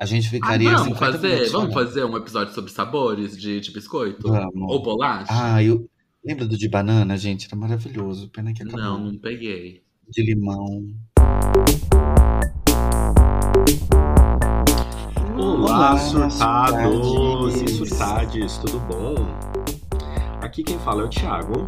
a 0.00 0.04
gente 0.06 0.26
Ah, 0.26 0.30
ficaria 0.30 0.70
vamos 0.72 0.84
50 0.94 1.12
fazer, 1.12 1.28
minutos 1.28 1.52
vamos 1.52 1.72
falando. 1.72 1.88
fazer 1.88 2.04
um 2.04 2.16
episódio 2.16 2.52
sobre 2.54 2.72
sabores 2.72 3.36
de, 3.36 3.60
de 3.60 3.70
biscoito? 3.70 4.26
Vamos. 4.26 4.72
Ou 4.72 4.82
bolacha? 4.82 5.26
Ah, 5.30 5.62
eu... 5.62 5.86
Lembra 6.26 6.46
do 6.46 6.56
de 6.58 6.68
banana, 6.68 7.16
gente? 7.16 7.46
Era 7.46 7.56
maravilhoso. 7.56 8.28
Pena 8.30 8.52
que 8.52 8.62
acabou. 8.62 8.80
não, 8.80 8.98
não 9.12 9.18
peguei. 9.18 9.82
De 10.08 10.22
limão. 10.24 10.66
Olá, 15.38 15.92
Olá, 15.92 15.98
surtados 15.98 17.62
e 17.62 17.68
surtades. 17.68 18.58
tudo 18.58 18.80
bom? 18.80 19.14
Aqui 20.40 20.62
quem 20.62 20.78
fala 20.80 21.02
é 21.02 21.04
o 21.04 21.08
Thiago 21.08 21.64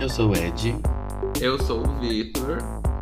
Eu 0.00 0.08
sou 0.08 0.30
o 0.30 0.36
Ed. 0.36 0.74
Eu 1.40 1.58
sou 1.62 1.80
o 1.86 2.00
Vitor. 2.00 2.58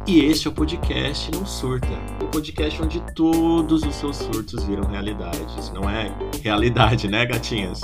e 0.06 0.20
este 0.20 0.48
é 0.48 0.50
o 0.50 0.54
podcast 0.54 1.30
Não 1.32 1.46
Surta, 1.46 1.86
o 2.22 2.26
podcast 2.28 2.82
onde 2.82 3.00
todos 3.14 3.82
os 3.82 3.94
seus 3.94 4.16
surtos 4.16 4.64
viram 4.64 4.84
realidades. 4.84 5.70
Não 5.72 5.88
é 5.88 6.12
realidade, 6.42 7.08
né, 7.08 7.24
gatinhas? 7.26 7.80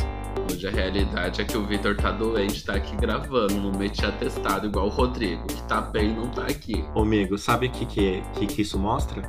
Hoje 0.50 0.66
a 0.66 0.70
realidade 0.70 1.42
é 1.42 1.44
que 1.44 1.56
o 1.56 1.66
Vitor 1.66 1.96
tá 1.96 2.10
doente, 2.10 2.64
tá 2.64 2.74
aqui 2.74 2.96
gravando, 2.96 3.54
não 3.54 3.72
meti 3.72 4.04
atestado 4.04 4.66
igual 4.66 4.86
o 4.86 4.88
Rodrigo, 4.88 5.46
que 5.46 5.62
tá 5.64 5.80
bem 5.80 6.10
e 6.10 6.14
não 6.14 6.28
tá 6.28 6.42
aqui. 6.42 6.84
Ô, 6.94 7.02
amigo, 7.02 7.36
sabe 7.36 7.66
o 7.66 7.70
que, 7.70 7.84
que, 7.86 8.22
que, 8.34 8.46
que 8.46 8.62
isso 8.62 8.78
mostra? 8.78 9.22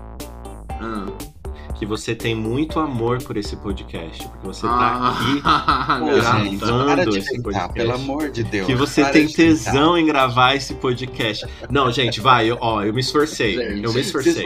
Ah. 0.82 1.39
Que 1.80 1.86
você 1.86 2.14
tem 2.14 2.36
muito 2.36 2.78
amor 2.78 3.24
por 3.24 3.38
esse 3.38 3.56
podcast, 3.56 4.28
porque 4.28 4.48
você 4.48 4.68
tá 4.68 5.10
aqui 5.12 5.42
Ah, 5.46 6.42
gente, 6.44 6.58
gravando 6.58 6.86
para 6.86 7.06
de 7.06 7.18
esse 7.20 7.30
tentar, 7.32 7.44
podcast. 7.44 7.74
pelo 7.74 7.94
amor 7.94 8.30
de 8.30 8.44
Deus. 8.44 8.68
Que 8.68 8.76
você 8.76 9.06
tem 9.06 9.28
tentar. 9.28 9.36
tesão 9.38 9.98
em 9.98 10.06
gravar 10.06 10.56
esse 10.56 10.74
podcast. 10.74 11.46
Não, 11.70 11.90
gente, 11.90 12.20
vai, 12.20 12.52
eu- 12.52 12.58
ó, 12.60 12.84
eu 12.84 12.94
me 12.94 13.00
esforcei. 13.00 13.56
Gente, 13.56 13.84
eu 13.86 13.94
me 13.94 14.02
esforcei. 14.02 14.46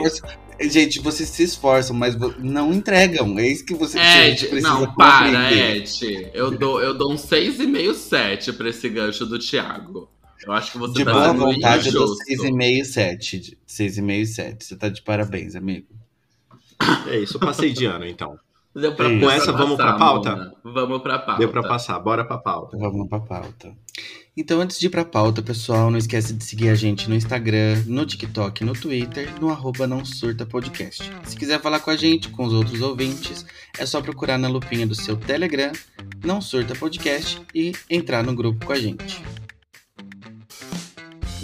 Gente, 0.61 0.99
vocês 0.99 1.27
se 1.27 1.41
esforçam, 1.43 1.95
mas 1.95 2.15
não 2.37 2.71
entregam. 2.71 3.37
É 3.39 3.47
isso 3.47 3.65
que 3.65 3.73
você 3.73 3.97
Ed, 3.99 4.45
precisa 4.45 4.69
não, 4.69 4.93
para, 4.93 5.25
compreender. 5.25 5.77
Ed. 5.77 6.29
Eu 6.35 6.51
dou, 6.51 6.79
eu 6.79 6.93
dou 6.95 7.11
um 7.11 7.15
6,5, 7.15 7.93
7 7.95 8.53
pra 8.53 8.69
esse 8.69 8.87
gancho 8.89 9.25
do 9.25 9.39
Thiago. 9.39 10.07
Eu 10.45 10.53
acho 10.53 10.71
que 10.73 10.77
você 10.77 10.93
De 10.99 11.05
tá 11.05 11.11
boa 11.11 11.33
vontade, 11.33 11.87
eu 11.87 11.93
dou 11.93 12.03
injusto. 12.13 12.25
6,5 12.29 12.83
7. 12.85 13.57
6,5 13.67 14.11
e 14.21 14.25
7. 14.27 14.65
Você 14.65 14.75
tá 14.75 14.87
de 14.87 15.01
parabéns, 15.01 15.55
amigo. 15.55 15.87
É 17.07 17.19
isso, 17.19 17.37
eu 17.37 17.39
passei 17.39 17.71
de 17.71 17.85
ano, 17.85 18.05
então. 18.05 18.37
Deu 18.75 18.95
pra, 18.95 19.05
Com 19.05 19.19
deu 19.19 19.27
pra 19.27 19.35
essa, 19.35 19.51
vamos 19.51 19.75
pra 19.75 19.93
passar, 19.93 19.99
pauta? 19.99 20.31
Mona. 20.31 20.53
Vamos 20.63 21.01
pra 21.01 21.19
pauta. 21.19 21.39
Deu 21.39 21.49
pra 21.49 21.61
passar, 21.61 21.99
bora 21.99 22.25
pra 22.25 22.37
pauta. 22.39 22.75
Vamos 22.77 23.07
pra 23.07 23.19
pauta. 23.19 23.71
Então, 24.35 24.59
antes 24.59 24.79
de 24.79 24.87
ir 24.87 24.89
pra 24.89 25.05
pauta, 25.05 25.43
pessoal, 25.43 25.91
não 25.91 25.97
esquece 25.99 26.33
de 26.33 26.43
seguir 26.43 26.69
a 26.69 26.75
gente 26.75 27.07
no 27.07 27.13
Instagram, 27.13 27.83
no 27.85 28.03
TikTok, 28.03 28.63
no 28.63 28.73
Twitter, 28.73 29.29
no 29.39 29.51
arroba 29.51 29.85
não 29.85 30.03
surta 30.03 30.43
podcast. 30.43 31.07
Se 31.23 31.35
quiser 31.37 31.61
falar 31.61 31.81
com 31.81 31.91
a 31.91 31.95
gente, 31.95 32.29
com 32.29 32.45
os 32.45 32.53
outros 32.53 32.81
ouvintes, 32.81 33.45
é 33.77 33.85
só 33.85 34.01
procurar 34.01 34.39
na 34.39 34.47
lupinha 34.47 34.87
do 34.87 34.95
seu 34.95 35.15
Telegram, 35.15 35.71
não 36.25 36.41
surta 36.41 36.73
podcast, 36.73 37.39
e 37.53 37.73
entrar 37.87 38.23
no 38.23 38.33
grupo 38.33 38.65
com 38.65 38.73
a 38.73 38.79
gente. 38.79 39.21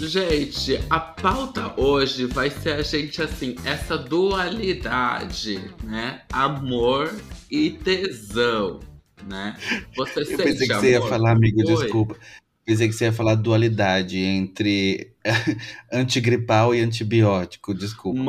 Gente, 0.00 0.80
a 0.88 0.98
pauta 0.98 1.74
hoje 1.78 2.24
vai 2.24 2.48
ser 2.48 2.72
a 2.72 2.82
gente 2.82 3.20
assim, 3.20 3.54
essa 3.64 3.98
dualidade, 3.98 5.62
né? 5.84 6.22
Amor 6.32 7.14
e 7.50 7.70
tesão, 7.70 8.80
né? 9.28 9.54
Você 9.94 10.22
Eu 10.22 10.36
pensei 10.38 10.66
que 10.66 10.74
você 10.74 10.90
ia 10.92 11.02
falar, 11.02 11.32
amigo, 11.32 11.60
Oi? 11.60 11.64
desculpa. 11.66 12.16
Pensei 12.64 12.88
que 12.88 12.94
você 12.94 13.04
ia 13.06 13.12
falar 13.12 13.34
dualidade 13.34 14.18
entre 14.18 15.12
antigripal 15.92 16.74
e 16.74 16.80
antibiótico, 16.80 17.74
desculpa. 17.74 18.20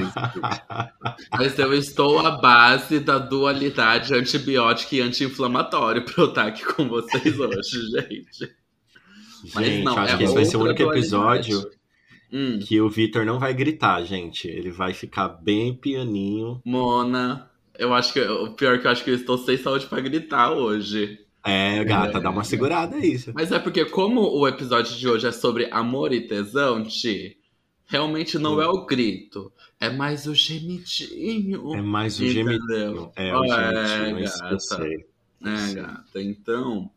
Isso. 0.00 1.24
Mas 1.30 1.58
eu 1.58 1.74
estou 1.74 2.20
à 2.20 2.30
base 2.30 3.00
da 3.00 3.18
dualidade 3.18 4.14
antibiótico 4.14 4.94
e 4.94 5.02
anti-inflamatório 5.02 6.04
pra 6.04 6.24
eu 6.24 6.28
estar 6.28 6.46
aqui 6.46 6.64
com 6.64 6.88
vocês 6.88 7.38
hoje, 7.38 7.90
gente. 7.92 8.61
Mas 9.54 9.66
Gente, 9.66 9.84
não, 9.84 9.96
acho 9.98 10.14
é 10.14 10.18
que 10.18 10.24
esse 10.24 10.34
vai 10.34 10.44
ser 10.44 10.56
o 10.56 10.60
único 10.62 10.82
episódio 10.82 11.70
Hum, 12.32 12.58
que 12.60 12.80
o 12.80 12.88
Vitor 12.88 13.26
não 13.26 13.38
vai 13.38 13.52
gritar, 13.52 14.02
gente. 14.04 14.48
Ele 14.48 14.70
vai 14.70 14.94
ficar 14.94 15.28
bem 15.28 15.74
pianinho. 15.74 16.62
Mona, 16.64 17.50
eu 17.78 17.92
acho 17.92 18.12
que 18.12 18.20
o 18.20 18.52
pior 18.54 18.76
é 18.76 18.78
que 18.78 18.86
eu 18.86 18.90
acho 18.90 19.04
que 19.04 19.10
eu 19.10 19.14
estou 19.14 19.36
sem 19.36 19.56
saúde 19.58 19.86
pra 19.86 20.00
gritar 20.00 20.52
hoje. 20.52 21.18
É, 21.44 21.84
gata, 21.84 22.20
dá 22.20 22.30
uma 22.30 22.44
segurada 22.44 22.96
aí. 22.96 23.18
Mas 23.34 23.50
é 23.52 23.58
porque, 23.58 23.84
como 23.84 24.20
o 24.22 24.46
episódio 24.46 24.96
de 24.96 25.08
hoje 25.08 25.26
é 25.26 25.32
sobre 25.32 25.68
amor 25.70 26.12
e 26.12 26.20
tesão, 26.26 26.82
Ti, 26.84 27.36
realmente 27.84 28.38
não 28.38 28.62
é 28.62 28.66
o 28.66 28.86
grito, 28.86 29.52
é 29.80 29.90
mais 29.90 30.26
o 30.26 30.34
gemidinho. 30.34 31.74
É 31.74 31.82
mais 31.82 32.18
o 32.18 32.24
Entendeu? 32.24 32.58
gemidinho. 32.58 33.12
É, 33.16 33.36
o 33.36 33.44
É, 33.44 33.88
gemidinho, 34.06 34.28
gata. 34.28 34.88
É, 35.44 35.74
gata. 35.74 36.22
Então, 36.22 36.90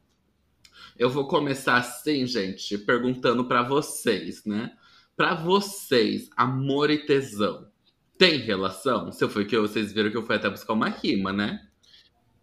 eu 0.97 1.09
vou 1.09 1.27
começar 1.27 1.77
assim, 1.77 2.25
gente, 2.25 2.77
perguntando 2.77 3.45
pra 3.45 3.63
vocês, 3.63 4.43
né? 4.45 4.71
Pra 5.15 5.33
vocês, 5.33 6.29
amor 6.35 6.89
e 6.89 7.05
tesão 7.05 7.67
tem 8.17 8.37
relação? 8.39 9.11
Se 9.11 9.21
eu 9.23 9.29
foi 9.29 9.43
que 9.43 9.57
vocês 9.59 9.91
viram 9.91 10.09
que 10.09 10.15
eu 10.15 10.25
fui 10.25 10.35
até 10.37 10.49
buscar 10.49 10.71
uma 10.73 10.87
rima, 10.87 11.33
né? 11.33 11.59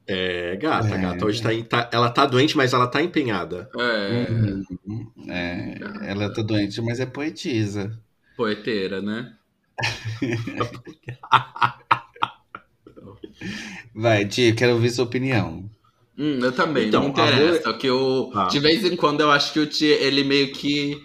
É, 0.07 0.55
gata, 0.57 0.95
É. 0.95 0.99
gata. 1.01 1.25
Hoje 1.25 1.41
tá, 1.43 1.55
em- 1.55 1.65
tá- 1.65 1.89
ela 1.93 2.11
tá 2.11 2.27
doente, 2.27 2.57
mas 2.57 2.75
ela 2.75 2.87
tá 2.87 3.03
empenhada. 3.03 3.71
É, 3.79 4.27
Uhum. 4.31 5.13
É, 5.29 5.79
ela 6.11 6.31
tá 6.33 6.43
doente, 6.43 6.81
mas 6.83 7.01
é 7.01 7.07
poetisa. 7.07 7.99
poeteira, 8.37 9.01
né? 9.01 9.35
Vai, 13.95 14.27
Tia, 14.27 14.55
quero 14.55 14.73
ouvir 14.75 14.91
sua 14.91 15.05
opinião. 15.05 15.69
Hum, 16.19 16.39
eu 16.43 16.53
também, 16.53 16.89
Então, 16.89 17.03
não 17.05 17.09
interessa. 17.11 17.73
Que 17.75 17.91
o, 17.91 18.31
Ah. 18.35 18.47
De 18.47 18.59
vez 18.59 18.85
em 18.85 18.97
quando 18.97 19.21
eu 19.21 19.31
acho 19.31 19.53
que 19.53 19.59
o 19.61 19.67
Tia, 19.67 19.95
ele 19.97 20.23
meio 20.25 20.53
que, 20.53 21.03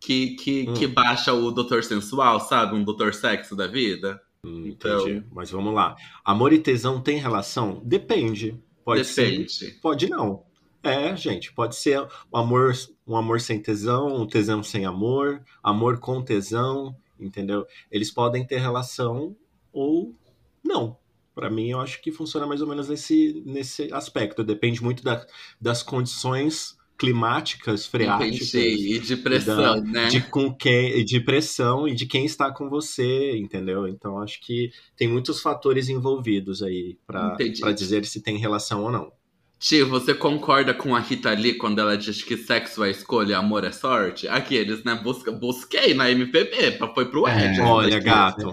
que, 0.00 0.30
que, 0.36 0.66
Hum. 0.68 0.74
que 0.74 0.86
baixa 0.86 1.32
o 1.32 1.50
doutor 1.50 1.82
sensual, 1.82 2.38
sabe? 2.40 2.74
Um 2.76 2.84
doutor 2.84 3.12
sexo 3.14 3.56
da 3.56 3.66
vida. 3.66 4.20
Hum, 4.44 4.64
Então- 4.66 5.00
Entendi. 5.08 5.24
Mas 5.32 5.50
vamos 5.50 5.74
lá. 5.74 5.96
Amor 6.24 6.52
e 6.52 6.58
tesão 6.58 7.00
tem 7.00 7.18
relação? 7.18 7.80
Depende. 7.84 8.56
Pode 8.84 9.04
ser. 9.04 9.30
Depende. 9.30 9.78
Pode 9.82 10.08
não. 10.08 10.42
É, 10.82 11.16
gente, 11.16 11.50
pode 11.52 11.74
ser 11.76 12.02
um 12.30 12.36
amor, 12.36 12.74
um 13.06 13.16
amor 13.16 13.40
sem 13.40 13.58
tesão, 13.58 14.14
um 14.14 14.26
tesão 14.26 14.62
sem 14.62 14.84
amor, 14.84 15.42
amor 15.62 15.98
com 15.98 16.20
tesão, 16.22 16.94
entendeu? 17.18 17.66
Eles 17.90 18.10
podem 18.10 18.46
ter 18.46 18.58
relação 18.58 19.34
ou 19.72 20.14
não. 20.62 20.98
Pra 21.34 21.50
mim, 21.50 21.70
eu 21.70 21.80
acho 21.80 22.00
que 22.00 22.12
funciona 22.12 22.46
mais 22.46 22.60
ou 22.60 22.68
menos 22.68 22.88
nesse, 22.88 23.42
nesse 23.44 23.92
aspecto. 23.92 24.44
Depende 24.44 24.82
muito 24.82 25.02
da- 25.02 25.26
das 25.60 25.82
condições 25.82 26.76
climáticas, 26.96 27.86
freáticas, 27.86 28.54
Entendi. 28.54 28.94
E 28.94 28.98
de 29.00 29.16
pressão, 29.16 29.56
da- 29.56 29.80
né? 29.80 30.08
de 30.08 30.20
com 30.22 30.54
quem, 30.54 31.04
de 31.04 31.20
pressão 31.20 31.88
e 31.88 31.94
de 31.94 32.06
quem 32.06 32.24
está 32.24 32.52
com 32.52 32.68
você, 32.68 33.36
entendeu? 33.36 33.88
Então 33.88 34.20
acho 34.20 34.40
que 34.40 34.70
tem 34.96 35.08
muitos 35.08 35.42
fatores 35.42 35.88
envolvidos 35.88 36.62
aí 36.62 36.96
pra 37.06 37.72
dizer 37.72 38.04
se 38.04 38.20
tem 38.22 38.38
relação 38.38 38.84
ou 38.84 38.92
não. 38.92 39.12
Tio, 39.58 39.88
você 39.88 40.12
concorda 40.14 40.74
com 40.74 40.94
a 40.94 41.00
Rita 41.00 41.30
Lee 41.32 41.54
quando 41.54 41.78
ela 41.80 41.96
diz 41.96 42.22
que 42.22 42.36
sexo 42.36 42.84
é 42.84 42.90
escolha, 42.90 43.38
amor 43.38 43.64
é 43.64 43.72
sorte? 43.72 44.28
Aqueles, 44.28 44.84
né? 44.84 44.94
Busca, 44.94 45.32
busquei 45.32 45.94
na 45.94 46.10
MPB, 46.10 46.78
foi 46.94 47.06
pro 47.06 47.26
Ed. 47.26 47.60
É, 47.60 47.62
olha, 47.62 47.94
mas 47.96 48.04
gato. 48.04 48.50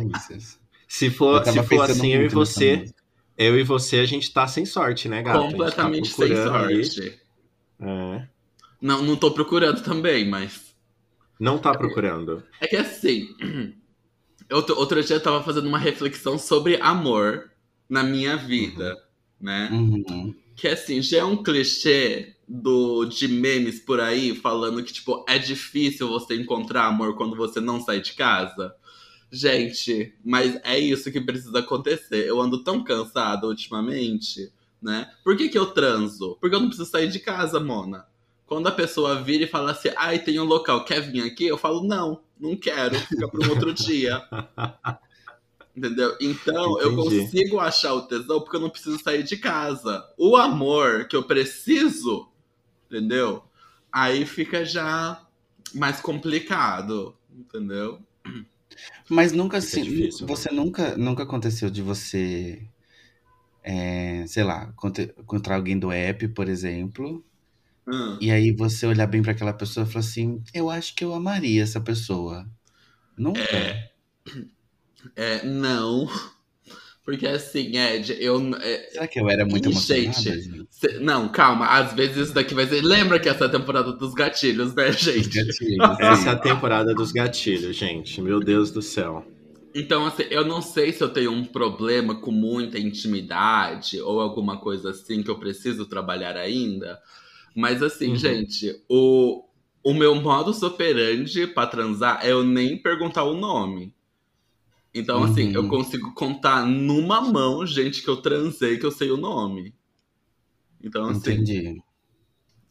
Se 0.92 1.10
for, 1.10 1.42
se 1.46 1.64
for 1.64 1.90
assim, 1.90 2.14
eu 2.14 2.24
e 2.24 2.28
você, 2.28 2.84
eu 3.38 3.58
e 3.58 3.64
você, 3.64 4.00
a 4.00 4.06
gente 4.06 4.30
tá 4.34 4.46
sem 4.46 4.66
sorte, 4.66 5.08
né, 5.08 5.24
gato? 5.24 5.40
Tá 5.40 5.48
Completamente 5.50 6.10
sem 6.10 6.28
procurando 6.28 6.66
aí. 6.68 6.84
sorte. 6.84 7.22
É. 7.80 8.28
Não, 8.82 9.02
não 9.02 9.16
tô 9.16 9.32
procurando 9.32 9.82
também, 9.82 10.28
mas. 10.28 10.76
Não 11.40 11.58
tá 11.58 11.74
procurando. 11.74 12.44
É 12.60 12.68
que 12.68 12.76
assim. 12.76 13.30
Outro, 14.52 14.78
outro 14.78 15.02
dia 15.02 15.16
eu 15.16 15.24
tava 15.24 15.42
fazendo 15.42 15.70
uma 15.70 15.78
reflexão 15.78 16.38
sobre 16.38 16.76
amor 16.82 17.50
na 17.88 18.04
minha 18.04 18.36
vida, 18.36 18.98
né? 19.40 19.70
Uhum. 19.72 20.36
Que 20.58 20.68
assim, 20.68 21.02
já 21.02 21.20
é 21.20 21.24
um 21.24 21.42
clichê 21.42 22.36
do, 22.46 23.06
de 23.06 23.30
memes 23.30 23.80
por 23.80 24.02
aí 24.02 24.36
falando 24.36 24.84
que, 24.84 24.92
tipo, 24.92 25.24
é 25.26 25.40
difícil 25.40 26.10
você 26.10 26.36
encontrar 26.36 26.88
amor 26.88 27.16
quando 27.16 27.38
você 27.38 27.62
não 27.62 27.80
sai 27.80 28.02
de 28.02 28.12
casa. 28.12 28.76
Gente, 29.32 30.14
mas 30.26 30.60
é 30.64 30.78
isso 30.78 31.10
que 31.10 31.22
precisa 31.22 31.60
acontecer. 31.60 32.28
Eu 32.28 32.42
ando 32.42 32.64
tão 32.64 32.84
cansado 32.84 33.48
ultimamente, 33.48 34.52
né? 34.82 35.10
Por 35.24 35.38
que, 35.38 35.48
que 35.48 35.58
eu 35.58 35.68
transo? 35.68 36.38
Porque 36.42 36.54
eu 36.54 36.60
não 36.60 36.68
preciso 36.68 36.90
sair 36.90 37.08
de 37.08 37.20
casa, 37.20 37.58
Mona. 37.58 38.06
Quando 38.46 38.68
a 38.68 38.72
pessoa 38.72 39.22
vira 39.24 39.46
e 39.46 39.48
fala 39.48 39.72
assim, 39.72 39.90
ai, 39.96 40.20
tem 40.20 40.38
um 40.38 40.44
local, 40.44 40.84
quer 40.84 41.00
vir 41.00 41.24
aqui? 41.24 41.48
Eu 41.48 41.58
falo, 41.58 41.82
não, 41.82 42.22
não 42.38 42.58
quero, 42.58 43.00
fica 43.00 43.26
para 43.30 43.48
um 43.48 43.50
outro 43.52 43.74
dia. 43.74 44.22
Entendeu? 45.74 46.18
Então 46.20 46.78
eu 46.82 46.92
Entendi. 46.92 47.22
consigo 47.22 47.58
achar 47.58 47.94
o 47.94 48.02
tesão 48.02 48.42
porque 48.42 48.58
eu 48.58 48.62
não 48.62 48.70
preciso 48.70 49.00
sair 49.00 49.24
de 49.24 49.38
casa. 49.38 50.06
O 50.18 50.36
amor 50.36 51.08
que 51.08 51.16
eu 51.16 51.24
preciso, 51.24 52.28
entendeu? 52.88 53.46
Aí 53.90 54.26
fica 54.26 54.66
já 54.66 55.26
mais 55.74 56.02
complicado, 56.02 57.16
entendeu? 57.34 58.02
Mas 59.10 59.32
nunca 59.32 59.58
Fica 59.60 59.66
assim, 59.66 59.82
difícil, 59.82 60.28
né? 60.28 60.36
você 60.36 60.52
nunca, 60.52 60.98
nunca 60.98 61.24
aconteceu 61.24 61.70
de 61.70 61.82
você, 61.82 62.62
é, 63.64 64.26
sei 64.28 64.44
lá, 64.44 64.74
encontrar 65.20 65.56
alguém 65.56 65.78
do 65.78 65.92
app, 65.92 66.28
por 66.30 66.48
exemplo, 66.50 67.24
Hum. 67.88 68.20
e 68.20 68.32
aí 68.32 68.52
você 68.52 68.88
olhar 68.88 69.08
bem 69.08 69.22
pra 69.22 69.32
aquela 69.34 69.54
pessoa 69.54 69.86
e 69.86 69.90
falar 69.92 70.02
assim, 70.06 70.44
eu 70.54 70.70
acho 70.70 70.96
que 70.96 71.04
eu 71.06 71.14
amaria 71.14 71.64
essa 71.64 71.82
pessoa. 71.82 72.50
Nunca? 73.18 73.82
É, 75.16 75.44
não. 75.46 76.08
Porque 77.04 77.28
assim, 77.28 77.76
Ed, 77.78 78.16
eu. 78.20 78.40
é, 78.58 78.90
Será 78.92 79.08
que 79.08 79.20
eu 79.20 79.30
era 79.30 79.46
muito 79.46 79.70
emocionada? 79.70 80.22
gente. 80.22 80.68
cê- 80.70 81.00
não, 81.00 81.30
calma. 81.30 81.68
Às 81.68 81.94
vezes 81.94 82.18
isso 82.18 82.34
daqui 82.34 82.54
vai 82.54 82.68
ser. 82.68 82.82
Lembra 82.82 83.20
que 83.20 83.30
essa 83.30 83.46
é 83.46 83.48
a 83.48 83.52
temporada 83.52 83.92
dos 83.94 84.14
gatilhos, 84.14 84.74
né, 84.76 84.92
gente? 84.92 85.30
gatilhos, 85.30 86.00
Essa 86.00 86.30
é 86.30 86.34
a 86.34 86.40
temporada 86.40 86.94
dos 86.94 87.12
gatilhos, 87.12 87.76
gente. 87.76 88.22
Meu 88.22 88.40
Deus 88.40 88.72
do 88.72 88.82
céu. 88.82 89.26
Então, 89.74 90.06
assim, 90.06 90.24
eu 90.30 90.46
não 90.46 90.62
sei 90.62 90.92
se 90.92 91.02
eu 91.04 91.10
tenho 91.14 91.32
um 91.32 91.46
problema 91.46 92.16
com 92.20 92.32
muita 92.32 92.78
intimidade 92.78 94.02
ou 94.02 94.20
alguma 94.20 94.60
coisa 94.60 94.90
assim 94.92 95.24
que 95.24 95.30
eu 95.32 95.40
preciso 95.40 95.86
trabalhar 95.86 96.36
ainda. 96.36 97.00
Mas, 97.56 97.82
assim, 97.84 98.16
Uhum. 98.16 98.18
gente, 98.18 98.84
o, 98.90 99.46
o 99.84 99.94
meu 99.94 100.16
modus 100.16 100.62
operandi 100.64 101.48
pra 101.48 101.68
transar 101.68 102.20
é 102.26 102.32
eu 102.32 102.44
nem 102.44 102.78
perguntar 102.82 103.24
o 103.24 103.36
nome. 103.38 103.94
Então, 104.94 105.24
assim, 105.24 105.50
Uhum. 105.50 105.54
eu 105.54 105.68
consigo 105.68 106.14
contar 106.14 106.66
numa 106.66 107.22
mão 107.22 107.66
gente 107.66 108.02
que 108.04 108.10
eu 108.10 108.22
transei 108.22 108.78
que 108.78 108.86
eu 108.86 108.92
sei 108.92 109.12
o 109.12 109.18
nome. 109.18 109.74
Então, 110.84 111.08
assim, 111.10 111.46
Entendi. 111.46 111.82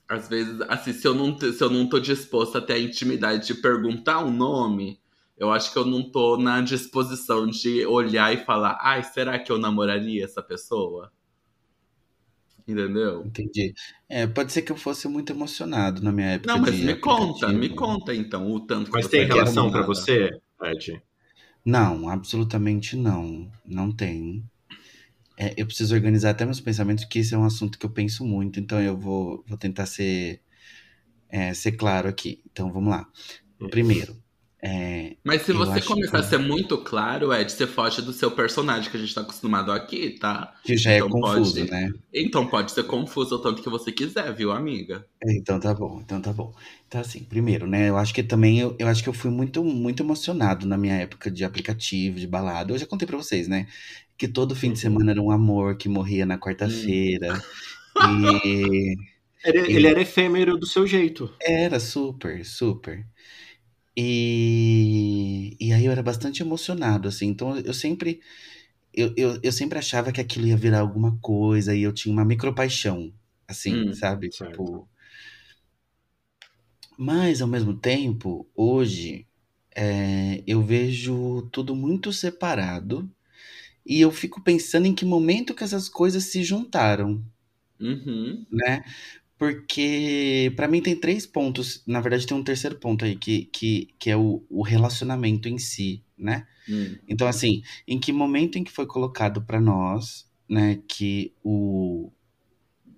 às 0.09 0.29
vezes, 0.29 0.61
assim, 0.63 0.93
se 0.93 1.07
eu 1.07 1.15
não, 1.15 1.39
se 1.39 1.63
eu 1.63 1.71
não 1.71 1.89
tô 1.89 1.99
disposto 2.01 2.59
a 2.59 2.61
ter 2.61 2.75
a 2.75 2.79
intimidade 2.79 3.47
de 3.47 3.55
perguntar 3.55 4.21
o 4.21 4.31
nome, 4.31 5.01
eu 5.39 5.51
acho 5.53 5.73
que 5.73 5.79
eu 5.79 5.87
não 5.87 6.03
tô 6.11 6.37
na 6.37 6.61
disposição 6.61 7.47
de 7.47 7.87
olhar 7.87 8.33
e 8.35 8.45
falar, 8.45 8.79
ai, 8.83 9.03
será 9.05 9.39
que 9.39 9.51
eu 9.51 9.59
namoraria 9.59 10.25
essa 10.25 10.43
pessoa? 10.43 11.11
Entendeu? 12.67 13.25
Entendi. 13.25 13.75
É, 14.09 14.27
pode 14.27 14.53
ser 14.53 14.63
que 14.63 14.73
eu 14.73 14.77
fosse 14.77 15.07
muito 15.09 15.33
emocionado 15.33 16.03
na 16.03 16.11
minha 16.13 16.29
época 16.29 16.49
Não, 16.49 16.61
mas 16.61 16.77
de 16.77 16.85
me 16.85 16.95
conta, 17.01 17.49
me 17.53 17.69
conta 17.71 18.15
então 18.15 18.51
o 18.51 18.61
tanto 18.67 18.91
que 18.91 18.97
Mas 18.97 19.09
tem 19.09 19.27
quer 19.27 19.29
relação 19.29 19.71
pra 19.71 19.83
nada. 19.83 19.87
você, 19.87 20.31
Ed? 20.63 21.03
Não, 21.65 22.09
absolutamente 22.09 22.97
não. 22.97 23.51
Não 23.65 23.93
tem. 23.93 24.45
É, 25.37 25.55
eu 25.57 25.67
preciso 25.67 25.95
organizar 25.95 26.31
até 26.31 26.45
meus 26.45 26.61
pensamentos, 26.61 27.05
porque 27.05 27.21
isso 27.21 27.35
é 27.35 27.39
um 27.39 27.45
assunto 27.45 27.79
que 27.79 27.87
eu 27.87 27.91
penso 27.91 28.25
muito, 28.27 28.61
então 28.61 28.81
eu 28.81 28.97
vou, 28.97 29.43
vou 29.47 29.57
tentar 29.57 29.87
ser, 29.87 30.43
é, 31.29 31.55
ser 31.55 31.73
claro 31.73 32.09
aqui. 32.09 32.43
Então 32.51 32.73
vamos 32.73 32.91
lá. 32.91 33.09
Primeiro, 33.71 34.17
é, 34.63 35.17
Mas 35.25 35.43
se 35.43 35.53
você 35.53 35.81
começar 35.81 36.19
que- 36.19 36.25
a 36.25 36.29
ser 36.29 36.39
muito 36.39 36.77
claro, 36.79 37.33
Ed, 37.33 37.51
você 37.51 37.67
foge 37.67 38.03
do 38.03 38.13
seu 38.13 38.31
personagem 38.31 38.91
que 38.91 38.97
a 38.97 39.01
gente 39.01 39.15
tá 39.15 39.21
acostumado 39.23 39.73
aqui, 39.73 40.11
tá? 40.19 40.55
que 40.63 40.77
já 40.77 40.93
é 40.93 40.99
Então 40.99 41.09
confuso, 41.11 41.55
pode- 41.61 41.71
né? 41.71 41.91
Então 42.13 42.47
pode 42.47 42.73
ser 42.73 42.85
confuso 42.85 43.37
o 43.37 43.39
tanto 43.39 43.63
que 43.63 43.69
você 43.71 43.91
quiser, 43.93 44.33
viu, 44.35 44.51
amiga? 44.53 45.07
Então 45.27 45.59
tá 45.61 45.73
bom, 45.75 46.01
então 46.05 46.21
tá 46.21 46.33
bom. 46.33 46.55
Então 46.87 47.01
assim, 47.01 47.25
primeiro, 47.25 47.67
né, 47.67 47.89
eu 47.89 47.97
acho 47.97 48.13
que 48.13 48.23
também 48.23 48.59
eu, 48.61 48.77
eu 48.79 48.89
acho 48.89 49.03
que 49.03 49.09
eu 49.09 49.13
fui 49.15 49.31
muito 49.31 49.63
muito 49.65 50.03
emocionado 50.03 50.67
na 50.67 50.77
minha 50.77 50.95
época 50.97 51.31
de 51.31 51.45
aplicativo, 51.45 52.19
de 52.19 52.27
balada. 52.27 52.73
Eu 52.73 52.79
já 52.79 52.87
contei 52.87 53.07
pra 53.07 53.17
vocês, 53.17 53.49
né, 53.49 53.67
que 54.19 54.29
todo 54.29 54.55
fim 54.57 54.69
de 54.69 54.75
Uhum. 54.75 54.77
semana 54.77 55.13
era 55.13 55.23
um 55.23 55.31
amor 55.31 55.77
que 55.77 55.89
morria 55.89 56.27
na 56.27 56.39
quarta-feira. 56.39 57.41
E 58.03 58.95
Ele, 59.45 59.73
ele 59.73 59.87
era 59.87 60.01
efêmero 60.03 60.59
do 60.59 60.67
seu 60.67 60.87
jeito. 60.87 61.33
era 61.41 61.81
super, 61.81 62.45
super. 62.45 63.07
E, 63.97 65.57
e 65.61 65.73
aí 65.73 65.85
eu 65.87 65.93
era 65.93 66.03
bastante 66.03 66.43
emocionado, 66.43 67.09
assim. 67.09 67.27
Então 67.29 67.57
eu 67.59 67.75
sempre 67.75 68.21
eu, 68.95 69.15
eu, 69.17 69.41
eu 69.43 69.53
sempre 69.53 69.79
achava 69.79 70.13
que 70.13 70.21
aquilo 70.21 70.47
ia 70.49 70.57
virar 70.57 70.81
alguma 70.81 71.19
coisa 71.21 71.75
e 71.75 71.83
eu 71.83 71.93
tinha 71.95 72.13
uma 72.13 72.25
micropaixão, 72.25 73.13
assim, 73.49 73.85
Hum, 73.85 73.93
sabe? 73.93 74.29
certo. 74.29 74.71
Tipo. 74.71 74.89
Mas 76.97 77.41
ao 77.43 77.49
mesmo 77.49 77.75
tempo, 77.77 78.49
hoje 78.55 79.27
é, 79.75 80.43
eu 80.47 80.63
vejo 80.63 81.49
tudo 81.53 81.75
muito 81.75 82.13
separado 82.13 83.11
e 83.87 84.01
eu 84.01 84.11
fico 84.13 84.43
pensando 84.43 84.87
em 84.87 84.95
que 84.95 85.05
momento 85.07 85.55
que 85.55 85.65
essas 85.65 85.89
coisas 85.89 86.25
se 86.25 86.45
juntaram, 86.45 87.25
Uhum. 87.81 88.47
né? 88.51 88.83
Porque 89.41 90.53
pra 90.55 90.69
mim 90.69 90.83
tem 90.83 90.95
três 90.95 91.27
pontos, 91.27 91.83
na 91.87 91.99
verdade 91.99 92.27
tem 92.27 92.37
um 92.37 92.45
terceiro 92.45 92.77
ponto 92.79 93.07
aí, 93.07 93.17
que, 93.17 93.47
que, 93.47 93.89
que 93.99 94.11
é 94.11 94.17
o, 94.17 94.45
o 94.51 94.63
relacionamento 94.63 95.49
em 95.49 95.57
si, 95.57 96.05
né? 96.17 96.47
Hum. 96.69 96.99
Então, 97.09 97.27
assim, 97.27 97.63
em 97.89 97.99
que 97.99 98.13
momento 98.13 98.59
em 98.59 98.65
que 98.65 98.71
foi 98.71 98.85
colocado 98.85 99.41
pra 99.41 99.59
nós, 99.59 100.31
né, 100.47 100.83
que 100.87 101.33
o, 101.43 102.13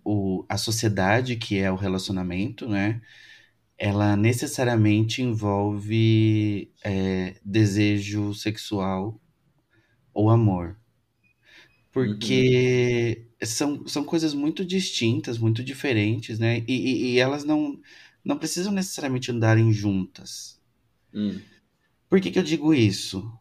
o, 0.04 0.44
a 0.48 0.58
sociedade, 0.58 1.36
que 1.36 1.58
é 1.58 1.70
o 1.70 1.76
relacionamento, 1.76 2.68
né, 2.68 3.00
ela 3.78 4.16
necessariamente 4.16 5.22
envolve 5.22 6.72
é, 6.82 7.36
desejo 7.44 8.34
sexual 8.34 9.20
ou 10.12 10.28
amor. 10.28 10.76
Porque 11.92 13.28
são, 13.44 13.86
são 13.86 14.04
coisas 14.04 14.34
muito 14.34 14.64
distintas, 14.64 15.38
muito 15.38 15.62
diferentes, 15.64 16.38
né? 16.38 16.64
E, 16.68 16.72
e- 16.72 17.12
e 17.14 17.18
elas 17.18 17.44
não, 17.44 17.80
não 18.24 18.38
precisam 18.38 18.72
necessariamente 18.72 19.30
andarem 19.30 19.72
juntas. 19.72 20.60
Hum. 21.14 21.42
Por 22.08 22.20
que 22.20 22.30
que 22.30 22.38
eu 22.38 22.42
digo 22.42 22.74
isso? 22.74 23.32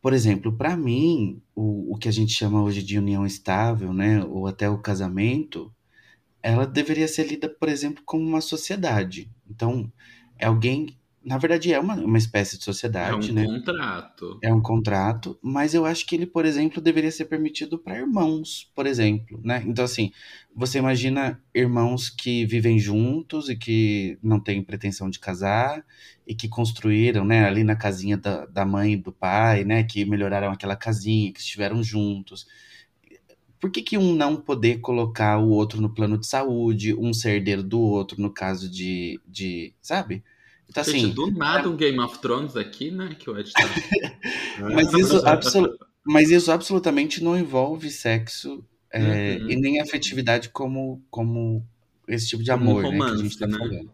Por 0.00 0.12
exemplo, 0.12 0.52
para 0.56 0.76
mim, 0.76 1.42
o, 1.54 1.94
o 1.94 1.98
que 1.98 2.08
a 2.08 2.12
gente 2.12 2.32
chama 2.32 2.62
hoje 2.62 2.82
de 2.82 2.98
união 2.98 3.26
estável, 3.26 3.92
né, 3.92 4.24
ou 4.24 4.46
até 4.46 4.68
o 4.70 4.78
casamento, 4.80 5.72
ela 6.42 6.66
deveria 6.66 7.08
ser 7.08 7.26
lida, 7.28 7.48
por 7.48 7.68
exemplo, 7.68 8.02
como 8.06 8.26
uma 8.26 8.42
sociedade. 8.42 9.30
Então, 9.50 9.92
é 10.38 10.46
alguém, 10.46 10.98
na 11.24 11.38
verdade, 11.38 11.72
é 11.72 11.78
uma, 11.80 11.94
uma 11.94 12.18
espécie 12.18 12.58
de 12.58 12.64
É 13.02 13.12
sociedade, 13.12 13.12
um 13.12 13.32
né? 13.32 13.44
contrato. 13.44 14.40
É 14.42 14.52
um 14.52 14.62
contrato, 14.62 15.38
mas 15.42 15.74
eu 15.74 15.84
acho 15.84 16.06
que 16.06 16.14
ele, 16.16 16.26
por 16.26 16.46
exemplo, 16.46 16.80
deveria 16.80 17.10
ser 17.10 17.26
permitido 17.26 17.78
para 17.78 17.98
irmãos, 17.98 18.70
por 18.74 18.86
exemplo, 18.86 19.38
né? 19.44 19.62
Então, 19.66 19.84
assim, 19.84 20.12
você 20.54 20.78
imagina 20.78 21.42
irmãos 21.54 22.08
que 22.08 22.46
vivem 22.46 22.78
juntos 22.78 23.50
e 23.50 23.56
que 23.56 24.18
não 24.22 24.40
têm 24.40 24.62
pretensão 24.62 25.10
de 25.10 25.18
casar 25.18 25.84
e 26.26 26.34
que 26.34 26.48
construíram, 26.48 27.22
né, 27.24 27.44
ali 27.44 27.64
na 27.64 27.76
casinha 27.76 28.16
da, 28.16 28.46
da 28.46 28.64
mãe 28.64 28.94
e 28.94 28.96
do 28.96 29.12
pai, 29.12 29.62
né, 29.64 29.84
que 29.84 30.06
melhoraram 30.06 30.50
aquela 30.52 30.76
casinha, 30.76 31.32
que 31.32 31.40
estiveram 31.40 31.82
juntos. 31.82 32.46
Por 33.60 33.70
que 33.70 33.82
que 33.82 33.98
um 33.98 34.14
não 34.14 34.36
poder 34.40 34.78
colocar 34.80 35.38
o 35.38 35.50
outro 35.50 35.80
no 35.82 35.92
plano 35.92 36.16
de 36.18 36.26
saúde, 36.26 36.94
um 36.94 37.12
ser 37.12 37.36
herdeiro 37.36 37.62
do 37.62 37.78
outro, 37.78 38.20
no 38.20 38.32
caso 38.32 38.70
de, 38.70 39.20
de 39.26 39.74
sabe? 39.82 40.24
Então, 40.70 40.84
Gente, 40.84 40.96
assim, 41.06 41.10
do 41.12 41.30
nada 41.32 41.68
um 41.68 41.76
Game 41.76 41.98
of 42.00 42.18
Thrones 42.20 42.56
aqui, 42.56 42.90
né? 42.90 43.14
Que 43.18 43.28
o 43.28 43.38
Ed 43.38 43.52
tá. 43.52 43.60
Mas 44.74 44.92
isso, 44.94 45.16
absolu- 45.26 45.76
mas 46.04 46.30
isso 46.30 46.50
absolutamente 46.50 47.22
não 47.22 47.36
envolve 47.38 47.90
sexo 47.90 48.64
é, 48.92 49.36
Uhum. 49.40 49.50
e 49.50 49.56
nem 49.56 49.80
afetividade 49.80 50.48
como, 50.50 51.02
como 51.10 51.64
esse 52.08 52.28
tipo 52.28 52.42
de 52.42 52.50
Como 52.50 52.64
um 52.74 52.78
amor, 52.78 52.82
né, 52.84 52.88
que 52.90 52.96
a 52.96 53.06
romance, 53.06 53.22
gente 53.22 53.38
tá 53.38 53.46
né? 53.46 53.58
falando. 53.58 53.90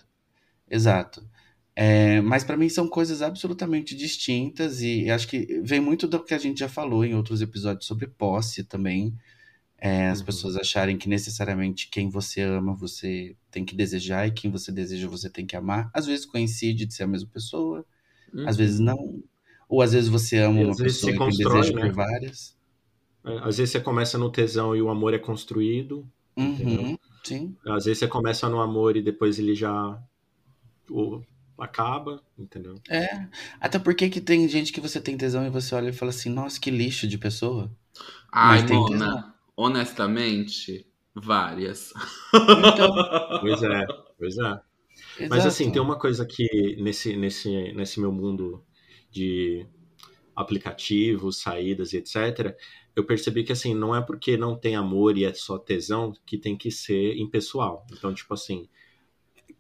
Exato. 0.71 1.27
É, 1.75 2.21
mas 2.23 2.43
para 2.45 2.57
mim 2.57 2.69
são 2.71 2.89
coisas 2.89 3.21
absolutamente 3.21 3.95
distintas 3.95 4.81
e 4.81 5.11
acho 5.11 5.29
que 5.29 5.61
vem 5.63 5.81
muito 5.81 6.07
do 6.09 6.23
que 6.25 6.33
a 6.35 6.39
gente 6.39 6.61
já 6.61 6.69
falou 6.69 7.05
em 7.05 7.15
outros 7.15 7.43
episódios 7.43 7.87
sobre 7.87 8.07
posse 8.07 8.65
também. 8.65 9.15
É, 9.79 10.09
as 10.09 10.21
Uhum. 10.21 10.27
pessoas 10.27 10.57
acharem 10.57 10.99
que 10.99 11.09
necessariamente 11.09 11.89
quem 11.91 12.09
você 12.11 12.41
ama 12.43 12.75
você 12.75 13.37
tem 13.51 13.65
que 13.65 13.77
desejar 13.77 14.27
e 14.27 14.33
quem 14.33 14.51
você 14.51 14.73
deseja 14.73 15.09
você 15.09 15.31
tem 15.31 15.47
que 15.47 15.57
amar. 15.57 15.91
Às 15.95 16.07
vezes 16.07 16.27
coincide 16.27 16.87
de 16.87 16.95
ser 16.95 17.05
a 17.05 17.07
mesma 17.09 17.29
pessoa, 17.31 17.85
às 18.45 18.57
vezes 18.57 18.79
Uhum. 18.79 18.85
não. 18.85 19.23
Ou 19.69 19.83
às 19.83 19.93
vezes 19.93 20.09
você 20.11 20.39
ama 20.39 20.61
E 20.61 20.63
uma 20.63 20.77
às 20.77 20.79
vezes 20.79 21.01
pessoa 21.01 21.15
e 21.17 21.21
tem 21.21 21.37
desejo 21.37 21.75
né? 21.75 21.81
por 21.81 21.93
várias. 21.93 22.57
É, 23.25 23.39
Às 23.47 23.59
vezes 23.59 23.73
você 23.73 23.81
começa 23.81 24.17
no 24.17 24.31
tesão 24.33 24.75
e 24.75 24.81
o 24.81 24.89
amor 24.89 25.13
é 25.13 25.19
construído. 25.19 26.11
Uhum, 26.39 26.97
sim. 27.25 27.57
Às 27.67 27.85
vezes 27.85 27.99
você 27.99 28.09
começa 28.09 28.49
no 28.49 28.61
amor 28.63 28.97
e 28.97 29.03
depois 29.03 29.39
ele 29.39 29.55
já 29.55 30.03
o- 30.91 31.23
acaba, 31.59 32.23
entendeu? 32.39 32.83
É. 32.89 33.29
Até 33.61 33.79
porque 33.79 34.09
que 34.09 34.21
tem 34.21 34.49
gente 34.49 34.73
que 34.73 34.81
você 34.81 35.01
tem 35.01 35.17
tesão 35.17 35.45
e 35.47 35.51
você 35.51 35.75
olha 35.75 35.91
e 35.91 35.93
fala 35.93 36.11
assim, 36.11 36.31
nossa, 36.31 36.61
que 36.61 36.71
lixo 36.71 37.07
de 37.09 37.19
pessoa. 37.19 37.71
Ai, 38.33 38.61
Mas 38.61 38.65
tem 38.65 38.85
Mona, 38.85 38.85
tesão. 38.85 39.35
Honestamente, 39.57 40.87
várias. 41.15 41.93
Então, 42.35 42.95
Pois 43.41 43.63
é, 43.63 43.87
pois 44.19 44.39
é. 44.39 44.61
Mas 45.29 45.47
assim, 45.47 45.65
Exato. 45.65 45.73
tem 45.73 45.83
uma 45.83 45.99
coisa 45.99 46.27
que 46.27 46.77
nesse, 46.79 47.17
nesse, 47.17 47.73
nesse 47.73 48.01
meu 48.01 48.13
mundo 48.13 48.63
de 49.11 49.67
aplicativos, 50.35 51.39
saídas 51.39 51.93
e 51.93 51.99
etc., 51.99 52.55
eu 52.95 53.05
percebi 53.05 53.45
que 53.45 53.53
assim, 53.53 53.75
não 53.75 53.95
é 53.95 54.01
porque 54.01 54.37
não 54.37 54.57
tem 54.57 54.77
amor 54.77 55.17
e 55.17 55.25
é 55.25 55.33
só 55.33 55.59
tesão 55.59 56.13
que 56.25 56.39
tem 56.39 56.57
que 56.57 56.71
ser 56.71 57.17
impessoal. 57.17 57.87
Então, 57.93 58.13
tipo 58.13 58.33
assim, 58.33 58.69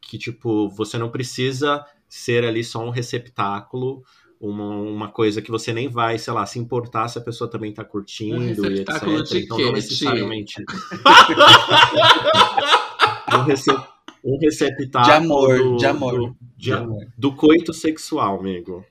que 0.00 0.18
tipo, 0.18 0.68
você 0.70 0.96
não 0.96 1.10
precisa 1.10 1.84
ser 2.08 2.44
ali 2.44 2.62
só 2.62 2.84
um 2.84 2.90
receptáculo, 2.90 4.02
uma, 4.40 4.68
uma 4.76 5.08
coisa 5.08 5.42
que 5.42 5.50
você 5.50 5.72
nem 5.72 5.88
vai, 5.88 6.18
sei 6.18 6.32
lá, 6.32 6.46
se 6.46 6.58
importar 6.58 7.08
se 7.08 7.18
a 7.18 7.22
pessoa 7.22 7.50
também 7.50 7.72
tá 7.72 7.84
curtindo 7.84 8.36
Um 8.40 8.44
e 8.70 8.80
etc. 8.80 9.02
então 9.34 9.58
não 9.58 9.72
necessariamente. 9.72 10.62
um, 13.34 13.42
rece- 13.44 13.76
um 14.24 14.38
receptáculo 14.38 15.04
De 15.06 15.12
amor, 15.12 15.58
do- 15.58 15.76
de 15.76 15.86
amor. 15.86 16.12
do- 16.18 16.36
de- 16.56 16.64
De 16.66 16.72
amor. 16.72 17.06
do 17.16 17.34
coito 17.34 17.72
sexual, 17.72 18.40
amigo. 18.40 18.84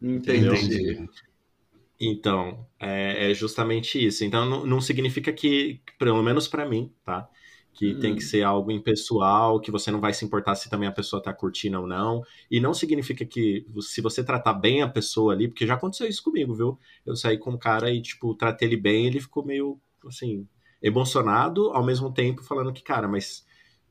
Entendi. 0.00 0.46
Entendi. 0.46 1.08
Então, 2.00 2.66
é, 2.80 3.30
é 3.30 3.34
justamente 3.34 4.04
isso. 4.04 4.24
Então, 4.24 4.44
não, 4.44 4.66
não 4.66 4.80
significa 4.80 5.32
que, 5.32 5.80
pelo 5.98 6.20
menos 6.22 6.48
pra 6.48 6.68
mim, 6.68 6.92
tá? 7.04 7.28
Que 7.74 7.94
Hum. 7.94 7.98
tem 7.98 8.14
que 8.14 8.22
ser 8.22 8.42
algo 8.42 8.70
impessoal, 8.70 9.58
que 9.60 9.70
você 9.70 9.90
não 9.90 10.00
vai 10.00 10.12
se 10.12 10.24
importar 10.24 10.54
se 10.54 10.68
também 10.68 10.88
a 10.88 10.92
pessoa 10.92 11.22
tá 11.22 11.32
curtindo 11.32 11.80
ou 11.80 11.86
não. 11.86 12.22
E 12.50 12.60
não 12.60 12.74
significa 12.74 13.24
que, 13.24 13.66
se 13.80 14.00
você 14.02 14.22
tratar 14.22 14.52
bem 14.54 14.82
a 14.82 14.88
pessoa 14.88 15.32
ali, 15.32 15.48
porque 15.48 15.66
já 15.66 15.74
aconteceu 15.74 16.06
isso 16.06 16.22
comigo, 16.22 16.54
viu? 16.54 16.78
Eu 17.06 17.16
saí 17.16 17.38
com 17.38 17.50
um 17.52 17.58
cara 17.58 17.90
e, 17.90 18.02
tipo, 18.02 18.34
tratei 18.34 18.68
ele 18.68 18.76
bem, 18.76 19.06
ele 19.06 19.20
ficou 19.20 19.44
meio, 19.44 19.80
assim, 20.06 20.46
emocionado, 20.82 21.70
ao 21.72 21.84
mesmo 21.84 22.12
tempo 22.12 22.42
falando 22.42 22.72
que, 22.72 22.82
cara, 22.82 23.08
mas 23.08 23.44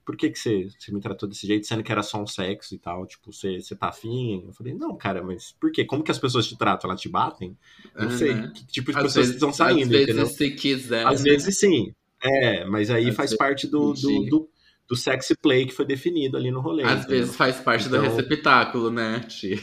por 0.06 0.16
que, 0.18 0.30
que 0.30 0.38
você, 0.40 0.68
você 0.80 0.92
me 0.92 1.00
tratou 1.00 1.28
desse 1.30 1.46
jeito, 1.48 1.66
sendo 1.68 1.84
que 1.84 1.92
era 1.92 2.04
só 2.04 2.22
um 2.22 2.28
sexo 2.28 2.74
e 2.76 2.80
tal? 2.80 3.06
Tipo, 3.06 3.32
você, 3.32 3.62
você 3.62 3.76
tá 3.76 3.90
afim? 3.90 4.44
Eu 4.48 4.54
falei, 4.54 4.74
não, 4.74 4.96
cara, 4.98 5.24
mas 5.24 5.54
por 5.60 5.72
quê? 5.72 5.86
Como 5.86 6.04
que 6.04 6.12
as 6.12 6.20
pessoas 6.20 6.48
te 6.48 6.58
tratam? 6.58 6.90
Elas 6.90 7.02
te 7.02 7.10
batem? 7.10 7.58
Não 7.98 8.10
É, 8.10 8.10
sei. 8.10 8.48
Que 8.52 8.66
tipo 8.66 8.92
de 8.92 8.98
Às 8.98 9.04
pessoas 9.04 9.28
vezes, 9.28 9.36
estão 9.36 9.52
às 9.52 9.56
saindo, 9.56 9.88
vezes, 9.88 10.04
entendeu? 10.04 10.28
se 10.28 10.52
quiser. 10.52 11.06
Às 11.06 11.24
né? 11.24 11.32
vezes 11.32 11.58
sim. 11.60 11.94
É, 12.24 12.66
mas 12.66 12.90
aí 12.90 13.10
Às 13.10 13.16
faz 13.16 13.36
parte 13.36 13.68
do, 13.68 13.94
do, 13.94 14.25
do, 14.25 14.50
do 14.88 14.96
sexy 14.96 15.36
play 15.36 15.66
que 15.66 15.74
foi 15.74 15.86
definido 15.86 16.38
ali 16.38 16.51
no 16.51 16.62
rolê. 16.62 16.84
Às 16.84 17.00
entendeu? 17.01 17.20
vezes 17.20 17.36
faz 17.36 17.60
parte 17.60 17.90
do 17.90 17.98
Então- 17.98 18.10
receptáculo, 18.16 18.92
né, 18.92 19.20
Ti? 19.22 19.60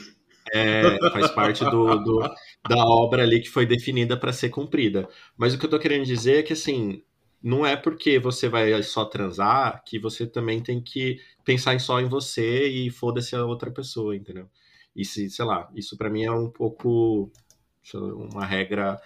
É, 0.52 0.82
faz 1.10 1.30
parte 1.30 1.62
do, 1.64 1.96
do- 2.02 2.30
da 2.68 2.76
obra 2.84 3.22
ali 3.22 3.40
que 3.40 3.50
foi 3.50 3.66
definida 3.66 4.16
para 4.16 4.32
ser 4.32 4.48
cumprida. 4.48 5.06
Mas 5.36 5.52
o 5.54 5.58
que 5.58 5.66
eu 5.66 5.70
tô 5.70 5.78
querendo 5.78 6.06
dizer 6.06 6.38
é 6.38 6.42
que, 6.42 6.54
assim, 6.54 7.02
não 7.42 7.66
é 7.66 7.76
porque 7.76 8.18
você 8.18 8.48
vai 8.48 8.82
só 8.82 9.04
transar 9.04 9.82
que 9.86 9.98
você 9.98 10.26
também 10.26 10.60
tem 10.62 10.80
que 10.80 11.18
pensar 11.44 11.78
só 11.78 12.00
em 12.00 12.06
você 12.08 12.66
e 12.66 12.90
foda-se 12.90 13.36
a 13.36 13.44
outra 13.44 13.70
pessoa, 13.70 14.16
entendeu? 14.16 14.48
E 14.96 15.04
se, 15.04 15.28
sei 15.30 15.44
lá, 15.44 15.68
isso 15.76 15.96
para 15.98 16.08
mim 16.10 16.24
é 16.24 16.32
um 16.32 16.50
pouco 16.50 17.30
uma 17.94 18.44
regra 18.44 18.98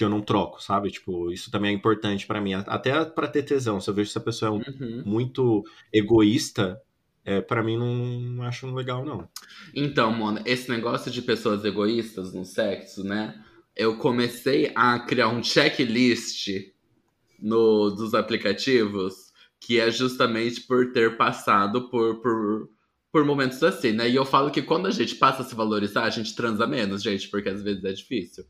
que 0.00 0.04
eu 0.04 0.08
não 0.08 0.22
troco, 0.22 0.62
sabe? 0.62 0.90
Tipo, 0.90 1.30
isso 1.30 1.50
também 1.50 1.72
é 1.72 1.74
importante 1.74 2.26
para 2.26 2.40
mim, 2.40 2.54
até 2.54 3.04
para 3.04 3.28
ter 3.28 3.42
tesão. 3.42 3.80
Se 3.80 3.90
eu 3.90 3.94
vejo 3.94 4.08
essa 4.10 4.20
pessoa 4.20 4.48
é 4.48 4.52
um- 4.52 4.62
Uhum. 4.80 5.02
muito 5.04 5.62
egoísta, 5.92 6.80
é, 7.22 7.40
para 7.42 7.62
mim 7.62 7.76
não, 7.76 7.94
não 8.20 8.44
acho 8.44 8.66
legal, 8.74 9.04
não. 9.04 9.28
Então, 9.74 10.10
Mona, 10.10 10.42
esse 10.46 10.70
negócio 10.70 11.10
de 11.10 11.20
pessoas 11.20 11.64
egoístas 11.66 12.32
no 12.32 12.46
sexo, 12.46 13.04
né? 13.04 13.34
Eu 13.76 13.98
comecei 13.98 14.72
a 14.74 14.98
criar 15.00 15.28
um 15.28 15.42
checklist 15.44 16.48
no, 17.38 17.90
dos 17.90 18.14
aplicativos 18.14 19.30
que 19.60 19.78
é 19.78 19.90
justamente 19.90 20.62
por 20.62 20.92
ter 20.92 21.16
passado 21.18 21.90
por, 21.90 22.20
por, 22.22 22.68
por 23.12 23.24
momentos 23.26 23.62
assim, 23.62 23.92
né? 23.92 24.08
E 24.08 24.16
eu 24.16 24.24
falo 24.24 24.50
que 24.50 24.62
quando 24.62 24.86
a 24.86 24.90
gente 24.90 25.14
passa 25.16 25.42
a 25.42 25.44
se 25.44 25.54
valorizar, 25.54 26.04
a 26.04 26.10
gente 26.10 26.34
transa 26.34 26.66
menos, 26.66 27.02
gente, 27.02 27.28
porque 27.28 27.50
às 27.50 27.62
vezes 27.62 27.84
é 27.84 27.92
difícil. 27.92 28.44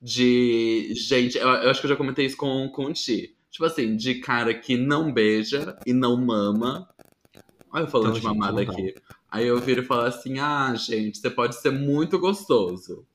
De 0.00 0.92
gente, 0.94 1.38
eu, 1.38 1.48
eu 1.48 1.70
acho 1.70 1.80
que 1.80 1.86
eu 1.86 1.90
já 1.90 1.96
comentei 1.96 2.26
isso 2.26 2.36
com, 2.36 2.68
com 2.68 2.86
o 2.86 2.92
Ti. 2.92 3.36
Tipo 3.50 3.64
assim, 3.64 3.96
de 3.96 4.16
cara 4.16 4.52
que 4.52 4.76
não 4.76 5.12
beija 5.12 5.78
e 5.86 5.92
não 5.92 6.16
mama. 6.16 6.88
Olha 7.72 7.84
eu 7.84 7.88
falando 7.88 8.18
Então, 8.18 8.32
de 8.32 8.38
mamada 8.38 8.62
aqui. 8.62 8.94
Aí 9.30 9.46
eu 9.46 9.58
viro 9.60 9.82
e 9.82 9.84
falo 9.84 10.02
assim: 10.02 10.38
ah, 10.38 10.74
gente, 10.74 11.18
você 11.18 11.30
pode 11.30 11.56
ser 11.56 11.70
muito 11.70 12.18
gostoso. 12.18 13.06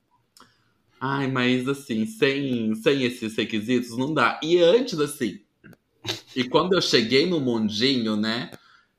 Ai, 0.99 1.27
mas 1.27 1.67
assim, 1.67 2.05
sem, 2.05 2.75
sem 2.75 3.03
esses 3.03 3.35
requisitos 3.35 3.97
não 3.97 4.13
dá. 4.13 4.39
E 4.43 4.59
antes, 4.59 4.99
assim. 4.99 5.41
E 6.35 6.43
quando 6.43 6.73
eu 6.73 6.81
cheguei 6.81 7.27
no 7.27 7.39
mundinho, 7.39 8.15
né? 8.15 8.51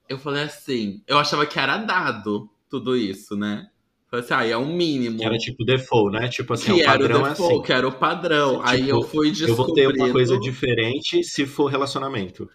Eu 0.08 0.18
falei 0.18 0.44
assim: 0.44 1.02
eu 1.06 1.18
achava 1.18 1.46
que 1.46 1.58
era 1.58 1.78
dado 1.78 2.50
tudo 2.68 2.96
isso, 2.96 3.36
né? 3.36 3.70
Assim: 4.12 4.34
ah, 4.34 4.46
é 4.46 4.56
o 4.56 4.66
mínimo. 4.66 5.18
Que 5.18 5.24
era 5.24 5.38
tipo 5.38 5.64
default, 5.64 6.12
né? 6.18 6.28
Tipo 6.28 6.52
assim, 6.52 6.66
que 6.66 6.72
o 6.72 6.80
era 6.82 6.90
padrão 6.98 7.22
o 7.22 7.26
é 7.26 7.30
default, 7.30 7.54
assim. 7.54 7.62
que 7.62 7.72
era 7.72 7.88
o 7.88 7.92
padrão. 7.92 8.56
Tipo, 8.56 8.68
Aí 8.68 8.88
eu 8.88 9.02
fui 9.02 9.28
Eu 9.28 9.32
descobrindo. 9.32 9.56
vou 9.56 9.72
ter 9.74 9.86
uma 9.88 10.10
coisa 10.12 10.38
diferente 10.38 11.24
se 11.24 11.46
for 11.46 11.66
relacionamento. 11.66 12.48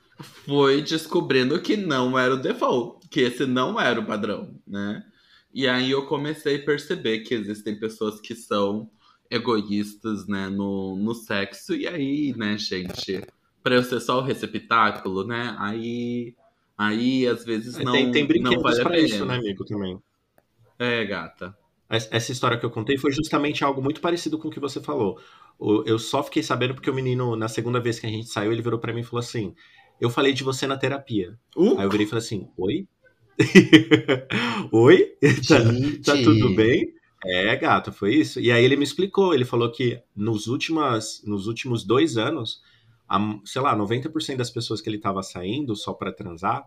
foi 0.46 0.82
descobrindo 0.82 1.60
que 1.62 1.76
não 1.78 2.18
era 2.18 2.34
o 2.36 2.38
default, 2.38 3.08
que 3.10 3.22
esse 3.22 3.46
não 3.46 3.80
era 3.80 4.00
o 4.00 4.06
padrão, 4.06 4.54
né? 4.68 5.04
E 5.54 5.68
aí 5.68 5.90
eu 5.92 6.06
comecei 6.06 6.58
a 6.58 6.66
perceber 6.66 7.20
que 7.20 7.34
existem 7.34 7.80
pessoas 7.80 8.20
que 8.22 8.36
são 8.36 8.90
egoístas, 9.30 10.28
né, 10.28 10.50
no, 10.50 10.96
no 10.96 11.14
sexo, 11.14 11.76
e 11.76 11.88
aí, 11.88 12.34
né, 12.38 12.58
gente, 12.58 13.22
pra 13.62 13.76
eu 13.76 13.84
ser 13.84 14.00
só 14.00 14.20
o 14.20 14.24
receptáculo, 14.24 15.26
né, 15.26 15.56
aí, 15.60 16.34
aí 16.78 17.28
às 17.28 17.44
vezes 17.44 17.78
não, 17.78 17.92
tem, 17.92 18.12
tem 18.12 18.22
não 18.22 18.28
brinquedos 18.28 18.64
vale 18.64 18.82
a 18.82 18.84
pra 18.86 19.00
isso, 19.00 19.26
né, 19.26 19.36
amigo, 19.36 19.66
também. 19.66 19.98
É, 20.80 21.04
gata. 21.06 21.56
Es- 21.90 22.10
Essa 22.12 22.32
história 22.32 22.58
que 22.58 22.66
eu 22.66 22.70
contei 22.72 22.98
foi 22.98 23.12
justamente 23.12 23.64
algo 23.64 23.82
muito 23.82 24.02
parecido 24.02 24.38
com 24.38 24.48
o 24.48 24.52
que 24.52 24.60
você 24.60 24.82
falou. 24.82 25.20
Eu 25.86 25.98
só 25.98 26.22
fiquei 26.22 26.44
sabendo 26.44 26.76
porque 26.76 26.90
o 26.90 26.94
menino, 26.94 27.36
na 27.36 27.48
segunda 27.48 27.80
vez 27.80 28.00
que 28.00 28.06
a 28.06 28.10
gente 28.10 28.28
saiu, 28.28 28.52
ele 28.52 28.62
virou 28.62 28.80
pra 28.80 28.94
mim 28.94 29.00
e 29.02 29.04
falou 29.04 29.20
assim: 29.20 29.56
Eu 30.00 30.10
falei 30.10 30.34
de 30.34 30.44
você 30.44 30.68
na 30.68 30.78
terapia. 30.78 31.38
Uh, 31.56 31.78
Aí 31.80 31.86
eu 31.86 31.90
virei 31.90 32.06
e 32.06 32.10
falei 32.10 32.24
assim: 32.24 32.48
Oi? 32.58 32.88
Oi? 34.72 35.14
Tá, 35.48 35.60
tá 36.04 36.14
tudo 36.24 36.56
bem? 36.56 36.94
É, 37.26 37.56
gato, 37.56 37.92
foi 37.92 38.14
isso. 38.16 38.40
E 38.40 38.52
aí 38.52 38.64
ele 38.64 38.76
me 38.76 38.84
explicou, 38.84 39.34
ele 39.34 39.46
falou 39.46 39.72
que 39.72 40.00
nos, 40.16 40.48
últimas, 40.48 41.22
nos 41.26 41.48
últimos 41.48 41.84
dois 41.84 42.18
anos, 42.18 42.62
a- 43.10 43.40
sei 43.44 43.62
lá, 43.62 43.76
90% 43.76 44.38
das 44.38 44.52
pessoas 44.52 44.80
que 44.82 44.90
ele 44.90 45.00
tava 45.00 45.24
saindo 45.24 45.76
só 45.76 45.94
pra 45.94 46.12
transar 46.12 46.66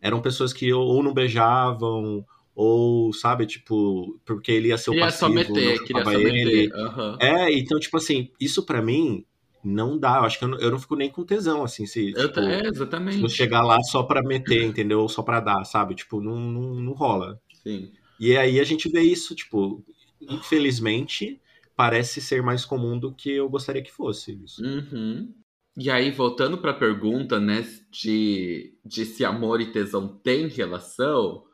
eram 0.00 0.20
pessoas 0.20 0.52
que 0.52 0.72
ou 0.72 1.00
não 1.02 1.14
beijavam, 1.14 2.24
ou, 2.54 3.12
sabe, 3.12 3.46
tipo, 3.46 4.20
porque 4.24 4.52
ele 4.52 4.68
ia 4.68 4.78
ser 4.78 4.90
o 4.90 4.92
queria 4.92 5.10
só 5.10 5.26
passivo, 5.28 5.54
meter, 5.54 5.78
não 5.78 5.86
queria 5.86 6.04
só 6.04 6.12
ele. 6.12 6.32
meter. 6.44 6.74
aham. 6.74 7.18
É, 7.20 7.52
então, 7.52 7.80
tipo 7.80 7.96
assim, 7.96 8.30
isso 8.38 8.64
pra 8.64 8.82
mim 8.82 9.24
não 9.64 9.98
dá. 9.98 10.16
Eu 10.18 10.24
acho 10.24 10.38
que 10.38 10.44
eu 10.44 10.48
não, 10.48 10.58
eu 10.58 10.70
não 10.70 10.78
fico 10.78 10.96
nem 10.96 11.10
com 11.10 11.24
tesão, 11.24 11.64
assim, 11.64 11.86
se, 11.86 12.12
Eu 12.14 12.28
tipo, 12.28 12.40
é, 12.40 12.58
se 12.58 12.64
eu 12.66 12.70
exatamente. 12.72 13.28
chegar 13.30 13.62
lá 13.62 13.80
só 13.84 14.02
pra 14.02 14.22
meter, 14.22 14.64
entendeu? 14.64 15.00
Ou 15.00 15.08
só 15.08 15.22
pra 15.22 15.40
dar, 15.40 15.64
sabe? 15.64 15.94
Tipo, 15.94 16.20
não, 16.20 16.36
não, 16.36 16.74
não 16.74 16.92
rola. 16.92 17.40
Sim. 17.62 17.90
E 18.20 18.36
aí 18.36 18.60
a 18.60 18.64
gente 18.64 18.88
vê 18.90 19.00
isso, 19.00 19.34
tipo, 19.34 19.84
infelizmente, 20.20 21.40
parece 21.74 22.20
ser 22.20 22.42
mais 22.42 22.64
comum 22.64 22.98
do 22.98 23.12
que 23.12 23.30
eu 23.32 23.48
gostaria 23.48 23.82
que 23.82 23.90
fosse 23.90 24.38
isso. 24.44 24.62
Uhum. 24.64 25.32
E 25.76 25.90
aí, 25.90 26.10
voltando 26.10 26.58
pra 26.58 26.74
pergunta, 26.74 27.40
né, 27.40 27.66
de, 27.90 28.74
de 28.84 29.06
se 29.06 29.24
amor 29.24 29.60
e 29.60 29.72
tesão 29.72 30.06
têm 30.06 30.46
relação, 30.46 31.44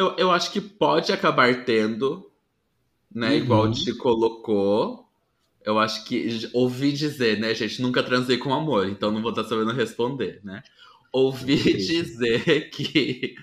eu, 0.00 0.16
eu 0.16 0.30
acho 0.30 0.50
que 0.52 0.60
pode 0.62 1.12
acabar 1.12 1.64
tendo, 1.64 2.32
né, 3.14 3.36
Uhum. 3.36 3.36
igual 3.36 3.70
Ti 3.70 3.94
colocou. 3.94 5.08
Eu 5.64 5.78
acho 5.78 6.04
que 6.06 6.48
ouvi 6.54 6.92
dizer, 6.92 7.38
né, 7.38 7.54
gente, 7.54 7.82
nunca 7.82 8.02
transei 8.02 8.38
com 8.38 8.54
amor, 8.54 8.88
então 8.88 9.10
não 9.10 9.22
vou 9.22 9.30
estar 9.30 9.44
sabendo 9.44 9.72
responder, 9.72 10.40
né? 10.44 10.62
Ouvi 11.12 11.56
dizer 11.76 12.70
que, 12.72 13.36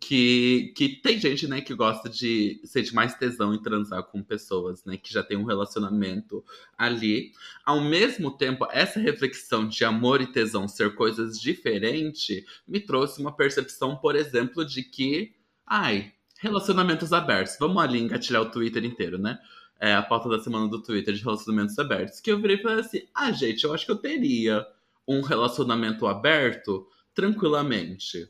que, 0.00 0.72
que 0.76 0.88
tem 1.02 1.18
gente, 1.20 1.48
né, 1.48 1.60
que 1.60 1.74
gosta 1.74 2.08
de 2.08 2.60
sentir 2.64 2.94
mais 2.94 3.14
tesão 3.14 3.54
em 3.54 3.62
transar 3.62 4.04
com 4.04 4.22
pessoas, 4.22 4.84
né, 4.84 4.96
que 4.96 5.12
já 5.12 5.22
tem 5.24 5.36
um 5.36 5.44
relacionamento 5.44 6.44
ali. 6.78 7.32
Ao 7.64 7.80
mesmo 7.80 8.30
tempo, 8.30 8.66
essa 8.70 9.00
reflexão 9.00 9.66
de 9.68 9.84
amor 9.84 10.20
e 10.20 10.28
tesão 10.32 10.68
ser 10.68 10.94
coisas 10.94 11.40
diferentes 11.40 12.44
me 12.66 12.80
trouxe 12.80 13.20
uma 13.20 13.32
percepção, 13.36 13.96
por 13.96 14.16
exemplo, 14.16 14.64
de 14.64 14.82
que, 14.84 15.34
ai, 15.70 16.12
relacionamentos 16.40 17.12
abertos. 17.12 17.56
Vamos 17.60 17.80
ali 17.80 18.00
engatilhar 18.00 18.42
o 18.42 18.50
Twitter 18.50 18.84
inteiro, 18.84 19.16
né? 19.16 19.38
É 19.78 19.94
a 19.94 20.02
pauta 20.02 20.28
da 20.28 20.40
semana 20.40 20.68
do 20.68 20.82
Twitter 20.82 21.14
de 21.14 21.22
relacionamentos 21.22 21.78
abertos. 21.78 22.20
Que 22.20 22.32
eu 22.32 22.40
virei 22.40 22.56
e 22.56 22.62
falei 22.62 22.80
assim: 22.80 23.02
ah, 23.14 23.30
gente, 23.30 23.64
eu 23.64 23.72
acho 23.72 23.86
que 23.86 23.92
eu 23.92 23.96
teria 23.96 24.66
um 25.06 25.20
relacionamento 25.20 26.06
aberto 26.06 26.86
tranquilamente. 27.14 28.28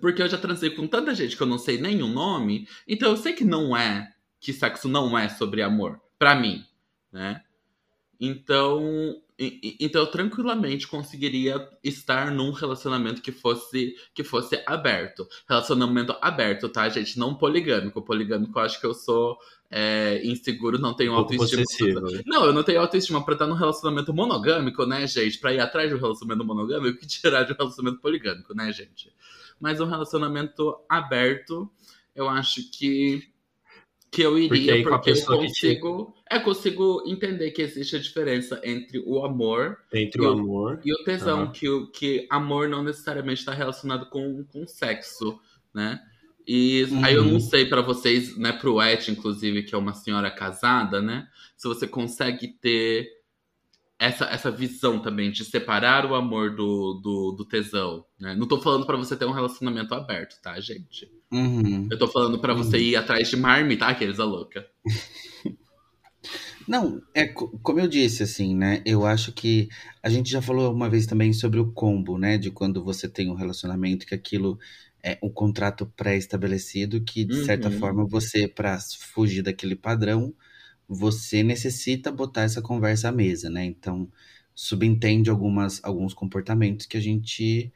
Porque 0.00 0.22
eu 0.22 0.28
já 0.28 0.36
transei 0.36 0.70
com 0.70 0.86
tanta 0.86 1.14
gente 1.14 1.36
que 1.36 1.42
eu 1.42 1.46
não 1.46 1.58
sei 1.58 1.78
o 2.02 2.06
nome, 2.08 2.68
então 2.86 3.10
eu 3.10 3.16
sei 3.16 3.32
que 3.32 3.44
não 3.44 3.76
é, 3.76 4.12
que 4.40 4.52
sexo 4.52 4.88
não 4.88 5.16
é 5.16 5.28
sobre 5.28 5.62
amor, 5.62 6.00
pra 6.18 6.34
mim, 6.34 6.64
né? 7.12 7.42
Então, 8.20 9.16
então 9.38 10.02
eu 10.02 10.06
tranquilamente 10.06 10.86
conseguiria 10.86 11.68
estar 11.82 12.30
num 12.30 12.52
relacionamento 12.52 13.20
que 13.20 13.32
fosse 13.32 13.94
que 14.14 14.22
fosse 14.22 14.62
aberto. 14.66 15.28
Relacionamento 15.48 16.16
aberto, 16.20 16.68
tá, 16.68 16.88
gente? 16.88 17.18
Não 17.18 17.34
poligâmico. 17.34 18.00
Poligâmico, 18.02 18.58
eu 18.58 18.62
acho 18.62 18.80
que 18.80 18.86
eu 18.86 18.94
sou 18.94 19.38
é, 19.70 20.20
inseguro, 20.24 20.78
não 20.78 20.94
tenho 20.94 21.12
um 21.12 21.16
autoestima. 21.16 22.00
Pra... 22.00 22.20
Não, 22.24 22.44
eu 22.44 22.52
não 22.52 22.62
tenho 22.62 22.80
autoestima 22.80 23.24
pra 23.24 23.34
estar 23.34 23.46
num 23.46 23.54
relacionamento 23.54 24.14
monogâmico, 24.14 24.86
né, 24.86 25.06
gente? 25.06 25.38
Pra 25.38 25.52
ir 25.52 25.58
atrás 25.58 25.88
de 25.88 25.96
um 25.96 26.00
relacionamento 26.00 26.44
monogâmico 26.44 27.02
e 27.02 27.06
tirar 27.08 27.42
de 27.42 27.52
um 27.52 27.56
relacionamento 27.56 28.00
poligâmico, 28.00 28.54
né, 28.54 28.72
gente? 28.72 29.12
Mas 29.58 29.80
um 29.80 29.86
relacionamento 29.86 30.76
aberto, 30.88 31.68
eu 32.14 32.28
acho 32.28 32.70
que 32.70 33.33
que 34.14 34.22
eu 34.22 34.38
iria, 34.38 34.80
porque, 34.84 35.10
porque 35.10 35.10
eu 35.10 35.26
consigo, 35.26 36.14
te... 36.14 36.36
é, 36.36 36.38
consigo 36.38 37.02
entender 37.04 37.50
que 37.50 37.60
existe 37.60 37.96
a 37.96 37.98
diferença 37.98 38.60
entre 38.62 39.02
o 39.04 39.24
amor, 39.24 39.78
entre 39.92 40.22
o 40.22 40.28
amor 40.30 40.80
e 40.84 40.92
o 40.92 41.02
tesão, 41.02 41.46
uhum. 41.46 41.50
que, 41.50 41.86
que 41.92 42.26
amor 42.30 42.68
não 42.68 42.84
necessariamente 42.84 43.40
está 43.40 43.52
relacionado 43.52 44.06
com, 44.06 44.44
com 44.44 44.64
sexo, 44.68 45.40
né? 45.74 46.00
E 46.46 46.84
uhum. 46.84 47.04
aí 47.04 47.14
eu 47.14 47.24
não 47.24 47.32
uhum. 47.32 47.40
sei 47.40 47.64
para 47.66 47.80
vocês, 47.80 48.36
né, 48.38 48.52
pro 48.52 48.80
Et, 48.80 49.10
inclusive, 49.10 49.64
que 49.64 49.74
é 49.74 49.78
uma 49.78 49.94
senhora 49.94 50.30
casada, 50.30 51.02
né? 51.02 51.26
Se 51.56 51.66
você 51.66 51.88
consegue 51.88 52.46
ter 52.46 53.08
essa, 53.98 54.26
essa 54.26 54.50
visão 54.50 55.00
também 55.00 55.32
de 55.32 55.44
separar 55.44 56.06
o 56.06 56.14
amor 56.14 56.54
do, 56.54 57.00
do, 57.02 57.32
do 57.32 57.44
tesão, 57.44 58.04
né? 58.20 58.36
Não 58.36 58.46
tô 58.46 58.60
falando 58.60 58.86
para 58.86 58.96
você 58.96 59.16
ter 59.16 59.24
um 59.24 59.32
relacionamento 59.32 59.92
aberto, 59.92 60.40
tá, 60.40 60.60
gente? 60.60 61.10
Uhum. 61.34 61.88
Eu 61.90 61.98
tô 61.98 62.06
falando 62.06 62.38
para 62.38 62.54
você 62.54 62.76
uhum. 62.76 62.82
ir 62.82 62.96
atrás 62.96 63.28
de 63.28 63.36
marmita, 63.36 63.86
tá? 63.86 63.90
Aqueles 63.90 64.20
a 64.20 64.24
louca. 64.24 64.66
Não, 66.66 67.02
é 67.14 67.26
como 67.26 67.80
eu 67.80 67.86
disse, 67.86 68.22
assim, 68.22 68.54
né? 68.54 68.82
Eu 68.86 69.04
acho 69.04 69.32
que 69.32 69.68
a 70.02 70.08
gente 70.08 70.30
já 70.30 70.40
falou 70.40 70.72
uma 70.72 70.88
vez 70.88 71.06
também 71.06 71.32
sobre 71.32 71.60
o 71.60 71.72
combo, 71.72 72.16
né? 72.16 72.38
De 72.38 72.50
quando 72.50 72.82
você 72.82 73.06
tem 73.08 73.30
um 73.30 73.34
relacionamento 73.34 74.06
que 74.06 74.14
aquilo 74.14 74.58
é 75.02 75.18
um 75.22 75.28
contrato 75.28 75.84
pré-estabelecido, 75.94 77.02
que 77.02 77.24
de 77.24 77.44
certa 77.44 77.68
uhum. 77.68 77.78
forma 77.78 78.06
você, 78.06 78.48
para 78.48 78.78
fugir 79.12 79.42
daquele 79.42 79.76
padrão, 79.76 80.34
você 80.88 81.42
necessita 81.42 82.10
botar 82.10 82.42
essa 82.42 82.62
conversa 82.62 83.08
à 83.08 83.12
mesa, 83.12 83.50
né? 83.50 83.64
Então, 83.64 84.08
subentende 84.54 85.28
algumas, 85.28 85.84
alguns 85.84 86.14
comportamentos 86.14 86.86
que 86.86 86.96
a 86.96 87.00
gente. 87.00 87.72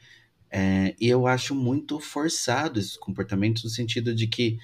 É, 0.50 0.94
e 1.00 1.08
eu 1.08 1.26
acho 1.26 1.54
muito 1.54 2.00
forçado 2.00 2.78
esses 2.78 2.96
comportamentos, 2.96 3.64
no 3.64 3.70
sentido 3.70 4.14
de 4.14 4.26
que. 4.26 4.58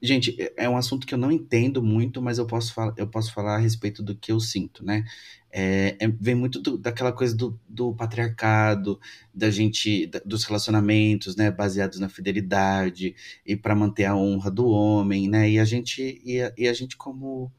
Gente, 0.00 0.36
é, 0.40 0.64
é 0.64 0.68
um 0.68 0.76
assunto 0.76 1.06
que 1.06 1.14
eu 1.14 1.18
não 1.18 1.32
entendo 1.32 1.82
muito, 1.82 2.22
mas 2.22 2.38
eu 2.38 2.46
posso, 2.46 2.72
falar, 2.72 2.94
eu 2.96 3.06
posso 3.08 3.32
falar 3.32 3.56
a 3.56 3.58
respeito 3.58 4.02
do 4.02 4.14
que 4.16 4.30
eu 4.32 4.40
sinto, 4.40 4.84
né? 4.84 5.04
É, 5.50 5.96
é, 5.98 6.08
vem 6.08 6.34
muito 6.34 6.60
do, 6.60 6.78
daquela 6.78 7.12
coisa 7.12 7.34
do, 7.36 7.58
do, 7.68 7.94
patriarcado, 7.94 9.00
da 9.34 9.50
gente, 9.50 10.06
da, 10.06 10.20
dos 10.24 10.44
relacionamentos, 10.44 11.36
né, 11.36 11.50
baseados 11.50 11.98
na 11.98 12.08
fidelidade 12.08 13.14
e 13.46 13.56
para 13.56 13.74
manter 13.74 14.04
a 14.04 14.14
honra 14.16 14.50
do 14.50 14.68
homem, 14.68 15.28
né? 15.28 15.50
E 15.50 15.58
a 15.58 15.64
gente, 15.64 16.20
e 16.24 16.40
a, 16.42 16.52
e 16.56 16.68
a 16.68 16.72
gente 16.72 16.96
como 16.96 17.52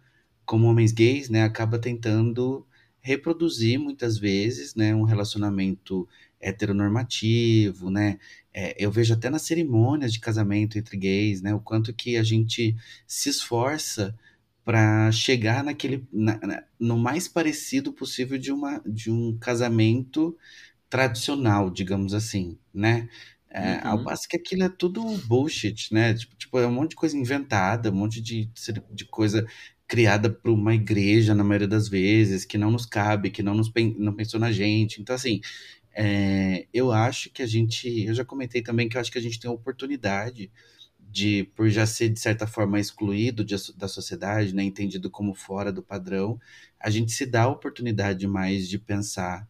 como 0.50 0.68
homens 0.68 0.92
gays, 0.92 1.30
né, 1.30 1.44
acaba 1.44 1.78
tentando 1.78 2.66
reproduzir 3.02 3.80
muitas 3.80 4.18
vezes, 4.18 4.74
né, 4.74 4.96
um 4.96 5.04
relacionamento 5.04 6.08
heteronormativo, 6.40 7.90
né? 7.90 8.18
É, 8.54 8.76
eu 8.84 8.92
vejo 8.92 9.14
até 9.14 9.30
nas 9.30 9.44
cerimônias 9.44 10.14
de 10.14 10.20
casamento 10.20 10.78
entre 10.78 10.98
gays, 10.98 11.42
né, 11.42 11.54
o 11.54 11.60
quanto 11.60 11.94
que 11.94 12.18
a 12.18 12.24
gente 12.24 12.76
se 13.08 13.30
esforça 13.30 14.18
para 14.66 15.12
chegar 15.12 15.64
naquele 15.64 16.08
na, 16.12 16.38
na, 16.40 16.64
no 16.80 16.98
mais 16.98 17.28
parecido 17.28 17.94
possível 17.94 18.38
de 18.38 18.52
uma 18.52 18.82
de 18.86 19.12
um 19.12 19.38
casamento 19.38 20.38
tradicional, 20.90 21.70
digamos 21.70 22.14
assim, 22.14 22.58
né? 22.74 23.08
É, 23.52 23.76
uhum. 23.76 23.92
Ao 23.92 24.04
passo 24.04 24.28
que 24.28 24.38
aquilo 24.38 24.64
é 24.64 24.70
tudo 24.70 25.04
bullshit, 25.28 25.92
né? 25.94 26.14
Tipo, 26.14 26.36
tipo, 26.36 26.60
é 26.60 26.68
um 26.68 26.72
monte 26.72 26.92
de 26.92 26.96
coisa 26.96 27.18
inventada, 27.18 27.90
um 27.92 27.96
monte 27.96 28.22
de, 28.22 28.50
de 28.92 29.06
coisa 29.06 29.46
criada 29.88 30.30
por 30.30 30.52
uma 30.52 30.76
igreja, 30.76 31.34
na 31.34 31.44
maioria 31.44 31.68
das 31.68 31.90
vezes, 31.90 32.46
que 32.46 32.60
não 32.60 32.70
nos 32.70 32.86
cabe, 32.86 33.32
que 33.32 33.42
não, 33.42 33.56
nos, 33.56 33.72
não 33.98 34.14
pensou 34.14 34.40
na 34.40 34.52
gente. 34.52 35.02
Então, 35.02 35.16
assim, 35.16 35.42
é, 35.94 36.68
eu 36.74 36.92
acho 36.92 37.30
que 37.30 37.42
a 37.42 37.48
gente. 37.48 38.06
Eu 38.06 38.14
já 38.14 38.24
comentei 38.24 38.62
também 38.62 38.88
que 38.88 38.98
eu 38.98 39.02
acho 39.02 39.12
que 39.12 39.18
a 39.18 39.22
gente 39.22 39.40
tem 39.40 39.50
a 39.50 39.54
oportunidade 39.54 40.52
de, 41.12 41.46
por 41.56 41.70
já 41.70 41.86
ser, 41.86 42.10
de 42.10 42.20
certa 42.20 42.46
forma, 42.46 42.80
excluído 42.80 43.44
de, 43.44 43.56
da 43.76 43.88
sociedade, 43.88 44.54
né, 44.54 44.64
entendido 44.64 45.10
como 45.10 45.34
fora 45.34 45.72
do 45.72 45.82
padrão, 45.82 46.40
a 46.80 46.90
gente 46.90 47.12
se 47.12 47.26
dá 47.26 47.44
a 47.44 47.50
oportunidade 47.50 48.28
mais 48.28 48.70
de 48.70 48.78
pensar 48.78 49.48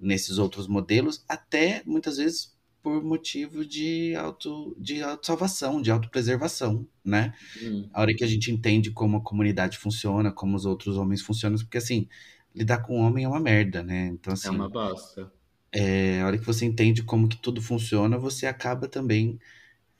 nesses 0.00 0.38
outros 0.38 0.66
modelos, 0.66 1.24
até 1.28 1.82
muitas 1.84 2.16
vezes 2.16 2.56
por 2.82 3.02
motivo 3.04 3.64
de 3.64 4.14
auto 4.16 4.74
de 4.76 5.02
autosalvação, 5.02 5.80
de 5.80 5.90
autopreservação, 5.90 6.84
né? 7.04 7.32
Hum. 7.62 7.88
A 7.92 8.00
hora 8.00 8.12
que 8.12 8.24
a 8.24 8.26
gente 8.26 8.50
entende 8.50 8.90
como 8.90 9.18
a 9.18 9.22
comunidade 9.22 9.78
funciona, 9.78 10.32
como 10.32 10.56
os 10.56 10.66
outros 10.66 10.96
homens 10.96 11.22
funcionam, 11.22 11.56
porque 11.58 11.78
assim, 11.78 12.08
lidar 12.52 12.78
com 12.78 12.98
um 12.98 13.02
homem 13.02 13.24
é 13.24 13.28
uma 13.28 13.38
merda, 13.38 13.84
né? 13.84 14.06
Então 14.08 14.32
assim, 14.32 14.48
é 14.48 14.50
uma 14.50 14.68
bosta. 14.68 15.30
É, 15.72 16.20
a 16.20 16.26
hora 16.26 16.38
que 16.38 16.44
você 16.44 16.64
entende 16.64 17.02
como 17.02 17.28
que 17.28 17.36
tudo 17.36 17.62
funciona, 17.62 18.18
você 18.18 18.46
acaba 18.46 18.86
também 18.86 19.38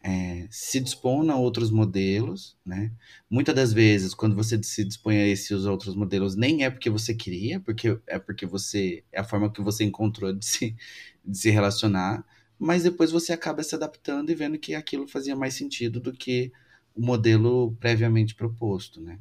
é, 0.03 0.47
se 0.51 0.81
dispondo 0.81 1.33
a 1.33 1.37
outros 1.37 1.71
modelos, 1.71 2.57
né? 2.65 2.93
Muitas 3.31 3.55
das 3.55 3.73
vezes, 3.73 4.15
quando 4.15 4.37
você 4.37 4.63
se 4.63 4.85
dispõe 4.85 5.17
a 5.17 5.27
esses 5.29 5.65
outros 5.65 5.95
modelos, 5.95 6.37
nem 6.37 6.65
é 6.65 6.71
porque 6.71 6.91
você 6.91 7.15
queria, 7.15 7.61
porque 7.61 7.99
é 8.07 8.19
porque 8.19 8.47
você 8.47 9.03
é 9.13 9.21
a 9.21 9.25
forma 9.25 9.51
que 9.51 9.63
você 9.63 9.85
encontrou 9.85 10.33
de 10.33 10.45
se, 10.45 10.77
de 11.25 11.39
se 11.39 11.51
relacionar 11.51 12.25
mas 12.63 12.85
depois 12.85 13.11
você 13.11 13.33
acaba 13.33 13.61
se 13.65 13.75
adaptando 13.75 14.31
e 14.31 14.37
vendo 14.37 14.57
que 14.57 14.73
aquilo 14.73 15.09
fazia 15.09 15.35
mais 15.35 15.53
sentido 15.53 15.99
do 15.99 16.13
que 16.13 16.53
o 16.95 17.05
modelo 17.05 17.77
previamente 17.81 18.37
proposto, 18.37 19.01
né? 19.01 19.19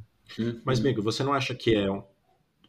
Mas, 0.63 0.79
amigo, 0.79 1.01
você 1.01 1.23
não 1.23 1.33
acha 1.33 1.55
que 1.55 1.75
é 1.75 1.87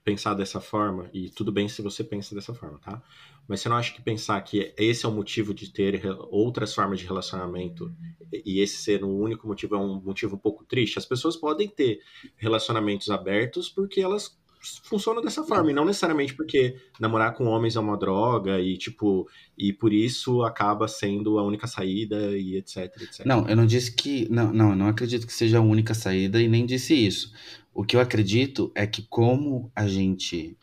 pensar 0.02 0.32
dessa 0.32 0.62
forma, 0.62 1.10
e 1.12 1.28
tudo 1.28 1.52
bem 1.52 1.68
se 1.68 1.82
você 1.82 2.02
pensa 2.02 2.34
dessa 2.34 2.54
forma, 2.54 2.78
tá? 2.78 3.02
Mas 3.48 3.60
você 3.60 3.68
não 3.68 3.76
acha 3.76 3.92
que 3.92 4.00
pensar 4.00 4.40
que 4.42 4.72
esse 4.78 5.04
é 5.04 5.08
o 5.08 5.12
motivo 5.12 5.52
de 5.52 5.70
ter 5.70 6.02
outras 6.30 6.74
formas 6.74 7.00
de 7.00 7.06
relacionamento 7.06 7.92
e 8.32 8.60
esse 8.60 8.76
ser 8.76 9.04
o 9.04 9.08
único 9.08 9.46
motivo 9.46 9.74
é 9.74 9.78
um 9.78 10.00
motivo 10.00 10.36
um 10.36 10.38
pouco 10.38 10.64
triste? 10.64 10.98
As 10.98 11.04
pessoas 11.04 11.36
podem 11.36 11.68
ter 11.68 12.00
relacionamentos 12.36 13.10
abertos 13.10 13.68
porque 13.68 14.00
elas 14.00 14.40
funciona 14.84 15.20
dessa 15.20 15.42
forma, 15.42 15.70
e 15.70 15.74
não 15.74 15.84
necessariamente 15.84 16.34
porque 16.34 16.76
namorar 17.00 17.34
com 17.34 17.46
homens 17.46 17.76
é 17.76 17.80
uma 17.80 17.96
droga 17.96 18.60
e 18.60 18.76
tipo, 18.78 19.28
e 19.58 19.72
por 19.72 19.92
isso 19.92 20.42
acaba 20.42 20.86
sendo 20.86 21.38
a 21.38 21.42
única 21.42 21.66
saída 21.66 22.38
e 22.38 22.56
etc, 22.56 22.78
etc. 23.02 23.26
Não, 23.26 23.46
eu 23.48 23.56
não 23.56 23.66
disse 23.66 23.94
que 23.94 24.28
não, 24.30 24.52
não, 24.52 24.70
eu 24.70 24.76
não 24.76 24.86
acredito 24.86 25.26
que 25.26 25.32
seja 25.32 25.58
a 25.58 25.62
única 25.62 25.94
saída 25.94 26.40
e 26.40 26.46
nem 26.46 26.64
disse 26.64 26.94
isso. 26.94 27.32
O 27.74 27.84
que 27.84 27.96
eu 27.96 28.00
acredito 28.00 28.70
é 28.74 28.86
que 28.86 29.02
como 29.02 29.70
a 29.74 29.86
gente 29.88 30.56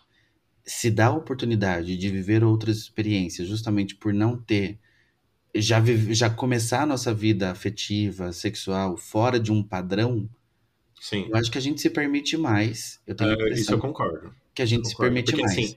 se 0.70 0.92
dá 0.92 1.08
a 1.08 1.16
oportunidade 1.16 1.98
de 1.98 2.10
viver 2.10 2.44
outras 2.44 2.78
experiências 2.78 3.48
justamente 3.48 3.96
por 3.96 4.14
não 4.14 4.38
ter 4.38 4.80
já 5.56 5.80
vive, 5.80 6.14
já 6.14 6.30
começar 6.30 6.84
a 6.84 6.86
nossa 6.86 7.12
vida 7.14 7.50
afetiva, 7.50 8.32
sexual 8.32 8.96
fora 8.96 9.40
de 9.40 9.52
um 9.52 9.64
padrão, 9.64 10.30
Sim. 11.00 11.28
Eu 11.30 11.38
acho 11.38 11.50
que 11.50 11.58
a 11.58 11.62
gente 11.62 11.80
se 11.82 11.90
permite 11.90 12.38
mais. 12.38 13.00
Eu 13.08 13.16
tenho 13.16 13.34
uh, 13.34 13.48
isso 13.54 13.72
eu 13.72 13.80
concordo. 13.80 14.34
Que 14.54 14.62
a 14.62 14.66
gente 14.66 14.88
se 14.88 14.98
permite 14.98 15.32
Porque, 15.32 15.42
mais. 15.42 15.58
Assim, 15.58 15.76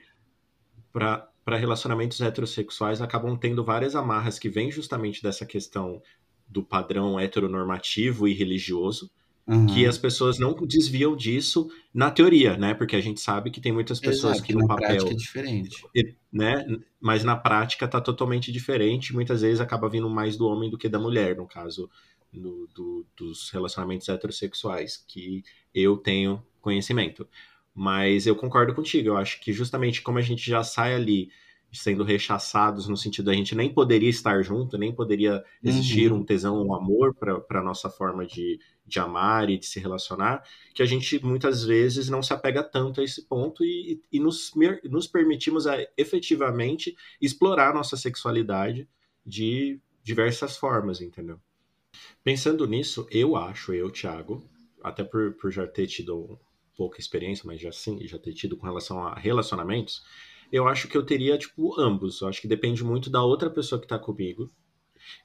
para 0.92 1.56
relacionamentos 1.56 2.20
heterossexuais 2.20 3.00
acabam 3.00 3.36
tendo 3.36 3.64
várias 3.64 3.94
amarras 3.94 4.38
que 4.38 4.48
vêm 4.48 4.70
justamente 4.70 5.22
dessa 5.22 5.46
questão 5.46 6.02
do 6.48 6.62
padrão 6.62 7.18
heteronormativo 7.18 8.26
e 8.28 8.34
religioso, 8.34 9.10
uhum. 9.46 9.66
que 9.66 9.86
as 9.86 9.98
pessoas 9.98 10.38
não 10.38 10.54
desviam 10.66 11.16
disso 11.16 11.70
na 11.92 12.10
teoria, 12.10 12.56
né? 12.56 12.74
Porque 12.74 12.96
a 12.96 13.00
gente 13.00 13.20
sabe 13.20 13.50
que 13.50 13.60
tem 13.60 13.72
muitas 13.72 14.00
pessoas 14.00 14.34
Exato, 14.34 14.46
que 14.46 14.54
no 14.54 14.66
papel 14.66 15.08
é 15.08 15.14
diferente, 15.14 15.84
né? 16.32 16.64
Mas 17.00 17.24
na 17.24 17.36
prática 17.36 17.88
tá 17.88 18.00
totalmente 18.00 18.52
diferente. 18.52 19.12
Muitas 19.12 19.42
vezes 19.42 19.60
acaba 19.60 19.88
vindo 19.88 20.08
mais 20.08 20.36
do 20.36 20.46
homem 20.46 20.70
do 20.70 20.78
que 20.78 20.88
da 20.88 20.98
mulher, 20.98 21.36
no 21.36 21.46
caso 21.46 21.90
no, 22.32 22.66
do, 22.68 23.06
dos 23.16 23.50
relacionamentos 23.50 24.08
heterossexuais 24.08 25.04
que 25.06 25.42
eu 25.74 25.96
tenho 25.96 26.42
conhecimento. 26.60 27.28
Mas 27.74 28.26
eu 28.26 28.36
concordo 28.36 28.74
contigo, 28.74 29.08
eu 29.08 29.16
acho 29.16 29.40
que 29.40 29.52
justamente 29.52 30.02
como 30.02 30.18
a 30.18 30.22
gente 30.22 30.48
já 30.48 30.62
sai 30.62 30.94
ali 30.94 31.30
sendo 31.72 32.04
rechaçados 32.04 32.86
no 32.86 32.96
sentido 32.96 33.26
da 33.26 33.32
gente 33.32 33.54
nem 33.54 33.72
poderia 33.72 34.10
estar 34.10 34.42
junto, 34.42 34.76
nem 34.76 34.94
poderia 34.94 35.42
existir 35.62 36.12
uhum. 36.12 36.18
um 36.18 36.24
tesão, 36.24 36.62
um 36.62 36.74
amor 36.74 37.14
para 37.14 37.60
a 37.60 37.62
nossa 37.62 37.88
forma 37.88 38.26
de, 38.26 38.60
de 38.86 38.98
amar 38.98 39.48
e 39.48 39.56
de 39.56 39.66
se 39.66 39.80
relacionar, 39.80 40.44
que 40.74 40.82
a 40.82 40.86
gente 40.86 41.24
muitas 41.24 41.64
vezes 41.64 42.08
não 42.10 42.22
se 42.22 42.34
apega 42.34 42.62
tanto 42.62 43.00
a 43.00 43.04
esse 43.04 43.26
ponto 43.26 43.64
e, 43.64 44.02
e 44.12 44.20
nos, 44.20 44.52
nos 44.84 45.06
permitimos 45.06 45.66
a, 45.66 45.76
efetivamente 45.96 46.94
explorar 47.20 47.70
a 47.70 47.74
nossa 47.74 47.96
sexualidade 47.96 48.86
de 49.24 49.80
diversas 50.02 50.56
formas, 50.56 51.00
entendeu? 51.00 51.40
Pensando 52.22 52.66
nisso, 52.66 53.06
eu 53.10 53.34
acho, 53.34 53.72
eu, 53.72 53.90
Thiago, 53.90 54.44
até 54.82 55.04
por, 55.04 55.32
por 55.34 55.50
já 55.50 55.66
ter 55.66 55.86
tido 55.86 56.38
pouca 56.76 57.00
experiência, 57.00 57.44
mas 57.46 57.60
já 57.60 57.72
sim, 57.72 58.06
já 58.06 58.18
ter 58.18 58.32
tido 58.32 58.56
com 58.56 58.66
relação 58.66 59.06
a 59.06 59.14
relacionamentos, 59.14 60.02
eu 60.52 60.68
acho 60.68 60.86
que 60.88 60.96
eu 60.96 61.04
teria, 61.04 61.38
tipo, 61.38 61.80
ambos. 61.80 62.20
Eu 62.20 62.28
acho 62.28 62.40
que 62.40 62.48
depende 62.48 62.84
muito 62.84 63.10
da 63.10 63.22
outra 63.24 63.50
pessoa 63.50 63.80
que 63.80 63.86
tá 63.88 63.98
comigo 63.98 64.50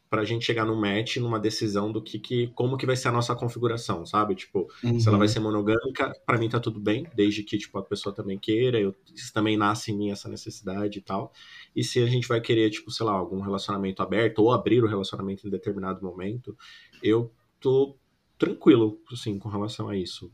pra 0.09 0.23
gente 0.23 0.45
chegar 0.45 0.65
no 0.65 0.79
match, 0.79 1.17
numa 1.17 1.39
decisão 1.39 1.91
do 1.91 2.01
que, 2.01 2.17
que 2.17 2.47
como 2.55 2.77
que 2.77 2.85
vai 2.85 2.95
ser 2.95 3.09
a 3.09 3.11
nossa 3.11 3.35
configuração, 3.35 4.05
sabe? 4.05 4.35
Tipo, 4.35 4.67
Uhum. 4.83 4.99
se 4.99 5.07
ela 5.09 5.17
vai 5.17 5.27
ser 5.27 5.41
monogâmica, 5.41 6.13
pra 6.25 6.37
mim 6.37 6.47
tá 6.49 6.59
tudo 6.59 6.79
bem, 6.79 7.05
desde 7.13 7.43
que, 7.43 7.57
tipo, 7.57 7.77
a 7.77 7.83
pessoa 7.83 8.15
também 8.15 8.39
queira, 8.39 8.79
eu, 8.79 8.95
também 9.33 9.57
nasce 9.57 9.91
em 9.91 9.97
mim 9.97 10.09
essa 10.11 10.29
necessidade 10.29 10.99
e 10.99 11.01
tal. 11.01 11.33
E 11.75 11.83
se 11.83 12.01
a 12.01 12.05
gente 12.07 12.27
vai 12.27 12.39
querer, 12.39 12.69
tipo, 12.69 12.89
sei 12.89 13.05
lá, 13.05 13.11
algum 13.11 13.41
relacionamento 13.41 14.01
aberto 14.01 14.39
ou 14.39 14.51
abrir 14.53 14.81
o 14.81 14.87
relacionamento 14.87 15.45
em 15.45 15.51
determinado 15.51 16.01
momento, 16.01 16.57
eu 17.03 17.31
tô 17.59 17.97
tranquilo, 18.37 19.01
assim, 19.11 19.37
com 19.37 19.49
relação 19.49 19.89
a 19.89 19.97
isso. 19.97 20.31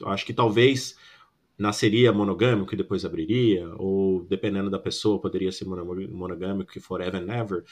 Eu 0.00 0.08
acho 0.08 0.26
que 0.26 0.34
talvez 0.34 0.96
nasceria 1.62 2.12
monogâmico 2.12 2.74
e 2.74 2.76
depois 2.76 3.04
abriria, 3.04 3.68
ou 3.76 4.24
dependendo 4.24 4.70
da 4.70 4.78
pessoa, 4.78 5.20
poderia 5.20 5.52
ser 5.52 5.64
mono- 5.66 6.08
monogâmico 6.10 6.76
e 6.76 6.80
forever 6.80 7.22
and 7.22 7.32
ever. 7.32 7.64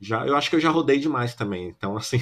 Já, 0.00 0.26
eu 0.26 0.36
acho 0.36 0.48
que 0.50 0.56
eu 0.56 0.60
já 0.60 0.70
rodei 0.70 0.98
demais 0.98 1.34
também. 1.34 1.68
Então, 1.68 1.96
assim, 1.98 2.18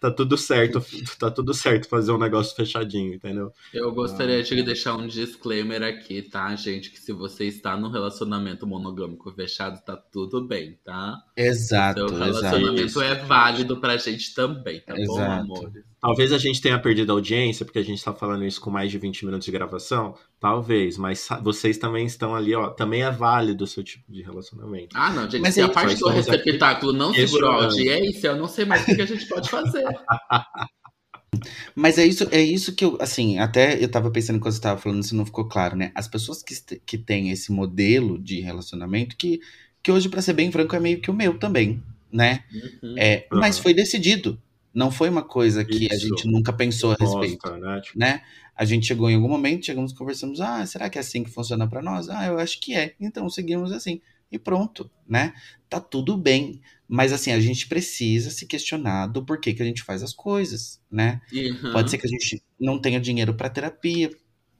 tá 0.00 0.10
tudo 0.10 0.36
certo. 0.38 0.80
Tá 1.18 1.30
tudo 1.30 1.52
certo 1.54 1.88
fazer 1.88 2.12
um 2.12 2.18
negócio 2.18 2.54
fechadinho, 2.54 3.14
entendeu? 3.14 3.52
Eu 3.72 3.92
gostaria 3.92 4.42
de 4.42 4.62
deixar 4.62 4.96
um 4.96 5.06
disclaimer 5.06 5.82
aqui, 5.82 6.22
tá, 6.22 6.54
gente? 6.56 6.90
Que 6.90 6.98
se 6.98 7.12
você 7.12 7.44
está 7.46 7.76
num 7.76 7.90
relacionamento 7.90 8.66
monogâmico 8.66 9.30
fechado, 9.32 9.84
tá 9.84 9.96
tudo 9.96 10.46
bem, 10.46 10.78
tá? 10.84 11.22
Exato, 11.36 12.00
Seu 12.00 12.06
exato. 12.06 12.24
relacionamento 12.24 12.82
Isso, 12.82 13.00
é 13.02 13.14
válido 13.24 13.80
pra 13.80 13.96
gente 13.96 14.34
também, 14.34 14.80
tá 14.80 14.94
bom, 14.96 15.02
Exato. 15.02 15.72
Talvez 16.00 16.32
a 16.32 16.38
gente 16.38 16.60
tenha 16.60 16.78
perdido 16.78 17.10
a 17.10 17.14
audiência, 17.14 17.64
porque 17.64 17.78
a 17.78 17.84
gente 17.84 18.04
tá 18.04 18.12
falando 18.12 18.44
isso 18.44 18.60
com 18.60 18.70
mais 18.70 18.90
de 18.90 18.98
20 18.98 19.24
minutos 19.24 19.46
de 19.46 19.50
gravação. 19.50 20.14
Talvez, 20.38 20.98
mas 20.98 21.26
vocês 21.42 21.78
também 21.78 22.06
estão 22.06 22.34
ali, 22.34 22.54
ó. 22.54 22.68
Também 22.68 23.02
é 23.02 23.10
válido 23.10 23.64
o 23.64 23.66
seu 23.66 23.82
tipo 23.82 24.12
de 24.12 24.22
relacionamento. 24.22 24.94
Ah, 24.94 25.10
não, 25.10 25.22
gente. 25.22 25.40
Mas 25.40 25.54
se 25.54 25.60
é 25.60 25.64
a 25.64 25.68
parte 25.68 25.98
do 25.98 26.08
receptáculo 26.08 26.92
não 26.92 27.14
segurou 27.14 27.50
a 27.50 27.64
audiência, 27.64 28.28
eu 28.28 28.36
não 28.36 28.46
sei 28.46 28.64
mais 28.64 28.82
o 28.82 28.94
que 28.94 29.02
a 29.02 29.06
gente 29.06 29.26
pode 29.26 29.48
fazer. 29.48 29.84
Mas 31.74 31.98
é 31.98 32.06
isso, 32.06 32.26
é 32.30 32.40
isso 32.40 32.74
que 32.74 32.84
eu, 32.84 32.96
assim, 33.00 33.38
até 33.38 33.82
eu 33.82 33.90
tava 33.90 34.10
pensando 34.10 34.40
quando 34.40 34.54
você 34.54 34.60
tava 34.60 34.80
falando, 34.80 35.02
se 35.02 35.14
não 35.14 35.26
ficou 35.26 35.46
claro, 35.46 35.76
né? 35.76 35.92
As 35.94 36.08
pessoas 36.08 36.42
que, 36.42 36.54
que 36.84 36.96
têm 36.98 37.30
esse 37.30 37.52
modelo 37.52 38.18
de 38.18 38.40
relacionamento, 38.40 39.16
que, 39.16 39.40
que 39.82 39.90
hoje, 39.90 40.08
pra 40.08 40.22
ser 40.22 40.32
bem 40.32 40.50
franco, 40.50 40.74
é 40.74 40.80
meio 40.80 41.00
que 41.00 41.10
o 41.10 41.14
meu 41.14 41.38
também, 41.38 41.82
né? 42.10 42.44
Uhum. 42.82 42.94
É, 42.98 43.26
Mas 43.30 43.56
Aham. 43.56 43.62
foi 43.62 43.74
decidido. 43.74 44.40
Não 44.76 44.90
foi 44.90 45.08
uma 45.08 45.22
coisa 45.22 45.64
que 45.64 45.90
a 45.90 45.94
Isso. 45.94 46.06
gente 46.06 46.28
nunca 46.28 46.52
pensou 46.52 46.92
a 46.92 46.96
respeito, 47.00 47.48
Gosta, 47.48 47.56
né? 47.56 47.80
Tipo, 47.80 47.98
né? 47.98 48.20
A 48.54 48.62
gente 48.66 48.86
chegou 48.86 49.08
em 49.08 49.14
algum 49.14 49.26
momento, 49.26 49.64
chegamos 49.64 49.90
e 49.90 49.94
conversamos, 49.94 50.38
ah, 50.38 50.66
será 50.66 50.90
que 50.90 50.98
é 50.98 51.00
assim 51.00 51.24
que 51.24 51.30
funciona 51.30 51.66
pra 51.66 51.80
nós? 51.80 52.10
Ah, 52.10 52.26
eu 52.26 52.38
acho 52.38 52.60
que 52.60 52.74
é. 52.74 52.94
Então 53.00 53.26
seguimos 53.30 53.72
assim. 53.72 54.02
E 54.30 54.38
pronto, 54.38 54.90
né? 55.08 55.32
Tá 55.66 55.80
tudo 55.80 56.14
bem. 56.14 56.60
Mas 56.86 57.10
assim, 57.10 57.32
a 57.32 57.40
gente 57.40 57.66
precisa 57.66 58.28
se 58.28 58.44
questionar 58.44 59.06
do 59.06 59.24
porquê 59.24 59.54
que 59.54 59.62
a 59.62 59.64
gente 59.64 59.82
faz 59.82 60.02
as 60.02 60.12
coisas, 60.12 60.78
né? 60.90 61.22
Uhum. 61.32 61.72
Pode 61.72 61.90
ser 61.90 61.96
que 61.96 62.06
a 62.06 62.10
gente 62.10 62.42
não 62.60 62.78
tenha 62.78 63.00
dinheiro 63.00 63.32
pra 63.32 63.48
terapia, 63.48 64.10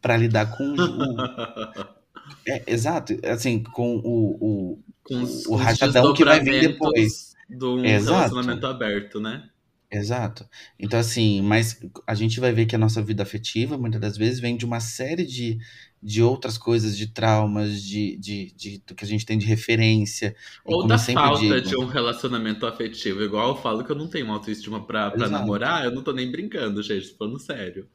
pra 0.01 0.17
lidar 0.17 0.57
com 0.57 0.65
o, 0.65 0.77
é, 2.49 2.63
exato, 2.67 3.19
assim, 3.23 3.63
com 3.63 3.97
o, 3.97 4.39
o 4.41 4.79
com 5.03 5.23
os, 5.23 5.45
o 5.45 5.57
rajadão 5.57 6.15
que 6.15 6.25
vai 6.25 6.41
vir 6.41 6.69
depois. 6.69 7.37
De 7.51 7.65
um 7.65 7.85
Exato. 7.85 8.17
relacionamento 8.17 8.67
aberto, 8.67 9.21
né? 9.21 9.49
Exato. 9.91 10.49
Então, 10.79 10.99
assim, 10.99 11.41
mas 11.43 11.79
a 12.07 12.15
gente 12.15 12.41
vai 12.41 12.53
ver 12.53 12.67
que 12.67 12.75
a 12.75 12.79
nossa 12.79 13.01
vida 13.01 13.23
afetiva, 13.23 13.79
muitas 13.79 14.01
das 14.01 14.17
vezes, 14.17 14.41
vem 14.41 14.57
de 14.57 14.65
uma 14.65 14.81
série 14.81 15.25
de, 15.25 15.59
de 16.03 16.23
outras 16.23 16.59
coisas, 16.59 16.97
de 16.97 17.07
traumas, 17.13 17.81
de, 17.83 18.17
de, 18.17 18.53
de- 18.53 18.79
do 18.85 18.95
que 18.97 19.05
a 19.05 19.09
gente 19.09 19.25
tem 19.25 19.39
de 19.39 19.47
referência. 19.47 20.35
E 20.69 20.75
Ou 20.75 20.77
como 20.77 20.93
da 20.93 20.97
eu 20.97 20.99
sempre 20.99 21.31
falta 21.31 21.31
digo, 21.31 21.63
de 21.63 21.77
um 21.77 21.87
relacionamento 21.87 22.67
afetivo. 22.67 23.23
Igual 23.23 23.51
eu 23.51 23.57
falo 23.57 23.83
que 23.85 23.91
eu 23.91 23.97
não 23.97 24.09
tenho 24.09 24.31
autoestima 24.33 24.85
pra, 24.87 25.11
pra 25.11 25.29
Exato. 25.29 25.31
namorar, 25.31 25.85
eu 25.85 25.91
não 25.93 26.03
tô 26.03 26.13
nem 26.13 26.31
brincando, 26.31 26.83
gente, 26.83 27.11
tô 27.13 27.17
falando 27.19 27.39
sério. 27.41 27.89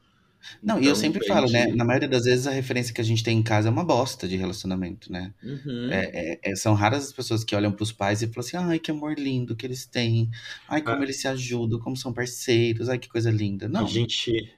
Não, 0.62 0.76
e 0.76 0.80
eu 0.80 0.82
Então, 0.92 0.96
sempre 0.96 1.26
falo, 1.28 1.50
né? 1.52 1.68
Na 1.68 1.84
maioria 1.86 2.08
das 2.10 2.24
vezes, 2.26 2.48
a 2.48 2.52
referência 2.52 2.94
que 2.94 3.02
a 3.02 3.04
gente 3.04 3.24
tem 3.24 3.38
em 3.38 3.44
casa 3.44 3.68
é 3.70 3.72
uma 3.72 3.84
bosta 3.84 4.28
de 4.28 4.36
relacionamento, 4.36 5.12
né? 5.12 5.34
Uhum. 5.44 5.90
É, 5.92 6.12
é- 6.14 6.40
é- 6.52 6.56
são 6.56 6.74
raras 6.74 7.06
as 7.06 7.14
pessoas 7.14 7.44
que 7.44 7.56
olham 7.56 7.72
pros 7.72 7.92
pais 7.92 8.22
e 8.22 8.28
falam 8.28 8.40
assim: 8.40 8.58
ai, 8.58 8.80
que 8.80 8.92
amor 8.92 9.18
lindo 9.18 9.56
que 9.56 9.66
eles 9.66 9.86
têm. 9.86 10.30
Ai, 10.68 10.82
como 10.82 10.98
É. 10.98 11.04
eles 11.04 11.20
se 11.22 11.28
ajudam, 11.28 11.80
como 11.80 11.96
são 11.96 12.12
parceiros. 12.14 12.90
Ai, 12.90 12.98
que 13.00 13.08
coisa 13.10 13.30
linda. 13.32 13.68
Não. 13.68 13.86
A 13.86 13.88
gente, 13.88 14.52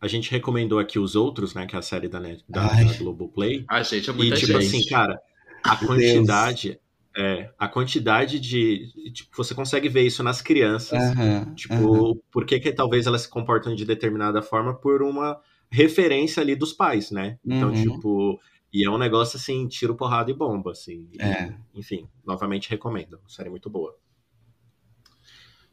a 0.00 0.08
gente 0.08 0.30
recomendou 0.30 0.78
aqui 0.78 0.98
os 0.98 1.16
outros, 1.16 1.54
né? 1.54 1.66
Que 1.66 1.74
é 1.76 1.78
a 1.78 1.82
série 1.82 2.08
da, 2.08 2.20
Net, 2.20 2.44
da, 2.48 2.66
da 2.68 2.92
Globoplay. 2.94 3.64
A 3.68 3.82
gente 3.82 4.08
é 4.08 4.12
E, 4.12 4.16
muita 4.16 4.36
tipo 4.36 4.60
gente. 4.60 4.76
assim, 4.76 4.88
cara, 4.88 5.20
a 5.64 5.76
quantidade. 5.76 6.78
É, 7.16 7.50
a 7.58 7.66
quantidade 7.66 8.38
de. 8.38 9.10
Tipo, 9.12 9.36
você 9.36 9.54
consegue 9.54 9.88
ver 9.88 10.02
isso 10.02 10.22
nas 10.22 10.42
crianças. 10.42 11.02
Aham, 11.02 11.54
Tipo, 11.54 11.74
aham. 12.10 12.14
por 12.30 12.44
que, 12.44 12.60
que 12.60 12.72
talvez 12.72 13.06
elas 13.06 13.22
se 13.22 13.28
comportam 13.30 13.74
de 13.74 13.84
determinada 13.86 14.42
forma 14.42 14.74
por 14.74 15.02
uma 15.02 15.40
referência 15.70 16.42
ali 16.42 16.54
dos 16.54 16.72
pais, 16.74 17.10
né? 17.10 17.38
Então, 17.44 17.68
Uhum. 17.70 17.74
tipo. 17.74 18.40
E 18.72 18.84
é 18.86 18.90
um 18.90 18.98
negócio 18.98 19.38
assim, 19.38 19.66
tiro, 19.66 19.94
porrada 19.96 20.30
e 20.30 20.34
bomba, 20.34 20.72
assim. 20.72 21.08
E, 21.12 21.22
É. 21.22 21.54
Enfim, 21.74 22.06
novamente 22.26 22.68
recomendo. 22.68 23.18
Série 23.26 23.48
muito 23.48 23.70
boa. 23.70 23.96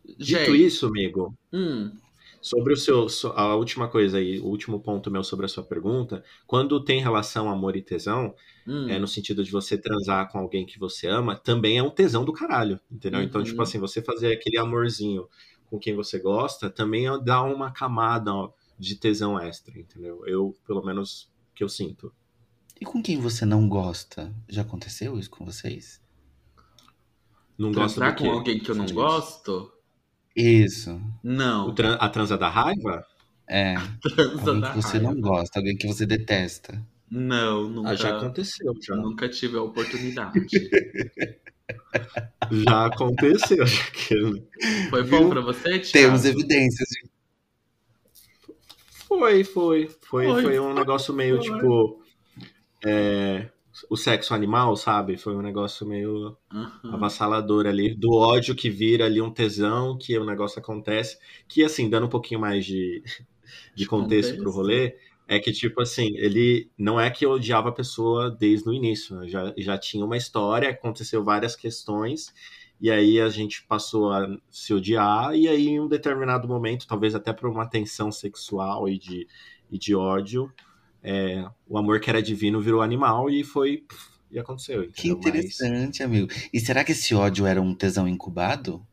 Dito 0.06 0.24
Gente, 0.24 0.66
isso, 0.66 0.88
amigo, 0.88 1.34
hum, 1.52 1.92
Sobre 2.44 2.74
o 2.74 2.78
seu, 2.78 3.08
a 3.36 3.56
última 3.56 3.88
coisa 3.88 4.18
aí, 4.18 4.38
o 4.38 4.48
último 4.48 4.78
ponto 4.78 5.10
meu 5.10 5.24
sobre 5.24 5.46
a 5.46 5.50
sua 5.50 5.64
pergunta, 5.64 6.22
quando 6.46 6.84
tem 6.84 7.02
relação 7.02 7.50
amor 7.50 7.78
e 7.78 7.82
tesão, 7.82 8.36
hum. 8.68 8.90
é 8.90 9.00
no 9.00 9.08
sentido 9.08 9.46
de 9.46 9.50
você 9.50 9.78
transar 9.78 10.30
com 10.30 10.40
alguém 10.40 10.66
que 10.66 10.78
você 10.78 11.08
ama, 11.08 11.38
também 11.38 11.78
é 11.78 11.84
um 11.84 11.90
tesão 11.90 12.26
do 12.26 12.34
caralho, 12.34 12.82
entendeu? 12.92 13.22
Então, 13.24 13.40
Uhum. 13.40 13.46
tipo 13.48 13.62
assim, 13.62 13.80
você 13.80 14.02
fazer 14.02 14.34
aquele 14.34 14.58
amorzinho 14.58 15.26
com 15.70 15.80
quem 15.80 15.96
você 15.96 16.20
gosta, 16.20 16.70
também 16.70 17.08
é- 17.08 17.18
dá 17.18 17.42
uma 17.42 17.72
camada 17.72 18.32
de 18.78 18.96
tesão 18.98 19.40
extra, 19.40 19.80
entendeu? 19.80 20.22
Eu, 20.28 20.54
pelo 20.68 20.84
menos, 20.84 21.32
que 21.56 21.64
eu 21.64 21.70
sinto. 21.70 22.14
E 22.80 22.84
com 22.84 23.02
quem 23.02 23.22
você 23.22 23.46
não 23.46 23.70
gosta? 23.70 24.36
Já 24.50 24.64
aconteceu 24.64 25.18
isso 25.18 25.30
com 25.30 25.46
vocês? 25.46 26.02
Não 27.58 27.72
gosto 27.72 28.02
com 28.18 28.32
alguém 28.32 28.60
que 28.60 28.70
eu 28.70 28.76
não 28.76 28.86
gosto? 28.88 29.73
Isso. 30.36 31.00
Não. 31.24 31.74
Tran- 31.74 31.98
a 32.00 32.10
transa 32.10 32.38
da 32.38 32.50
raiva? 32.50 33.06
É. 33.48 33.76
Transa 34.02 34.40
Alguém 34.50 34.60
da 34.62 34.70
que 34.72 34.76
você 34.82 34.98
raiva. 34.98 35.14
não 35.14 35.22
gosta, 35.22 35.60
alguém 35.60 35.76
que 35.78 35.88
você 35.88 36.06
detesta. 36.06 36.82
Não, 37.12 37.70
nunca. 37.70 37.90
Ah, 37.92 37.96
já 37.96 38.18
aconteceu, 38.18 38.74
já. 38.82 38.96
Nunca 38.96 39.30
tive 39.30 39.58
a 39.58 39.62
oportunidade. 39.62 40.40
Já 42.52 42.88
aconteceu. 42.88 43.66
já 43.66 43.86
que- 43.92 44.44
Foi 44.90 45.04
bom 45.04 45.30
pra 45.30 45.40
você, 45.42 45.80
Thiago? 45.80 45.92
Temos 45.92 46.26
evidências. 46.26 46.90
Foi, 49.08 49.44
foi. 49.44 49.88
Foi, 50.02 50.26
Foi, 50.28 50.42
foi 50.44 50.60
um 50.60 50.74
negócio 50.74 51.14
meio 51.14 51.38
foi. 51.38 51.46
tipo. 51.56 52.04
é, 52.86 53.50
o 53.90 53.98
sexo 53.98 54.34
animal, 54.34 54.76
sabe? 54.76 55.18
Foi 55.18 55.36
um 55.36 55.42
negócio 55.42 55.86
meio 55.86 56.38
Aham. 56.52 56.96
avassalador 56.96 57.66
ali. 57.66 57.96
Do 57.96 58.14
ódio 58.14 58.56
que 58.56 58.70
vira 58.70 59.06
ali 59.06 59.22
um 59.22 59.32
tesão, 59.32 59.98
que 59.98 60.18
o 60.18 60.26
negócio 60.26 60.60
acontece. 60.60 61.18
Que, 61.48 61.64
assim, 61.64 61.90
dando 61.90 62.06
um 62.06 62.10
pouquinho 62.10 62.40
mais 62.40 62.66
de, 62.66 63.04
de 63.76 63.86
contexto 63.86 64.38
pro 64.38 64.52
contexto. 64.52 64.56
rolê, 64.56 64.96
é 65.28 65.40
que, 65.40 65.52
tipo 65.52 65.82
assim, 65.82 66.16
ele. 66.18 66.70
Não 66.78 67.00
é 67.00 67.10
que 67.10 67.26
eu 67.26 67.32
odiava 67.32 67.70
a 67.70 67.74
pessoa 67.74 68.30
desde 68.30 68.70
o 68.70 68.74
início. 68.74 69.16
né? 69.16 69.28
Já, 69.28 69.54
já 69.58 69.78
tinha 69.78 70.06
uma 70.06 70.18
história, 70.18 70.70
aconteceu 70.70 71.24
várias 71.24 71.56
questões. 71.56 72.34
E 72.80 72.92
aí 72.92 73.22
a 73.22 73.30
gente 73.30 73.64
passou 73.66 74.12
a 74.12 74.28
se 74.52 74.74
odiar, 74.74 75.34
e 75.36 75.48
aí 75.48 75.70
em 75.70 75.80
um 75.80 75.88
determinado 75.88 76.48
momento, 76.48 76.86
talvez 76.86 77.16
até 77.16 77.32
por 77.32 77.50
uma 77.50 77.66
tensão 77.66 78.12
sexual 78.12 78.90
e 78.90 79.00
de, 79.00 79.26
e 79.72 79.78
de 79.78 79.96
ódio, 79.96 80.52
é, 81.04 81.46
o 81.68 81.78
amor 81.78 82.00
que 82.00 82.10
era 82.10 82.22
divino 82.22 82.62
virou 82.62 82.82
animal 82.82 83.30
e 83.30 83.44
foi. 83.44 83.84
E 84.32 84.40
aconteceu. 84.40 84.90
Que 84.92 85.10
entendeu? 85.10 85.18
Mas- 85.18 85.28
interessante, 85.28 86.02
amigo. 86.02 86.28
E 86.52 86.60
será 86.60 86.84
que 86.84 86.94
esse 86.94 87.14
ódio 87.14 87.46
era 87.46 87.62
um 87.62 87.76
tesão 87.76 88.08
incubado? 88.08 88.86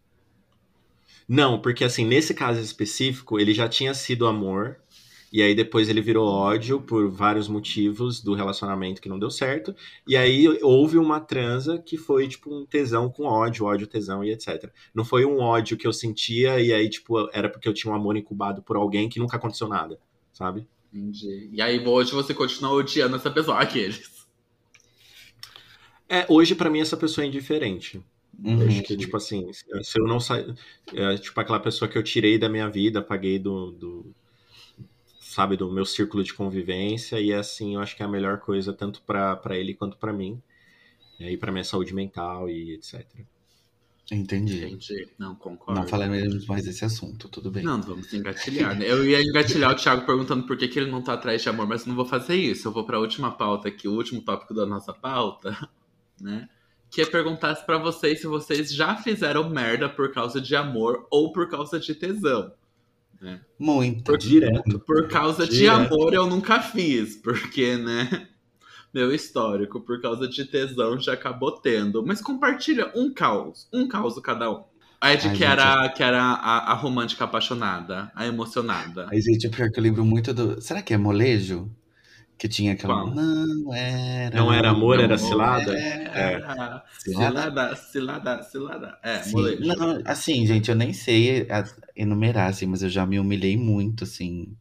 Não, 1.27 1.61
porque 1.61 1.85
assim, 1.85 2.05
nesse 2.05 2.35
caso 2.35 2.61
específico, 2.61 3.39
ele 3.39 3.55
já 3.55 3.69
tinha 3.69 3.95
sido 3.95 4.27
amor, 4.27 4.77
e 5.33 5.41
aí 5.41 5.55
depois 5.55 5.89
ele 5.89 6.01
virou 6.01 6.27
ódio 6.27 6.81
por 6.81 7.09
vários 7.09 7.47
motivos 7.47 8.21
do 8.21 8.35
relacionamento 8.35 9.01
que 9.01 9.09
não 9.09 9.17
deu 9.17 9.31
certo, 9.31 9.75
e 10.07 10.17
aí 10.17 10.49
houve 10.61 10.99
uma 10.99 11.21
transa 11.21 11.79
que 11.79 11.97
foi 11.97 12.27
tipo 12.27 12.53
um 12.53 12.67
tesão 12.67 13.09
com 13.09 13.27
ódio, 13.27 13.65
ódio, 13.65 13.87
tesão 13.87 14.25
e 14.25 14.33
etc. 14.33 14.71
Não 14.93 15.05
foi 15.05 15.25
um 15.25 15.39
ódio 15.39 15.77
que 15.77 15.87
eu 15.87 15.93
sentia, 15.93 16.61
e 16.61 16.73
aí, 16.73 16.91
tipo, 16.91 17.31
era 17.33 17.49
porque 17.49 17.69
eu 17.69 17.75
tinha 17.75 17.93
um 17.93 17.97
amor 17.97 18.17
incubado 18.17 18.61
por 18.61 18.77
alguém 18.77 19.09
que 19.09 19.21
nunca 19.21 19.37
aconteceu 19.37 19.69
nada, 19.69 20.01
sabe? 20.33 20.67
Entendi. 20.93 21.51
E 21.53 21.63
aí 21.63 21.85
hoje 21.87 22.13
você 22.13 22.35
continua 22.35 22.73
odiando 22.73 23.17
essa 23.17 23.31
pessoa. 23.31 23.59
Aqueles. 23.59 24.27
É, 26.09 26.27
hoje 26.29 26.55
pra 26.55 26.69
mim 26.69 26.81
essa 26.81 26.97
pessoa 26.97 27.25
é 27.25 27.29
indiferente. 27.29 28.03
Uhum. 28.43 28.67
Acho 28.67 28.83
que, 28.83 28.97
tipo 28.97 29.17
assim, 29.17 29.53
se 29.53 30.01
eu 30.01 30.07
não 30.07 30.19
sair. 30.19 30.55
É, 30.93 31.17
tipo 31.17 31.39
aquela 31.39 31.61
pessoa 31.61 31.89
que 31.89 31.97
eu 31.97 32.03
tirei 32.03 32.39
da 32.39 32.49
minha 32.49 32.69
vida, 32.69 33.01
apaguei 33.01 33.39
do. 33.39 33.71
do 33.71 34.15
sabe, 35.21 35.57
do 35.57 35.71
meu 35.71 35.85
círculo 35.85 36.25
de 36.25 36.35
convivência, 36.35 37.21
e 37.21 37.33
assim, 37.33 37.77
eu 37.77 37.81
acho 37.81 37.95
que 37.95 38.03
é 38.03 38.07
a 38.07 38.09
melhor 38.09 38.41
coisa, 38.41 38.73
tanto 38.73 39.01
para 39.03 39.57
ele 39.57 39.75
quanto 39.75 39.97
para 39.97 40.13
mim, 40.13 40.43
e 41.21 41.25
aí 41.25 41.37
para 41.37 41.53
minha 41.53 41.63
saúde 41.63 41.95
mental 41.95 42.49
e 42.51 42.75
etc. 42.75 43.07
Entendi. 44.11 44.65
Entendi. 44.65 45.09
Não, 45.19 45.35
concordo. 45.35 45.81
Não 45.81 45.87
falaremos 45.87 46.47
mais 46.47 46.65
desse 46.65 46.85
assunto, 46.85 47.29
tudo 47.29 47.51
bem. 47.51 47.63
Não, 47.63 47.81
vamos 47.81 48.13
engatilhar, 48.13 48.77
né? 48.77 48.91
Eu 48.91 49.05
ia 49.05 49.23
engatilhar 49.23 49.71
o 49.71 49.77
Thiago 49.77 50.05
perguntando 50.05 50.47
por 50.47 50.57
que, 50.57 50.67
que 50.67 50.79
ele 50.79 50.91
não 50.91 51.01
tá 51.01 51.15
atrás 51.15 51.41
de 51.41 51.49
amor, 51.49 51.67
mas 51.67 51.87
não 51.87 51.95
vou 51.95 52.05
fazer 52.05 52.35
isso. 52.35 52.67
Eu 52.67 52.73
vou 52.73 52.85
pra 52.85 52.99
última 52.99 53.31
pauta 53.31 53.69
aqui, 53.69 53.87
o 53.87 53.95
último 53.95 54.21
tópico 54.21 54.53
da 54.53 54.67
nossa 54.67 54.93
pauta, 54.93 55.57
né? 56.21 56.49
Que 56.91 57.03
é 57.03 57.07
perguntar 57.07 57.55
pra 57.65 57.79
vocês 57.79 58.21
se 58.21 58.27
vocês 58.27 58.73
já 58.73 58.97
fizeram 58.97 59.49
merda 59.49 59.89
por 59.89 60.13
causa 60.13 60.41
de 60.41 60.57
amor 60.57 61.07
ou 61.09 61.33
por 61.33 61.49
causa 61.49 61.79
de 61.79 61.95
tesão. 61.95 62.53
Né? 63.21 63.41
Muito. 63.59 64.05
Por, 64.05 64.19
direto. 64.19 64.79
Por 64.81 65.07
causa 65.09 65.47
Direto. 65.47 65.59
de 65.59 65.69
amor 65.69 66.15
eu 66.15 66.27
nunca 66.27 66.61
fiz, 66.61 67.17
porque, 67.17 67.77
né? 67.77 68.29
Meu 68.93 69.15
histórico, 69.15 69.81
por 69.81 70.01
causa 70.01 70.27
de 70.29 70.45
tesão, 70.45 70.99
já 70.99 71.13
acabou 71.13 71.53
tendo. 71.53 72.05
Mas 72.05 72.21
compartilha 72.21 72.91
um 72.95 73.13
caos, 73.13 73.69
um 73.73 73.87
caos 73.87 74.19
cada 74.21 74.51
um. 74.51 74.65
A 75.01 75.13
Ed 75.13 75.29
Ai, 75.29 75.33
que 75.37 75.39
gente, 75.39 75.45
era, 75.45 75.89
que 75.89 76.03
era 76.03 76.23
a, 76.23 76.73
a 76.73 76.75
romântica 76.75 77.25
apaixonada, 77.25 78.11
a 78.15 78.27
emocionada. 78.27 79.07
Aí, 79.11 79.21
gente, 79.21 79.47
o 79.47 79.51
pior 79.51 79.71
que 79.71 79.79
eu 79.79 79.83
lembro 79.83 80.05
muito 80.05 80.35
do. 80.35 80.61
Será 80.61 80.83
que 80.83 80.93
é 80.93 80.99
molejo? 80.99 81.71
Que 82.37 82.49
tinha 82.49 82.73
aquela. 82.73 82.95
Qual? 82.95 83.15
Não 83.15 83.75
era. 83.75 84.37
Não 84.37 84.53
era 84.53 84.71
amor, 84.71 84.99
era 84.99 85.09
Não, 85.09 85.19
cilada? 85.19 85.73
Era 85.75 86.85
Cilada? 86.99 87.77
cilada, 87.77 87.77
cilada, 87.77 88.43
cilada. 88.43 88.99
É, 89.03 89.19
Sim. 89.23 89.33
molejo. 89.33 89.63
Não, 89.67 90.03
assim, 90.07 90.47
gente, 90.47 90.71
eu 90.71 90.77
nem 90.77 90.93
sei 90.93 91.47
enumerar, 91.95 92.49
assim, 92.51 92.67
mas 92.67 92.83
eu 92.83 92.89
já 92.89 93.07
me 93.07 93.19
humilhei 93.19 93.57
muito, 93.57 94.05
assim. 94.05 94.57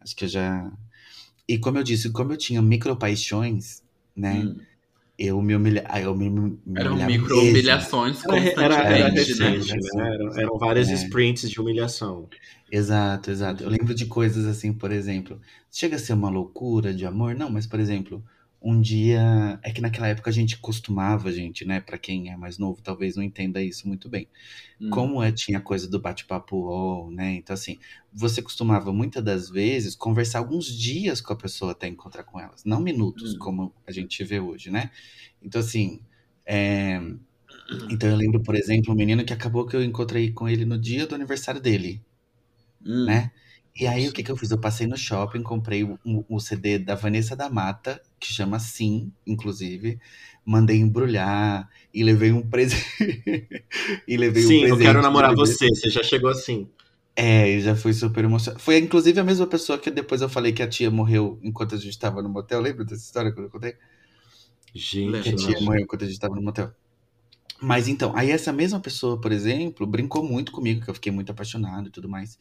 Acho 0.00 0.16
que 0.16 0.24
eu 0.24 0.28
já. 0.28 0.70
E 1.48 1.58
como 1.58 1.78
eu 1.78 1.82
disse, 1.82 2.10
como 2.10 2.32
eu 2.32 2.36
tinha 2.36 2.60
micropaixões, 2.62 3.82
né? 4.14 4.34
Hum. 4.44 4.60
Eu 5.18 5.42
me 5.42 5.54
humilhei. 5.56 5.82
ah, 5.86 6.00
Eu 6.00 6.14
me, 6.16 6.30
me 6.30 6.58
Eram 6.76 6.92
humilhava 6.92 7.06
micro 7.06 7.42
mesmo. 7.42 7.50
humilhações 7.50 8.24
Era, 8.24 8.36
era, 8.56 8.74
era 8.76 9.10
constantemente, 9.10 9.34
né? 9.36 9.50
recente, 9.50 9.96
né? 9.96 10.14
Eram, 10.14 10.38
eram 10.38 10.58
várias 10.58 10.88
É. 10.90 10.94
sprints 10.94 11.50
de 11.50 11.60
humilhação. 11.60 12.28
Exato, 12.70 13.30
exato. 13.30 13.62
Eu 13.64 13.70
lembro 13.70 13.94
de 13.94 14.06
coisas 14.06 14.46
assim, 14.46 14.72
por 14.72 14.92
exemplo, 14.92 15.40
chega 15.72 15.96
a 15.96 15.98
ser 15.98 16.12
uma 16.12 16.28
loucura 16.30 16.92
de 16.94 17.06
amor? 17.06 17.34
Não, 17.34 17.50
mas 17.50 17.66
por 17.66 17.80
exemplo, 17.80 18.22
um 18.62 18.80
dia. 18.80 19.58
É 19.62 19.70
que 19.72 19.80
naquela 19.80 20.08
época 20.08 20.30
a 20.30 20.32
gente 20.32 20.58
costumava, 20.58 21.32
gente, 21.32 21.64
né? 21.64 21.80
Pra 21.80 21.98
quem 21.98 22.30
é 22.30 22.36
mais 22.36 22.58
novo, 22.58 22.82
talvez 22.82 23.16
não 23.16 23.22
entenda 23.22 23.62
isso 23.62 23.86
muito 23.88 24.08
bem. 24.08 24.28
Hum. 24.80 24.90
Como 24.90 25.22
é, 25.22 25.32
tinha 25.32 25.60
coisa 25.60 25.88
do 25.88 26.00
bate-papo 26.00 26.56
UOL, 26.56 27.10
né? 27.10 27.34
Então, 27.36 27.54
assim, 27.54 27.78
você 28.12 28.42
costumava 28.42 28.92
muitas 28.92 29.22
das 29.24 29.50
vezes 29.50 29.94
conversar 29.96 30.38
alguns 30.40 30.66
dias 30.66 31.20
com 31.20 31.32
a 31.32 31.36
pessoa 31.36 31.72
até 31.72 31.88
encontrar 31.88 32.24
com 32.24 32.40
elas, 32.40 32.64
não 32.64 32.80
minutos, 32.80 33.34
Hum. 33.34 33.38
como 33.38 33.74
a 33.86 33.92
gente 33.92 34.22
vê 34.24 34.40
hoje, 34.40 34.70
né? 34.70 34.90
Então, 35.42 35.60
assim. 35.60 36.00
é, 36.46 37.00
Então, 37.90 38.08
eu 38.10 38.16
lembro, 38.16 38.42
por 38.42 38.54
exemplo, 38.56 38.92
um 38.92 38.96
menino 38.96 39.24
que 39.24 39.32
acabou 39.32 39.66
que 39.66 39.76
eu 39.76 39.82
encontrei 39.84 40.32
com 40.32 40.48
ele 40.48 40.64
no 40.64 40.78
dia 40.78 41.06
do 41.06 41.14
aniversário 41.14 41.60
dele 41.60 42.02
Hum. 42.84 43.06
né? 43.06 43.30
E 43.78 43.86
aí, 43.86 44.08
o 44.08 44.12
que 44.12 44.24
que 44.24 44.30
eu 44.30 44.36
fiz? 44.36 44.50
Eu 44.50 44.58
passei 44.58 44.88
no 44.88 44.96
shopping, 44.96 45.40
comprei 45.40 45.84
o, 45.84 45.98
o 46.28 46.40
CD 46.40 46.80
da 46.80 46.96
Vanessa 46.96 47.36
da 47.36 47.48
Mata, 47.48 48.02
que 48.18 48.32
chama 48.32 48.58
Sim, 48.58 49.12
inclusive. 49.24 50.00
Mandei 50.44 50.78
embrulhar 50.78 51.70
e 51.94 52.02
levei 52.02 52.32
um 52.32 52.42
presente. 52.42 52.84
e 54.08 54.16
levei 54.16 54.44
um 54.44 54.48
Sim, 54.48 54.60
presente. 54.60 54.80
eu 54.80 54.84
quero 54.84 55.00
namorar 55.00 55.32
você. 55.32 55.68
Você 55.68 55.90
já 55.90 56.02
chegou 56.02 56.28
assim. 56.28 56.68
É, 57.14 57.60
já 57.60 57.76
fui 57.76 57.92
super 57.92 58.24
emocionado. 58.24 58.60
Foi 58.60 58.78
inclusive 58.78 59.20
a 59.20 59.24
mesma 59.24 59.46
pessoa 59.46 59.78
que 59.78 59.92
depois 59.92 60.22
eu 60.22 60.28
falei 60.28 60.52
que 60.52 60.62
a 60.62 60.68
tia 60.68 60.90
morreu 60.90 61.38
enquanto 61.40 61.76
a 61.76 61.78
gente 61.78 61.90
estava 61.90 62.20
no 62.20 62.28
motel. 62.28 62.60
Lembra 62.60 62.84
dessa 62.84 63.04
história 63.04 63.30
que 63.30 63.38
eu 63.38 63.48
contei? 63.48 63.74
Gente, 64.74 65.22
Que 65.22 65.28
a 65.28 65.36
tia 65.36 65.60
morreu 65.60 65.82
enquanto 65.82 66.02
a 66.02 66.06
gente 66.06 66.14
estava 66.14 66.34
no 66.34 66.42
motel. 66.42 66.72
Mas 67.60 67.86
então, 67.86 68.12
aí 68.16 68.30
essa 68.30 68.52
mesma 68.52 68.80
pessoa, 68.80 69.20
por 69.20 69.30
exemplo, 69.30 69.86
brincou 69.86 70.24
muito 70.24 70.50
comigo, 70.50 70.84
que 70.84 70.90
eu 70.90 70.94
fiquei 70.94 71.12
muito 71.12 71.30
apaixonado 71.30 71.88
e 71.88 71.90
tudo 71.90 72.08
mais. 72.08 72.38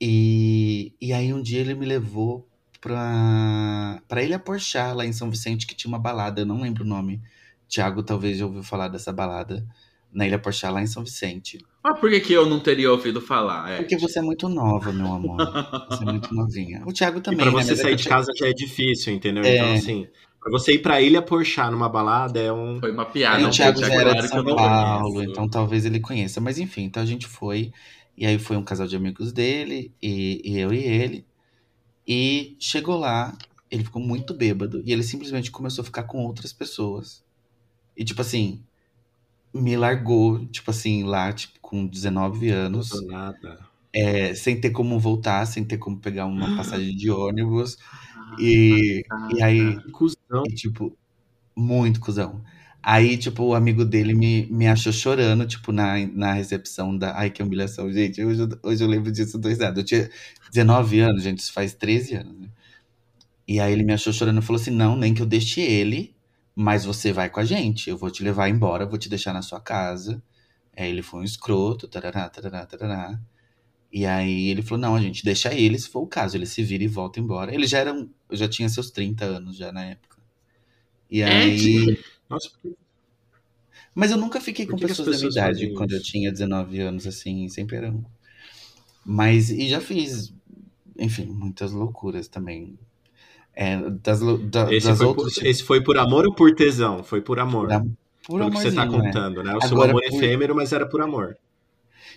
E, 0.00 0.92
e 1.00 1.12
aí 1.12 1.32
um 1.32 1.42
dia 1.42 1.60
ele 1.60 1.74
me 1.74 1.86
levou 1.86 2.48
pra, 2.80 4.02
pra 4.06 4.22
Ilha 4.22 4.38
Porchá, 4.38 4.92
lá 4.92 5.06
em 5.06 5.12
São 5.12 5.30
Vicente, 5.30 5.66
que 5.66 5.74
tinha 5.74 5.88
uma 5.88 5.98
balada, 5.98 6.42
eu 6.42 6.46
não 6.46 6.60
lembro 6.60 6.84
o 6.84 6.86
nome. 6.86 7.22
Tiago 7.66 8.02
talvez 8.02 8.36
já 8.38 8.44
ouviu 8.44 8.62
falar 8.62 8.88
dessa 8.88 9.12
balada. 9.12 9.66
Na 10.12 10.24
Ilha 10.26 10.38
Porchá, 10.38 10.70
lá 10.70 10.80
em 10.80 10.86
São 10.86 11.02
Vicente. 11.02 11.58
Ah, 11.82 11.92
por 11.94 12.08
que, 12.08 12.20
que 12.20 12.32
eu 12.32 12.46
não 12.46 12.60
teria 12.60 12.90
ouvido 12.92 13.20
falar? 13.20 13.68
É. 13.68 13.76
Porque 13.78 13.98
você 13.98 14.20
é 14.20 14.22
muito 14.22 14.48
nova, 14.48 14.92
meu 14.92 15.12
amor. 15.12 15.38
Você 15.90 16.04
é 16.04 16.06
muito 16.06 16.32
novinha. 16.32 16.82
O 16.86 16.92
Thiago 16.92 17.18
E 17.18 17.20
também, 17.20 17.40
pra 17.40 17.46
né? 17.46 17.52
você 17.52 17.70
Mas 17.72 17.80
é 17.80 17.82
sair 17.82 17.96
de 17.96 18.08
casa 18.08 18.30
já 18.38 18.46
é 18.46 18.52
difícil, 18.52 19.12
entendeu? 19.12 19.42
É. 19.42 19.56
Então, 19.56 19.72
assim, 19.72 20.06
pra 20.40 20.52
você 20.52 20.74
ir 20.74 20.78
pra 20.78 21.00
Ilha 21.00 21.20
Porchá 21.20 21.68
numa 21.68 21.88
balada 21.88 22.38
é 22.38 22.52
um. 22.52 22.78
Foi 22.78 22.92
uma 22.92 23.04
piada. 23.06 23.40
E 23.40 23.42
não 23.42 23.48
o 23.48 23.52
Thiago 23.52 23.80
foi, 23.80 23.88
já 23.88 23.94
era 23.94 24.14
de 24.14 24.20
que 24.20 24.24
eu 24.24 24.28
São 24.28 24.44
Paulo, 24.44 25.22
então 25.24 25.48
talvez 25.48 25.84
ele 25.84 25.98
conheça. 25.98 26.40
Mas 26.40 26.58
enfim, 26.58 26.84
então 26.84 27.02
a 27.02 27.06
gente 27.06 27.26
foi. 27.26 27.72
E 28.16 28.26
aí 28.26 28.38
foi 28.38 28.56
um 28.56 28.64
casal 28.64 28.86
de 28.86 28.96
amigos 28.96 29.32
dele, 29.32 29.92
e, 30.02 30.40
e 30.44 30.58
eu 30.58 30.72
e 30.72 30.78
ele. 30.78 31.26
E 32.06 32.56
chegou 32.60 32.98
lá, 32.98 33.36
ele 33.70 33.84
ficou 33.84 34.02
muito 34.02 34.34
bêbado. 34.34 34.82
E 34.84 34.92
ele 34.92 35.02
simplesmente 35.02 35.50
começou 35.50 35.82
a 35.82 35.86
ficar 35.86 36.04
com 36.04 36.24
outras 36.26 36.52
pessoas. 36.52 37.24
E 37.96 38.04
tipo 38.04 38.20
assim, 38.22 38.62
me 39.52 39.76
largou, 39.76 40.46
tipo 40.48 40.70
assim, 40.70 41.04
lá, 41.04 41.32
tipo, 41.32 41.58
com 41.60 41.86
19 41.86 42.50
anos. 42.50 42.90
do 42.90 43.02
nada. 43.06 43.68
é, 43.92 44.34
sem 44.34 44.60
ter 44.60 44.70
como 44.70 44.98
voltar, 44.98 45.46
sem 45.46 45.64
ter 45.64 45.78
como 45.78 45.98
pegar 45.98 46.26
uma 46.26 46.54
passagem 46.56 46.96
de 46.96 47.10
ônibus. 47.10 47.76
E, 48.38 49.04
e 49.36 49.42
aí, 49.42 49.80
Que 49.82 49.90
cuzão. 49.92 50.44
e, 50.46 50.54
tipo, 50.54 50.96
muito 51.56 52.00
cuzão. 52.00 52.42
Aí, 52.84 53.16
tipo, 53.16 53.44
o 53.44 53.54
amigo 53.54 53.84
dele 53.84 54.14
me, 54.14 54.46
me 54.46 54.66
achou 54.68 54.92
chorando, 54.92 55.46
tipo, 55.46 55.72
na, 55.72 55.96
na 56.08 56.32
recepção 56.34 56.96
da. 56.96 57.16
Ai, 57.18 57.30
que 57.30 57.42
humilhação, 57.42 57.90
gente. 57.92 58.22
Hoje, 58.22 58.42
eu- 58.42 58.58
hoje 58.62 58.84
eu 58.84 58.88
lembro 58.88 59.10
disso 59.12 59.38
dois 59.38 59.60
anos. 59.60 59.78
Eu 59.78 59.84
tinha 59.84 60.10
19 60.50 61.00
anos, 61.00 61.22
gente, 61.22 61.38
isso 61.40 61.52
faz 61.52 61.74
13 61.74 62.14
anos, 62.14 62.38
né? 62.38 62.48
E 63.46 63.60
aí 63.60 63.72
ele 63.72 63.82
me 63.84 63.92
achou 63.92 64.12
chorando 64.12 64.40
e 64.40 64.44
falou 64.44 64.60
assim: 64.60 64.70
não, 64.70 64.96
nem 64.96 65.14
que 65.14 65.22
eu 65.22 65.26
deixe 65.26 65.60
ele, 65.60 66.14
mas 66.54 66.84
você 66.84 67.12
vai 67.12 67.28
com 67.30 67.40
a 67.40 67.44
gente. 67.44 67.90
Eu 67.90 67.96
vou 67.98 68.10
te 68.10 68.22
levar 68.22 68.48
embora, 68.48 68.86
vou 68.86 68.98
te 68.98 69.08
deixar 69.08 69.32
na 69.32 69.42
sua 69.42 69.60
casa. 69.60 70.22
Aí 70.76 70.90
ele 70.90 71.02
foi 71.02 71.20
um 71.20 71.24
escroto, 71.24 71.88
tarará, 71.88 72.28
tarará, 72.30 72.66
tarará. 72.66 73.20
E 73.92 74.06
aí 74.06 74.48
ele 74.48 74.62
falou: 74.62 74.80
não, 74.80 74.96
a 74.96 75.00
gente 75.02 75.24
deixa 75.24 75.54
ele, 75.54 75.78
se 75.78 75.88
for 75.90 76.00
o 76.02 76.06
caso, 76.08 76.36
ele 76.36 76.46
se 76.46 76.62
vira 76.64 76.84
e 76.84 76.88
volta 76.88 77.20
embora. 77.20 77.54
Ele 77.54 77.66
já 77.66 77.78
era 77.80 77.92
um, 77.94 78.10
eu 78.30 78.36
já 78.36 78.48
tinha 78.48 78.68
seus 78.68 78.90
30 78.92 79.24
anos 79.26 79.56
já 79.56 79.72
na 79.72 79.84
época. 79.86 80.18
E 81.10 81.22
É, 81.22 81.28
aí. 81.28 81.98
Nossa, 82.28 82.50
Mas 83.94 84.10
eu 84.10 84.16
nunca 84.16 84.40
fiquei 84.40 84.66
com 84.66 84.76
que 84.76 84.84
que 84.86 84.92
as 84.92 84.98
pessoas 84.98 85.16
da 85.16 85.18
minha 85.18 85.28
pessoas 85.28 85.56
idade 85.58 85.74
quando 85.74 85.92
eu 85.92 86.02
tinha 86.02 86.32
19 86.32 86.80
anos, 86.80 87.06
assim, 87.06 87.48
sempre 87.48 87.76
era. 87.76 87.94
Mas, 89.04 89.50
e 89.50 89.68
já 89.68 89.80
fiz, 89.80 90.32
enfim, 90.98 91.26
muitas 91.26 91.72
loucuras 91.72 92.26
também. 92.28 92.78
É, 93.54 93.78
das 93.90 94.20
da- 94.50 94.72
esse, 94.74 94.88
das 94.88 94.98
foi 94.98 95.06
outras. 95.06 95.34
por, 95.34 95.46
esse 95.46 95.62
foi 95.62 95.82
por 95.82 95.98
amor 95.98 96.26
ou 96.26 96.34
por 96.34 96.54
tesão? 96.54 97.04
Foi 97.04 97.20
por 97.20 97.38
amor. 97.38 97.68
Da- 97.68 97.84
por 98.26 98.38
pelo 98.38 98.50
que 98.50 98.56
você 98.58 98.72
tá 98.72 98.82
amorzinho, 98.82 99.02
né? 99.02 99.06
contando, 99.12 99.42
né? 99.42 99.54
O 99.54 99.60
seu 99.60 99.80
amor 99.82 100.02
por- 100.02 100.04
efêmero, 100.14 100.54
mas 100.56 100.72
era 100.72 100.88
por 100.88 101.00
amor. 101.02 101.36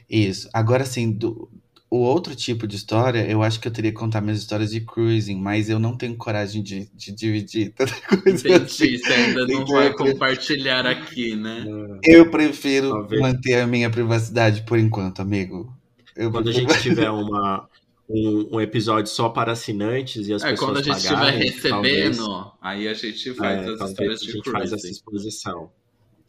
Isso. 0.10 0.50
Agora, 0.54 0.84
assim, 0.84 1.12
do, 1.12 1.50
o 1.90 1.98
outro 2.00 2.36
tipo 2.36 2.68
de 2.68 2.76
história, 2.76 3.26
eu 3.30 3.42
acho 3.42 3.60
que 3.62 3.68
eu 3.68 3.72
teria 3.72 3.92
que 3.92 3.98
contar 3.98 4.20
minhas 4.20 4.40
histórias 4.40 4.72
de 4.72 4.82
cruising, 4.82 5.38
mas 5.40 5.70
eu 5.70 5.80
não 5.80 5.96
tenho 5.96 6.16
coragem 6.18 6.62
de, 6.62 6.90
de 6.94 7.12
dividir 7.14 7.72
tanta 7.78 7.94
coisa 8.02 8.36
assim. 8.64 8.84
Entendi, 8.86 8.98
você 9.00 9.14
ainda 9.14 9.48
não 9.48 9.62
Então, 9.62 9.66
vai 9.76 9.88
eu- 9.88 9.96
compartilhar 9.96 10.86
aqui, 10.86 11.36
né? 11.36 11.66
Eu 12.04 12.30
prefiro 12.30 12.90
Talvez. 12.90 13.22
manter 13.22 13.62
a 13.62 13.68
minha 13.68 13.90
privacidade 13.90 14.64
por 14.64 14.78
enquanto, 14.78 15.22
amigo. 15.22 15.74
Eu 16.16 16.30
Quando 16.32 16.50
a 16.50 16.52
prefiro- 16.54 16.74
gente 16.74 16.82
tiver 16.84 17.10
uma, 17.10 17.70
um, 18.10 18.56
um 18.58 18.62
episódio 18.62 19.10
só 19.12 19.30
para 19.30 19.54
assinantes 19.54 20.28
e 20.28 20.34
as 20.34 20.44
É, 20.44 20.52
pessoas 20.52 20.68
quando 20.70 20.78
a 20.80 20.84
gente 20.84 20.98
estiver 20.98 21.32
recebendo, 21.38 22.18
talvez, 22.18 22.52
aí 22.62 22.88
a 22.90 22.94
gente 22.94 23.34
faz 23.34 23.66
é, 23.66 23.70
as 23.72 23.90
histórias 23.92 24.22
a 24.22 24.26
de 24.26 24.32
gente 24.34 24.52
faz 24.52 24.64
essa 24.66 24.76
cruising. 24.76 24.90
exposição. 24.92 25.72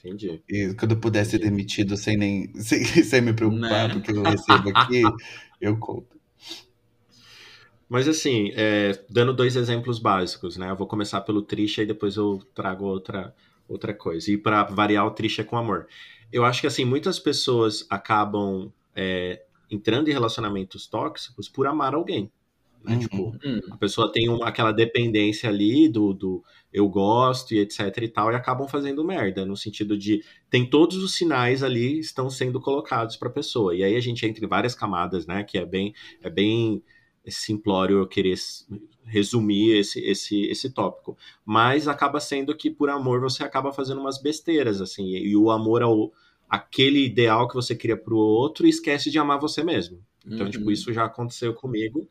Entendi. 0.04 0.40
E 0.48 0.74
quando 0.78 0.92
eu 0.92 1.00
puder 1.00 1.24
ser 1.26 1.38
demitido 1.38 1.96
sem 1.96 2.16
nem 2.16 2.52
sem, 2.62 2.84
sem 2.84 3.20
me 3.20 3.32
preocupar, 3.32 3.88
Né? 3.88 3.94
porque 3.94 4.12
eu 4.12 4.22
recebo 4.22 4.70
aqui, 4.72 5.02
eu 5.60 5.76
conto. 5.76 6.18
Mas 7.88 8.06
assim, 8.06 8.52
é, 8.54 9.02
dando 9.08 9.32
dois 9.32 9.56
exemplos 9.56 9.98
básicos, 9.98 10.56
né? 10.56 10.70
Eu 10.70 10.76
vou 10.76 10.86
começar 10.86 11.22
pelo 11.22 11.40
triste 11.40 11.80
e 11.80 11.86
depois 11.86 12.16
eu 12.16 12.42
trago 12.54 12.84
outra, 12.84 13.34
outra 13.66 13.94
coisa. 13.94 14.30
E 14.30 14.36
para 14.36 14.64
variar, 14.64 15.06
o 15.06 15.10
triste 15.10 15.40
é 15.40 15.44
com 15.44 15.56
amor. 15.56 15.88
Eu 16.30 16.44
acho 16.44 16.60
que 16.60 16.66
assim, 16.66 16.84
muitas 16.84 17.18
pessoas 17.18 17.86
acabam 17.88 18.70
é, 18.94 19.42
entrando 19.70 20.08
em 20.08 20.12
relacionamentos 20.12 20.86
tóxicos 20.86 21.48
por 21.48 21.66
amar 21.66 21.94
alguém. 21.94 22.30
Né? 22.84 22.94
Uhum. 22.94 22.98
Tipo, 22.98 23.38
Hum, 23.44 23.60
a 23.70 23.76
pessoa 23.76 24.10
tem 24.10 24.28
uma, 24.28 24.48
aquela 24.48 24.72
dependência 24.72 25.48
ali 25.48 25.88
do, 25.88 26.12
do 26.12 26.44
eu 26.72 26.88
gosto 26.88 27.54
e 27.54 27.58
etc 27.58 27.80
e 28.02 28.08
tal, 28.08 28.30
e 28.30 28.34
acabam 28.34 28.68
fazendo 28.68 29.04
merda, 29.04 29.44
no 29.44 29.56
sentido 29.56 29.96
de 29.96 30.22
tem 30.50 30.68
todos 30.68 31.02
os 31.02 31.14
sinais 31.14 31.62
ali 31.62 31.98
estão 31.98 32.28
sendo 32.28 32.60
colocados 32.60 33.16
para 33.16 33.28
a 33.28 33.32
pessoa. 33.32 33.74
E 33.74 33.82
aí 33.82 33.96
a 33.96 34.00
gente 34.00 34.24
entra 34.26 34.44
em 34.44 34.48
várias 34.48 34.74
camadas, 34.74 35.26
né? 35.26 35.44
Que 35.44 35.58
é 35.58 35.66
bem, 35.66 35.94
é 36.22 36.30
bem 36.30 36.82
simplório 37.26 37.98
eu 37.98 38.06
querer 38.06 38.34
resumir 39.04 39.78
esse, 39.78 40.00
esse, 40.00 40.46
esse 40.46 40.70
tópico. 40.70 41.16
Mas 41.44 41.88
acaba 41.88 42.20
sendo 42.20 42.56
que 42.56 42.70
por 42.70 42.90
amor 42.90 43.20
você 43.20 43.42
acaba 43.42 43.72
fazendo 43.72 44.00
umas 44.00 44.20
besteiras, 44.20 44.80
assim, 44.80 45.10
e 45.10 45.36
o 45.36 45.50
amor 45.50 45.82
ao 45.82 46.12
aquele 46.48 47.04
ideal 47.04 47.46
que 47.46 47.54
você 47.54 47.76
cria 47.76 47.96
para 47.96 48.14
o 48.14 48.18
outro 48.18 48.66
e 48.66 48.70
esquece 48.70 49.10
de 49.10 49.18
amar 49.18 49.38
você 49.38 49.62
mesmo. 49.62 50.02
Então, 50.26 50.46
uhum. 50.46 50.50
tipo, 50.50 50.70
isso 50.70 50.92
já 50.92 51.04
aconteceu 51.04 51.54
comigo, 51.54 52.08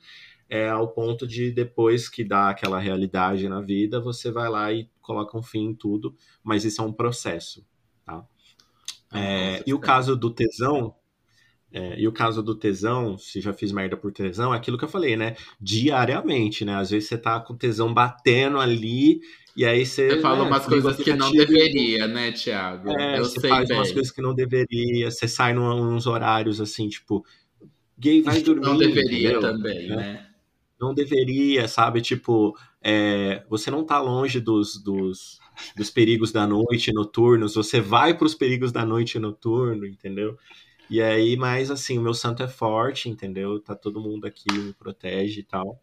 é 0.49 0.69
ao 0.69 0.87
ponto 0.87 1.27
de 1.27 1.51
depois 1.51 2.07
que 2.07 2.23
dá 2.23 2.49
aquela 2.49 2.79
realidade 2.79 3.47
na 3.49 3.61
vida, 3.61 3.99
você 3.99 4.31
vai 4.31 4.49
lá 4.49 4.71
e 4.71 4.89
coloca 5.01 5.37
um 5.37 5.43
fim 5.43 5.65
em 5.65 5.75
tudo, 5.75 6.15
mas 6.43 6.65
isso 6.65 6.81
é 6.81 6.85
um 6.85 6.93
processo, 6.93 7.65
tá? 8.05 8.25
Ah, 9.11 9.19
é, 9.19 9.63
e 9.65 9.73
o 9.73 9.79
caso 9.79 10.15
do 10.15 10.29
tesão, 10.29 10.93
é, 11.71 11.99
e 11.99 12.07
o 12.07 12.11
caso 12.11 12.41
do 12.41 12.55
tesão, 12.55 13.17
se 13.17 13.41
já 13.41 13.53
fiz 13.53 13.71
merda 13.71 13.97
por 13.97 14.11
tesão, 14.11 14.53
é 14.53 14.57
aquilo 14.57 14.77
que 14.77 14.85
eu 14.85 14.89
falei, 14.89 15.15
né? 15.15 15.35
Diariamente, 15.59 16.63
né? 16.63 16.75
Às 16.75 16.91
vezes 16.91 17.09
você 17.09 17.17
tá 17.17 17.39
com 17.39 17.55
tesão 17.55 17.93
batendo 17.93 18.59
ali, 18.59 19.21
e 19.55 19.65
aí 19.65 19.85
você. 19.85 20.09
Você 20.09 20.21
fala 20.21 20.43
né, 20.43 20.49
umas 20.49 20.65
coisas 20.65 20.95
que 20.97 21.13
não 21.13 21.31
deveria, 21.31 22.07
né, 22.07 22.31
Thiago? 22.31 22.89
É, 22.91 23.19
eu 23.19 23.25
você 23.25 23.39
sei 23.39 23.49
faz 23.49 23.67
bem. 23.67 23.77
umas 23.77 23.91
coisas 23.91 24.11
que 24.11 24.21
não 24.21 24.33
deveria, 24.33 25.09
você 25.09 25.27
sai 25.27 25.53
nos 25.53 26.05
horários 26.05 26.61
assim, 26.61 26.87
tipo, 26.87 27.25
gay 27.97 28.21
vai 28.21 28.41
dormir. 28.41 28.65
Não 28.65 28.77
deveria 28.77 29.31
entendeu? 29.31 29.41
também, 29.41 29.87
né? 29.89 29.95
né? 29.95 30.26
Não 30.79 30.93
deveria, 30.93 31.67
sabe? 31.67 32.01
Tipo, 32.01 32.55
é, 32.81 33.43
você 33.49 33.71
não 33.71 33.83
tá 33.83 33.99
longe 33.99 34.39
dos, 34.39 34.81
dos, 34.81 35.39
dos 35.75 35.89
perigos 35.89 36.31
da 36.31 36.45
noite 36.45 36.93
noturnos, 36.93 37.55
você 37.55 37.81
vai 37.81 38.15
para 38.15 38.27
os 38.27 38.35
perigos 38.35 38.71
da 38.71 38.85
noite 38.85 39.17
noturno, 39.17 39.85
entendeu? 39.85 40.37
E 40.89 41.01
aí, 41.01 41.35
mas 41.35 41.69
assim, 41.71 41.97
o 41.97 42.01
meu 42.01 42.13
santo 42.13 42.43
é 42.43 42.47
forte, 42.47 43.09
entendeu? 43.09 43.59
Tá 43.59 43.75
todo 43.75 43.99
mundo 43.99 44.25
aqui 44.25 44.45
me 44.53 44.73
protege 44.73 45.41
e 45.41 45.43
tal. 45.43 45.81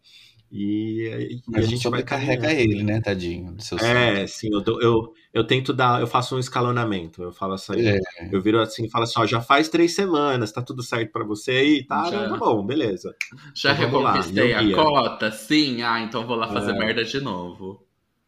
E, 0.51 1.41
e 1.47 1.57
a, 1.57 1.61
gente 1.61 1.89
vai 1.89 2.03
carregar 2.03 2.53
ele, 2.53 2.83
né, 2.83 3.01
tadinho? 3.01 3.57
é, 3.81 4.25
sim, 4.27 4.49
eu, 4.51 4.63
eu, 4.79 5.13
eu 5.33 5.43
tento 5.43 5.73
dar, 5.73 5.99
eu 5.99 6.07
faço 6.07 6.35
um 6.35 6.39
escalonamento. 6.39 7.21
Eu 7.23 7.31
falo 7.31 7.53
assim, 7.53 7.73
é. 7.85 7.99
eu 8.31 8.41
viro 8.41 8.61
assim, 8.61 8.89
falo 8.89 9.03
assim, 9.03 9.19
ó, 9.19 9.25
já 9.25 9.41
faz 9.41 9.67
três 9.67 9.93
semanas, 9.93 10.51
tá 10.51 10.61
tudo 10.61 10.83
certo 10.83 11.11
para 11.11 11.25
você 11.25 11.51
aí, 11.51 11.83
tá? 11.83 12.09
Já. 12.09 12.29
Tá 12.29 12.37
bom, 12.37 12.65
beleza. 12.65 13.15
Já 13.53 13.73
então, 13.73 13.85
reconquistei 13.85 14.53
lá, 14.53 14.59
a 14.59 14.73
cota, 14.73 15.31
sim. 15.31 15.81
Ah, 15.81 15.99
então 15.99 16.25
vou 16.25 16.37
lá 16.37 16.47
fazer 16.47 16.71
é. 16.71 16.77
merda 16.77 17.03
de 17.03 17.19
novo. 17.19 17.85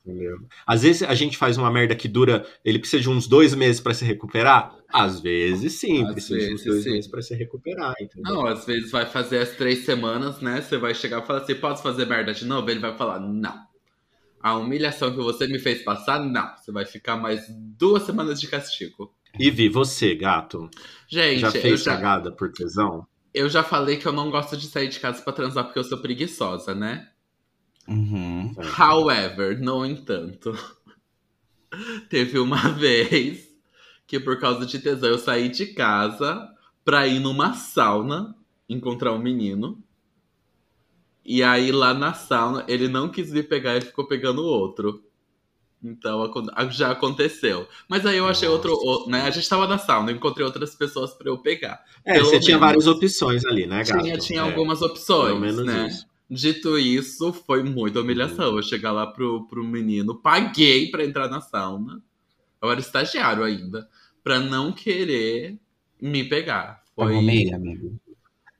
Entendeu? 0.07 0.39
Às 0.65 0.83
vezes 0.83 1.03
a 1.03 1.13
gente 1.13 1.37
faz 1.37 1.57
uma 1.57 1.69
merda 1.69 1.93
que 1.93 2.07
dura, 2.07 2.45
ele 2.63 2.79
precisa 2.79 3.03
de 3.03 3.09
uns 3.09 3.27
dois 3.27 3.53
meses 3.53 3.81
para 3.81 3.93
se 3.93 4.05
recuperar. 4.05 4.73
Às 4.89 5.19
vezes 5.19 5.73
sim, 5.73 6.05
às 6.05 6.13
precisa 6.13 6.39
vezes, 6.39 6.63
de 6.63 6.69
dois 6.69 6.83
sim. 6.83 6.91
meses 6.91 7.07
para 7.07 7.21
se 7.21 7.35
recuperar. 7.35 7.93
Entendeu? 7.99 8.33
Não, 8.33 8.47
às 8.47 8.65
vezes 8.65 8.89
vai 8.89 9.05
fazer 9.05 9.39
as 9.39 9.51
três 9.51 9.85
semanas, 9.85 10.39
né? 10.39 10.61
Você 10.61 10.77
vai 10.77 10.95
chegar 10.95 11.21
e 11.21 11.27
falar 11.27 11.41
assim: 11.41 11.55
pode 11.55 11.81
fazer 11.81 12.05
merda 12.05 12.33
de 12.33 12.45
novo? 12.45 12.69
Ele 12.69 12.79
vai 12.79 12.95
falar: 12.95 13.19
não. 13.19 13.67
A 14.39 14.55
humilhação 14.55 15.11
que 15.11 15.17
você 15.17 15.47
me 15.47 15.59
fez 15.59 15.83
passar, 15.83 16.23
não. 16.23 16.55
Você 16.55 16.71
vai 16.71 16.85
ficar 16.85 17.17
mais 17.17 17.45
duas 17.49 18.03
semanas 18.03 18.39
de 18.39 18.47
castigo. 18.47 19.13
E 19.37 19.51
vi 19.51 19.67
você, 19.67 20.15
gato. 20.15 20.69
Gente, 21.07 21.39
já 21.39 21.51
fez 21.51 21.83
já... 21.83 21.95
cagada 21.95 22.31
por 22.31 22.51
tesão? 22.51 23.05
Eu 23.33 23.49
já 23.49 23.63
falei 23.63 23.97
que 23.97 24.07
eu 24.07 24.13
não 24.13 24.31
gosto 24.31 24.55
de 24.55 24.67
sair 24.67 24.87
de 24.87 24.99
casa 24.99 25.21
para 25.21 25.33
transar 25.33 25.65
porque 25.65 25.79
eu 25.79 25.83
sou 25.83 25.97
preguiçosa, 25.97 26.73
né? 26.73 27.09
Uhum. 27.87 28.53
However, 28.77 29.59
no 29.59 29.85
entanto, 29.85 30.57
teve 32.09 32.39
uma 32.39 32.69
vez 32.73 33.46
que 34.07 34.19
por 34.19 34.39
causa 34.39 34.65
de 34.65 34.79
tesão 34.79 35.09
eu 35.09 35.19
saí 35.19 35.49
de 35.49 35.67
casa 35.67 36.49
pra 36.83 37.05
ir 37.05 37.19
numa 37.19 37.53
sauna 37.53 38.33
encontrar 38.69 39.11
um 39.11 39.19
menino. 39.19 39.77
E 41.25 41.43
aí 41.43 41.73
lá 41.73 41.93
na 41.93 42.13
sauna 42.13 42.63
ele 42.69 42.87
não 42.87 43.09
quis 43.09 43.31
me 43.31 43.43
pegar, 43.43 43.75
ele 43.75 43.85
ficou 43.85 44.07
pegando 44.07 44.41
o 44.41 44.47
outro. 44.47 45.03
Então 45.83 46.31
já 46.71 46.91
aconteceu. 46.91 47.67
Mas 47.87 48.05
aí 48.05 48.17
eu 48.17 48.27
achei 48.27 48.47
Nossa. 48.47 48.67
outro, 48.69 49.09
né? 49.11 49.21
A 49.23 49.29
gente 49.29 49.47
tava 49.47 49.67
na 49.67 49.77
sauna, 49.77 50.09
eu 50.11 50.15
encontrei 50.15 50.45
outras 50.45 50.73
pessoas 50.73 51.13
para 51.13 51.29
eu 51.29 51.37
pegar. 51.37 51.83
É, 52.05 52.13
Pelo 52.13 52.25
você 52.25 52.31
menos, 52.31 52.45
tinha 52.45 52.57
várias 52.57 52.87
opções 52.87 53.45
ali, 53.45 53.67
né, 53.67 53.83
gato? 53.83 54.01
Tinha, 54.01 54.17
tinha 54.17 54.39
é, 54.39 54.43
algumas 54.43 54.81
opções, 54.81 55.33
Pelo 55.33 55.41
menos 55.41 55.65
né? 55.65 55.87
Isso. 55.87 56.07
Dito 56.29 56.77
isso, 56.77 57.31
foi 57.31 57.63
muita 57.63 58.01
humilhação. 58.01 58.55
Eu 58.55 58.63
chegar 58.63 58.91
lá 58.91 59.05
pro, 59.05 59.47
pro 59.47 59.63
menino, 59.63 60.15
paguei 60.15 60.89
pra 60.89 61.05
entrar 61.05 61.29
na 61.29 61.41
sauna. 61.41 62.01
Eu 62.61 62.71
era 62.71 62.79
estagiário 62.79 63.43
ainda. 63.43 63.87
Pra 64.27 64.41
não 64.41 64.73
querer 64.73 65.57
me 66.01 66.21
pegar. 66.25 66.83
Foi. 66.93 67.21
meia, 67.21 67.55
amigo. 67.55 67.97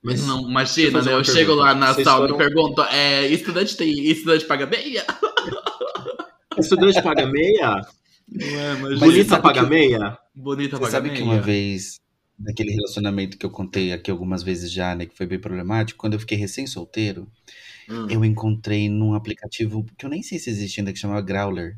Mas 0.02 0.26
não, 0.26 0.50
imagina, 0.50 1.02
né? 1.02 1.12
Eu 1.12 1.18
pergunta. 1.18 1.34
chego 1.34 1.54
lá 1.56 1.76
na 1.76 1.94
Vocês 1.94 2.08
foram... 2.08 2.36
e 2.36 2.38
pergunto: 2.38 2.82
é, 2.84 3.28
estudante 3.28 3.76
tem. 3.76 3.92
Estudante 4.10 4.46
paga 4.46 4.66
meia? 4.66 5.06
Estudante 6.58 7.02
paga 7.02 7.26
meia? 7.28 7.82
Ué, 8.34 8.76
mas 8.82 8.98
Bonita 8.98 9.42
paga 9.42 9.64
que... 9.66 9.70
meia? 9.70 10.18
Bonita 10.34 10.78
Você 10.78 10.82
paga 10.84 10.92
sabe 10.92 11.10
meia. 11.10 11.18
que 11.18 11.24
uma 11.24 11.42
vez 11.42 12.00
daquele 12.40 12.72
relacionamento 12.72 13.38
que 13.38 13.46
eu 13.46 13.50
contei 13.50 13.92
aqui 13.92 14.10
algumas 14.10 14.44
vezes 14.44 14.72
já, 14.72 14.96
né, 14.96 15.06
que 15.06 15.18
foi 15.18 15.26
bem 15.26 15.40
problemático, 15.40 16.00
quando 16.00 16.14
eu 16.14 16.20
fiquei 16.20 16.38
recém-solteiro, 16.38 17.30
hum. 17.90 18.08
eu 18.10 18.24
encontrei 18.24 18.88
num 18.88 19.14
aplicativo 19.14 19.86
que 19.98 20.06
eu 20.06 20.10
nem 20.10 20.24
sei 20.24 20.40
se 20.40 20.50
existe 20.50 20.80
ainda, 20.80 20.94
que 20.94 21.00
chamava 21.00 21.20
Growler, 21.20 21.78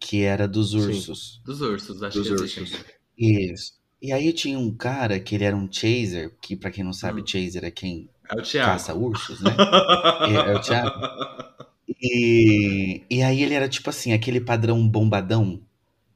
que 0.00 0.22
era 0.22 0.48
dos 0.48 0.74
ursos. 0.74 1.34
Sim, 1.36 1.42
dos 1.44 1.60
ursos, 1.60 2.02
acho 2.02 2.18
dos 2.18 2.26
que 2.26 2.32
ursos. 2.32 2.56
existe. 2.56 2.95
Isso. 3.16 3.74
E 4.00 4.12
aí 4.12 4.32
tinha 4.32 4.58
um 4.58 4.74
cara 4.74 5.18
que 5.18 5.34
ele 5.34 5.44
era 5.44 5.56
um 5.56 5.70
chaser, 5.70 6.32
que 6.40 6.54
para 6.54 6.70
quem 6.70 6.84
não 6.84 6.92
sabe, 6.92 7.22
hum. 7.22 7.26
chaser 7.26 7.64
é 7.64 7.70
quem 7.70 8.08
é 8.28 8.42
caça 8.58 8.94
ursos, 8.94 9.40
né? 9.40 9.50
é, 10.28 10.52
é 10.52 10.54
o 10.54 10.60
Thiago. 10.60 11.00
E, 12.02 13.02
e 13.08 13.22
aí 13.22 13.42
ele 13.42 13.54
era 13.54 13.68
tipo 13.68 13.88
assim, 13.88 14.12
aquele 14.12 14.40
padrão 14.40 14.86
bombadão. 14.86 15.62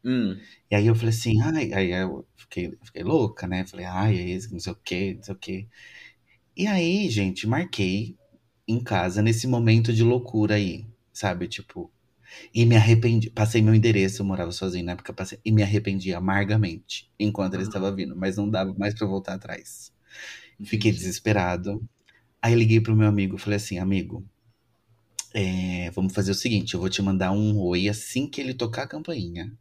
Hum. 0.04 0.36
E 0.70 0.74
aí 0.74 0.86
eu 0.86 0.94
falei 0.94 1.10
assim, 1.10 1.40
ai, 1.40 1.72
aí 1.72 1.90
eu 1.90 2.26
fiquei, 2.36 2.76
fiquei 2.82 3.02
louca, 3.02 3.46
né? 3.46 3.66
Falei, 3.66 3.86
ai, 3.86 4.18
é 4.18 4.22
isso, 4.22 4.52
não 4.52 4.60
sei 4.60 4.72
o 4.72 4.76
quê, 4.76 5.14
não 5.16 5.22
sei 5.22 5.34
o 5.34 5.38
quê. 5.38 5.66
E 6.56 6.66
aí, 6.66 7.08
gente, 7.08 7.46
marquei 7.46 8.16
em 8.68 8.80
casa 8.80 9.22
nesse 9.22 9.46
momento 9.46 9.92
de 9.92 10.02
loucura 10.02 10.56
aí, 10.56 10.86
sabe? 11.12 11.48
Tipo, 11.48 11.90
e 12.54 12.64
me 12.66 12.76
arrependi. 12.76 13.30
Passei 13.30 13.62
meu 13.62 13.74
endereço, 13.74 14.22
eu 14.22 14.26
morava 14.26 14.52
sozinho 14.52 14.84
na 14.84 14.92
época, 14.92 15.12
passei, 15.12 15.38
e 15.44 15.52
me 15.52 15.62
arrependi 15.62 16.14
amargamente 16.14 17.10
enquanto 17.18 17.54
ele 17.54 17.64
estava 17.64 17.92
vindo, 17.92 18.16
mas 18.16 18.36
não 18.36 18.48
dava 18.48 18.74
mais 18.74 18.94
para 18.94 19.06
voltar 19.06 19.34
atrás. 19.34 19.92
Fiquei 20.64 20.92
desesperado. 20.92 21.82
Aí 22.42 22.54
liguei 22.54 22.80
pro 22.80 22.96
meu 22.96 23.08
amigo, 23.08 23.38
falei 23.38 23.56
assim, 23.56 23.78
amigo, 23.78 24.24
é, 25.32 25.90
vamos 25.92 26.12
fazer 26.12 26.30
o 26.32 26.34
seguinte, 26.34 26.74
eu 26.74 26.80
vou 26.80 26.88
te 26.88 27.00
mandar 27.02 27.32
um 27.32 27.58
oi 27.58 27.88
assim 27.88 28.26
que 28.26 28.40
ele 28.40 28.54
tocar 28.54 28.82
a 28.82 28.88
campainha. 28.88 29.52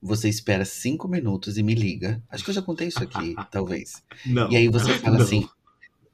Você 0.00 0.28
espera 0.28 0.64
cinco 0.64 1.08
minutos 1.08 1.56
e 1.56 1.62
me 1.62 1.74
liga. 1.74 2.22
Acho 2.28 2.44
que 2.44 2.50
eu 2.50 2.54
já 2.54 2.62
contei 2.62 2.88
isso 2.88 3.02
aqui, 3.02 3.34
talvez. 3.50 4.02
Não. 4.24 4.50
E 4.50 4.56
aí 4.56 4.68
você 4.68 4.94
fala 5.00 5.18
não. 5.18 5.24
assim: 5.24 5.48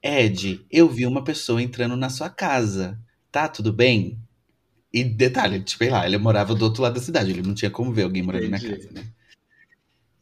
Ed, 0.01 0.65
eu 0.71 0.89
vi 0.89 1.05
uma 1.05 1.23
pessoa 1.23 1.61
entrando 1.61 1.95
na 1.97 2.09
sua 2.09 2.29
casa. 2.29 2.99
Tá 3.31 3.47
tudo 3.47 3.71
bem? 3.71 4.17
E 4.93 5.03
detalhe, 5.03 5.61
tipo, 5.61 5.85
lá, 5.89 6.05
ele 6.05 6.17
morava 6.17 6.53
do 6.53 6.65
outro 6.65 6.83
lado 6.83 6.95
da 6.95 6.99
cidade, 6.99 7.31
ele 7.31 7.41
não 7.41 7.53
tinha 7.53 7.71
como 7.71 7.93
ver 7.93 8.03
alguém 8.03 8.21
morando 8.21 8.45
Entendi. 8.45 8.67
na 8.67 8.69
minha 8.69 8.83
casa, 8.83 8.91
né? 8.91 9.07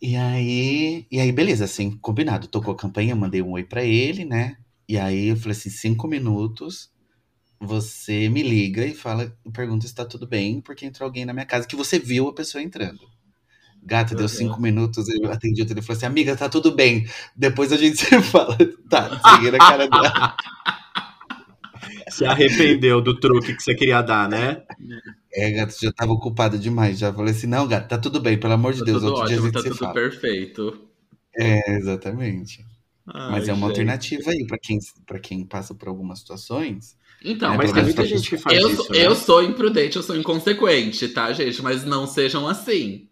E 0.01 0.15
aí, 0.15 1.05
e 1.11 1.19
aí, 1.19 1.31
beleza, 1.31 1.65
assim, 1.65 1.91
combinado. 1.97 2.47
Tocou 2.47 2.73
a 2.73 2.77
campanha, 2.77 3.15
mandei 3.15 3.41
um 3.41 3.51
oi 3.51 3.63
para 3.63 3.83
ele, 3.83 4.23
né? 4.23 4.57
E 4.87 4.97
aí 4.97 5.27
eu 5.27 5.35
falei 5.35 5.57
assim: 5.57 5.69
cinco 5.69 6.07
minutos, 6.07 6.89
você 7.59 8.29
me 8.29 8.41
liga 8.41 8.85
e 8.85 8.93
fala, 8.93 9.35
pergunta 9.51 9.85
se 9.85 9.93
tá 9.93 10.05
tudo 10.05 10.25
bem, 10.25 10.61
porque 10.61 10.85
entrou 10.85 11.05
alguém 11.05 11.25
na 11.25 11.33
minha 11.33 11.45
casa 11.45 11.67
que 11.67 11.75
você 11.75 11.99
viu 11.99 12.29
a 12.29 12.33
pessoa 12.33 12.63
entrando. 12.63 12.99
Gata, 13.83 14.13
deu 14.13 14.27
cinco 14.27 14.61
minutos, 14.61 15.07
eu 15.09 15.31
atendi 15.31 15.61
o 15.61 15.65
telefone 15.65 15.83
e 15.83 15.87
falei 15.87 15.97
assim, 15.97 16.05
amiga, 16.05 16.35
tá 16.35 16.49
tudo 16.49 16.75
bem. 16.75 17.07
Depois 17.35 17.71
a 17.71 17.77
gente 17.77 17.97
se 18.03 18.21
fala. 18.21 18.57
Tá, 18.89 19.09
desliguei 19.09 19.51
na 19.51 19.57
cara 19.57 19.87
dela. 19.89 20.35
Se 22.09 22.25
arrependeu 22.25 23.01
do 23.01 23.19
truque 23.19 23.55
que 23.55 23.63
você 23.63 23.75
queria 23.75 24.01
dar, 24.01 24.29
né? 24.29 24.63
É, 25.33 25.51
gato, 25.51 25.75
já 25.81 25.91
tava 25.91 26.11
ocupada 26.11 26.57
demais. 26.57 26.99
Já 26.99 27.13
falei 27.13 27.31
assim, 27.33 27.47
não, 27.47 27.67
gato, 27.67 27.87
tá 27.87 27.97
tudo 27.97 28.19
bem, 28.19 28.37
pelo 28.39 28.53
amor 28.53 28.73
de 28.73 28.79
tá 28.79 28.85
Deus. 28.85 28.99
Tudo 28.99 29.07
outro 29.07 29.23
ótimo, 29.23 29.41
dia 29.43 29.51
tá 29.51 29.63
tudo 29.63 29.75
fala. 29.75 29.93
perfeito. 29.93 30.89
É, 31.37 31.77
exatamente. 31.77 32.65
Ai, 33.07 33.31
Mas 33.31 33.47
é 33.47 33.53
uma 33.53 33.67
gente. 33.67 33.69
alternativa 33.69 34.31
aí 34.31 34.45
para 34.45 34.57
quem, 34.57 34.79
pra 35.05 35.19
quem 35.19 35.45
passa 35.45 35.73
por 35.73 35.87
algumas 35.87 36.19
situações. 36.19 36.97
Então, 37.23 37.53
é, 37.53 37.57
mas 37.57 37.71
tem 37.71 37.83
muita 37.83 38.05
gente 38.05 38.29
que 38.29 38.37
faz 38.37 38.57
eu, 38.59 38.69
isso. 38.69 38.91
Né? 38.91 39.05
Eu 39.05 39.15
sou 39.15 39.43
imprudente, 39.43 39.97
eu 39.97 40.03
sou 40.03 40.15
inconsequente, 40.15 41.07
tá, 41.09 41.33
gente? 41.33 41.61
Mas 41.61 41.83
não 41.83 42.07
sejam 42.07 42.47
assim. 42.47 43.08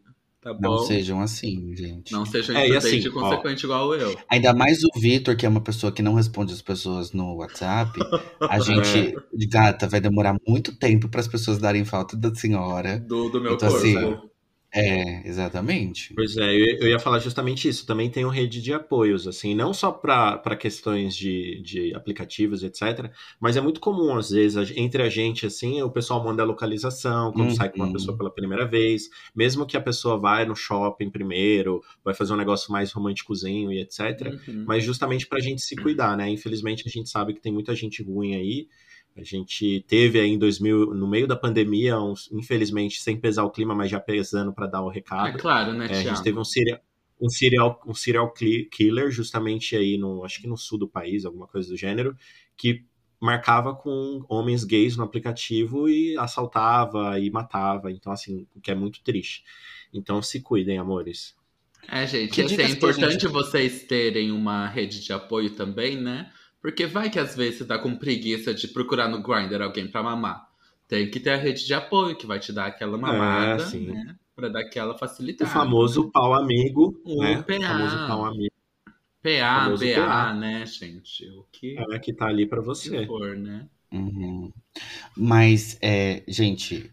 Tá 0.53 0.59
não 0.61 0.79
sejam 0.79 1.21
assim, 1.21 1.75
gente. 1.75 2.11
Não 2.11 2.25
sejam 2.25 2.55
é, 2.55 2.67
imprudente 2.67 2.95
assim, 2.95 3.07
e 3.07 3.11
consequente 3.11 3.65
ó, 3.65 3.69
igual 3.69 3.95
eu. 3.95 4.17
Ainda 4.29 4.53
mais 4.53 4.83
o 4.83 4.99
Vitor, 4.99 5.35
que 5.35 5.45
é 5.45 5.49
uma 5.49 5.61
pessoa 5.61 5.91
que 5.91 6.01
não 6.01 6.13
responde 6.13 6.53
as 6.53 6.61
pessoas 6.61 7.11
no 7.11 7.35
WhatsApp. 7.35 7.99
A 8.41 8.59
gente, 8.59 9.15
de 9.33 9.47
gata, 9.47 9.87
vai 9.87 9.99
demorar 9.99 10.35
muito 10.47 10.75
tempo 10.75 11.09
para 11.09 11.19
as 11.19 11.27
pessoas 11.27 11.57
darem 11.57 11.85
falta 11.85 12.15
da 12.15 12.33
senhora. 12.33 12.99
Do, 12.99 13.29
do 13.29 13.41
meu 13.41 13.53
então, 13.53 13.69
corpo. 13.69 13.85
Assim, 13.85 14.17
É, 14.73 15.27
exatamente. 15.27 16.13
Pois 16.13 16.35
é, 16.37 16.53
eu, 16.53 16.87
ia 16.89 16.99
falar 16.99 17.19
justamente 17.19 17.67
isso. 17.67 17.85
Também 17.85 18.09
tem 18.11 18.25
uma 18.25 18.33
rede 18.33 18.61
de 18.61 18.73
apoios, 18.73 19.25
assim, 19.25 19.55
não 19.55 19.73
só 19.73 19.91
para 19.91 20.55
questões 20.57 21.15
de, 21.15 21.61
de 21.61 21.95
aplicativos, 21.95 22.61
etc. 22.63 23.09
Mas 23.39 23.55
é 23.55 23.61
muito 23.61 23.79
comum, 23.79 24.15
às 24.15 24.29
vezes, 24.29 24.57
a- 24.57 24.73
entre 24.79 25.01
a 25.01 25.09
gente, 25.09 25.45
assim, 25.45 25.81
o 25.81 25.89
pessoal 25.89 26.23
manda 26.23 26.43
a 26.43 26.45
localização 26.45 27.31
quando 27.31 27.55
sai 27.55 27.69
com 27.69 27.77
uma 27.77 27.85
Uhum. 27.87 27.93
pessoa 27.93 28.17
pela 28.17 28.29
primeira 28.29 28.67
vez. 28.67 29.09
Mesmo 29.33 29.65
que 29.65 29.77
a 29.77 29.81
pessoa 29.81 30.19
vai 30.19 30.45
no 30.45 30.55
shopping 30.55 31.09
primeiro, 31.09 31.81
vai 32.03 32.13
fazer 32.13 32.33
um 32.33 32.37
negócio 32.37 32.71
mais 32.71 32.91
românticozinho 32.91 33.71
e 33.71 33.79
etc. 33.79 34.37
Uhum. 34.47 34.65
Mas 34.67 34.83
justamente 34.83 35.25
pra 35.27 35.39
gente 35.39 35.61
se 35.61 35.75
cuidar, 35.77 36.15
né? 36.17 36.29
Infelizmente 36.29 36.83
a 36.85 36.89
gente 36.91 37.09
sabe 37.09 37.33
que 37.33 37.39
tem 37.41 37.53
muita 37.53 37.73
gente 37.73 38.03
ruim 38.03 38.35
aí. 38.35 38.67
A 39.17 39.23
gente 39.23 39.83
teve 39.87 40.19
aí 40.19 40.29
em 40.29 40.37
2000, 40.37 40.93
no 40.93 41.07
meio 41.07 41.27
da 41.27 41.35
pandemia, 41.35 41.99
uns- 41.99 42.29
infelizmente, 42.31 43.01
sem 43.01 43.19
pesar 43.19 43.43
o 43.43 43.51
clima, 43.51 43.73
mas 43.75 43.89
já 43.89 43.99
pesando 43.99 44.53
pra 44.53 44.67
dar 44.67 44.83
o 44.83 44.91
É 44.91 44.93
recado. 44.93 45.37
claro, 45.39 45.73
né, 45.73 45.87
É, 45.87 45.89
a 45.89 45.93
gente 46.03 46.03
Thiago? 46.03 46.23
teve 46.23 46.39
um 46.39 46.43
serial, 46.45 46.79
um 47.19 47.29
serial, 47.29 47.81
um 47.87 47.93
serial 47.93 48.31
killer 48.71 49.09
justamente 49.11 49.75
aí 49.75 49.97
no, 49.97 50.23
acho 50.23 50.39
que 50.39 50.47
no 50.47 50.55
sul 50.57 50.77
do 50.77 50.87
país, 50.87 51.25
alguma 51.25 51.47
coisa 51.47 51.67
do 51.69 51.75
gênero, 51.77 52.15
que 52.55 52.85
marcava 53.19 53.73
com 53.75 54.23
homens 54.29 54.63
gays 54.63 54.95
no 54.95 55.03
aplicativo 55.03 55.89
e 55.89 56.15
assaltava 56.17 57.19
e 57.19 57.31
matava. 57.31 57.91
Então, 57.91 58.11
assim, 58.11 58.45
o 58.55 58.61
que 58.61 58.69
é 58.69 58.75
muito 58.75 59.01
triste. 59.03 59.43
Então, 59.91 60.21
se 60.21 60.41
cuidem, 60.41 60.77
amores. 60.77 61.35
É, 61.87 62.05
gente, 62.05 62.33
Que 62.33 62.41
assim, 62.41 62.61
é 62.61 62.69
importante 62.69 63.13
gente- 63.13 63.27
vocês 63.27 63.83
terem 63.83 64.31
uma 64.31 64.67
rede 64.67 65.03
de 65.03 65.13
apoio 65.13 65.49
também, 65.55 65.95
né? 65.99 66.31
Porque 66.61 66.85
vai 66.85 67.09
que 67.09 67.19
às 67.19 67.35
vezes 67.35 67.59
você 67.59 67.65
tá 67.65 67.77
com 67.77 67.95
preguiça 67.95 68.53
de 68.53 68.67
procurar 68.67 69.07
no 69.07 69.21
Grindr 69.21 69.61
alguém 69.61 69.87
pra 69.87 70.03
mamar. 70.03 70.47
Tem 70.87 71.09
que 71.09 71.19
ter 71.19 71.31
a 71.31 71.35
rede 71.37 71.65
de 71.65 71.73
apoio 71.73 72.15
que 72.15 72.25
vai 72.25 72.39
te 72.39 72.51
dar 72.53 72.67
aquela 72.67 72.97
mamada, 72.97 73.61
É, 73.63 73.65
sim. 73.65 73.87
né? 73.87 74.15
Pra 74.35 74.47
dar 74.49 74.61
aquela 74.61 74.93
O 74.93 74.97
facilitada. 74.97 75.49
famoso 75.49 76.09
pau 76.11 76.33
amigo, 76.33 76.99
O 77.05 77.21
né? 77.23 77.41
PA. 77.41 77.55
O 77.57 77.61
famoso 77.61 77.97
pau 78.07 78.25
amigo 78.25 78.53
PA, 79.21 79.69
BA, 79.69 79.95
PA. 80.05 80.33
né, 80.33 80.65
gente? 80.65 81.25
O 81.31 81.45
que 81.51 81.75
é, 81.77 81.99
que 81.99 82.13
tá 82.13 82.27
ali 82.27 82.45
pra 82.45 82.61
você. 82.61 83.05
for, 83.05 83.35
né? 83.35 83.67
Uhum. 83.91 84.51
Mas, 85.15 85.77
é, 85.81 86.23
gente, 86.27 86.89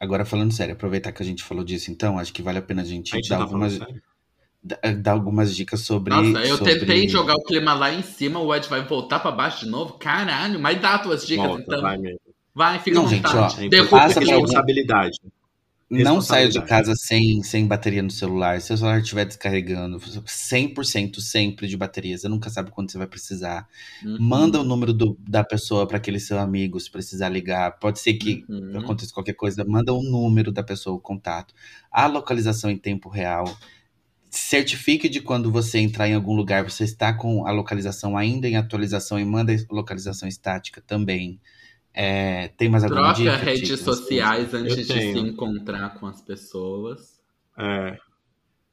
agora 0.00 0.24
falando 0.24 0.52
sério, 0.52 0.74
aproveitar 0.74 1.12
que 1.12 1.22
a 1.22 1.26
gente 1.26 1.42
falou 1.42 1.64
disso, 1.64 1.90
então, 1.90 2.18
acho 2.18 2.32
que 2.32 2.42
vale 2.42 2.58
a 2.58 2.62
pena 2.62 2.82
a 2.82 2.84
gente, 2.84 3.12
A 3.12 3.16
gente 3.16 3.28
dar, 3.28 3.38
tá 3.38 3.42
algumas, 3.44 3.74
sério. 3.74 4.02
Dar, 4.64 5.12
algumas 5.12 5.54
dicas 5.54 5.80
sobre. 5.80 6.14
Nossa, 6.14 6.46
eu 6.46 6.56
sobre- 6.56 6.76
tentei 6.78 7.08
jogar 7.08 7.34
o 7.34 7.42
clima 7.44 7.74
lá 7.74 7.92
em 7.92 8.02
cima, 8.02 8.40
o 8.40 8.54
Ed 8.54 8.66
vai 8.68 8.82
voltar 8.86 9.18
pra 9.20 9.30
baixo 9.30 9.64
de 9.64 9.70
novo? 9.70 9.94
Caralho, 9.94 10.58
mas 10.58 10.80
dá 10.80 10.98
tuas 10.98 11.26
dicas 11.26 11.46
Volta, 11.46 11.62
então. 11.62 11.82
vai 11.82 11.98
mesmo. 11.98 12.20
Vai, 12.54 12.78
fica 12.78 12.96
Não, 12.96 13.06
à 13.06 13.08
gente, 13.08 13.26
ó, 13.26 13.48
Derruba 13.68 13.90
passa 13.90 14.20
algum- 14.20 14.30
Responsabilidade. 14.30 15.18
Não 15.90 16.20
saia 16.20 16.48
de 16.48 16.60
casa 16.62 16.94
sem, 16.96 17.42
sem 17.42 17.66
bateria 17.66 18.02
no 18.02 18.10
celular. 18.10 18.60
Se 18.60 18.72
o 18.72 18.76
celular 18.76 18.98
estiver 19.00 19.24
descarregando, 19.26 20.00
100% 20.24 21.20
sempre 21.20 21.68
de 21.68 21.76
bateria. 21.76 22.16
Você 22.16 22.28
nunca 22.28 22.48
sabe 22.50 22.70
quando 22.70 22.90
você 22.90 22.98
vai 22.98 23.06
precisar. 23.06 23.68
Uhum. 24.04 24.16
Manda 24.18 24.60
o 24.60 24.64
número 24.64 24.92
do- 24.92 25.16
da 25.20 25.44
pessoa 25.44 25.86
para 25.86 25.98
aquele 25.98 26.18
seu 26.18 26.38
amigo, 26.38 26.80
se 26.80 26.90
precisar 26.90 27.28
ligar. 27.28 27.78
Pode 27.78 28.00
ser 28.00 28.14
que 28.14 28.44
Uhum. 28.48 28.78
aconteça 28.78 29.12
qualquer 29.12 29.34
coisa. 29.34 29.64
Manda 29.64 29.92
o 29.92 30.02
número 30.02 30.50
da 30.50 30.62
pessoa, 30.62 30.96
o 30.96 31.00
contato. 31.00 31.54
A 31.92 32.06
localização 32.06 32.70
em 32.70 32.78
tempo 32.78 33.08
real. 33.08 33.44
Certifique 34.36 35.08
de 35.08 35.20
quando 35.20 35.50
você 35.52 35.78
entrar 35.78 36.08
em 36.08 36.14
algum 36.14 36.34
lugar, 36.34 36.64
você 36.64 36.84
está 36.84 37.12
com 37.16 37.46
a 37.46 37.52
localização 37.52 38.16
ainda 38.16 38.48
em 38.48 38.56
atualização 38.56 39.18
e 39.18 39.24
manda 39.24 39.52
a 39.54 39.56
localização 39.74 40.28
estática 40.28 40.82
também. 40.82 41.40
É, 41.94 42.48
tem 42.50 42.68
mais 42.70 42.84
alguma 42.84 43.10
Troca 43.10 43.12
dica? 43.12 43.46
redes 43.46 43.80
Tica? 43.80 43.80
sociais 43.80 44.54
antes 44.54 44.90
de 44.90 44.98
se 45.02 45.18
encontrar 45.18 45.98
com 46.00 46.06
as 46.06 46.22
pessoas. 46.22 47.20
É, 47.58 47.98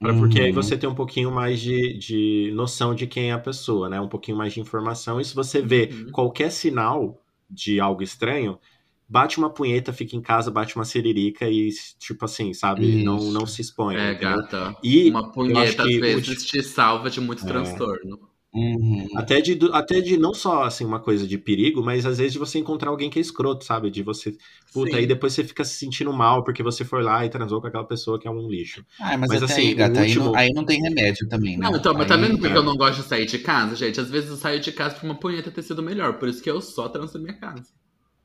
Pra- 0.01 0.13
Porque 0.15 0.39
aí 0.39 0.51
Uhum. 0.51 0.51
você 0.51 0.77
tem 0.77 0.89
um 0.89 0.95
pouquinho 0.95 1.31
mais 1.31 1.59
de, 1.59 1.97
de 1.97 2.51
noção 2.53 2.95
de 2.95 3.05
quem 3.07 3.29
é 3.29 3.33
a 3.33 3.39
pessoa, 3.39 3.87
né? 3.89 3.99
Um 4.01 4.09
pouquinho 4.09 4.37
mais 4.37 4.53
de 4.53 4.59
informação. 4.59 5.19
E 5.21 5.25
se 5.25 5.35
você 5.35 5.61
vê 5.61 5.87
Uhum. 5.89 6.11
qualquer 6.11 6.51
sinal 6.51 7.21
de 7.49 7.79
algo 7.79 8.01
estranho, 8.01 8.59
bate 9.11 9.37
uma 9.37 9.49
punheta, 9.49 9.91
fica 9.91 10.15
em 10.15 10.21
casa, 10.21 10.49
bate 10.49 10.73
uma 10.77 10.85
siririca 10.85 11.45
e, 11.49 11.69
tipo 11.99 12.23
assim, 12.23 12.53
sabe? 12.53 13.03
Não, 13.03 13.17
Isso. 13.17 13.31
não 13.31 13.45
se 13.45 13.61
expõe. 13.61 13.97
É, 13.97 14.11
entendeu? 14.13 14.37
gata. 14.37 14.75
E 14.81 15.09
Uma 15.09 15.19
eu 15.19 15.25
acho 15.25 15.33
punheta 15.33 15.81
às 15.83 15.87
que 15.89 15.97
o 15.97 16.01
vezes 16.01 16.45
te 16.45 16.63
salva 16.63 17.09
de 17.09 17.19
muito 17.19 17.43
É. 17.43 17.47
transtorno. 17.47 18.31
Uhum. 18.53 19.07
Até 19.15 19.39
de, 19.39 19.57
até 19.71 20.01
de 20.01 20.17
não 20.17 20.33
só 20.33 20.63
assim 20.63 20.83
uma 20.83 20.99
coisa 20.99 21.25
de 21.25 21.37
perigo, 21.37 21.81
mas 21.81 22.05
às 22.05 22.17
vezes 22.17 22.33
de 22.33 22.39
você 22.39 22.59
encontrar 22.59 22.89
alguém 22.89 23.09
que 23.09 23.17
é 23.17 23.21
escroto, 23.21 23.63
sabe? 23.63 23.89
De 23.89 24.03
você. 24.03 24.35
Puta, 24.73 24.91
Sim. 24.91 24.97
aí 24.97 25.05
depois 25.07 25.31
você 25.31 25.43
fica 25.45 25.63
se 25.63 25.77
sentindo 25.77 26.11
mal 26.11 26.43
porque 26.43 26.61
você 26.61 26.83
foi 26.83 27.01
lá 27.01 27.25
e 27.25 27.29
transou 27.29 27.61
com 27.61 27.67
aquela 27.67 27.85
pessoa 27.85 28.19
que 28.19 28.27
é 28.27 28.31
um 28.31 28.49
lixo. 28.49 28.85
Ah, 28.99 29.17
mas, 29.17 29.29
Mas, 29.29 29.43
assim, 29.43 29.69
aí, 29.69 29.73
gata, 29.73 29.99
o 29.99 30.03
aí, 30.03 30.15
não, 30.15 30.21
último- 30.23 30.37
aí 30.37 30.49
não 30.53 30.65
tem 30.65 30.81
remédio 30.81 31.29
também, 31.29 31.57
né? 31.57 31.69
Não, 31.69 31.77
então, 31.77 31.93
mas 31.93 32.07
tá 32.07 32.15
Aí- 32.15 32.21
vendo 32.21 32.39
porque 32.39 32.53
é. 32.53 32.57
eu 32.57 32.63
não 32.63 32.75
gosto 32.75 33.01
de 33.01 33.07
sair 33.07 33.25
de 33.25 33.39
casa, 33.39 33.73
gente? 33.75 34.01
Às 34.01 34.09
vezes 34.09 34.29
eu 34.29 34.35
saio 34.35 34.59
de 34.59 34.71
casa 34.73 34.95
pra 34.95 35.05
uma 35.05 35.15
punheta 35.15 35.49
ter 35.49 35.61
sido 35.63 35.81
melhor. 35.81 36.15
Por 36.19 36.27
isso 36.27 36.41
que 36.43 36.49
eu 36.51 36.59
só 36.61 36.89
transo 36.89 37.13
na 37.17 37.23
minha 37.23 37.33
casa. 37.37 37.63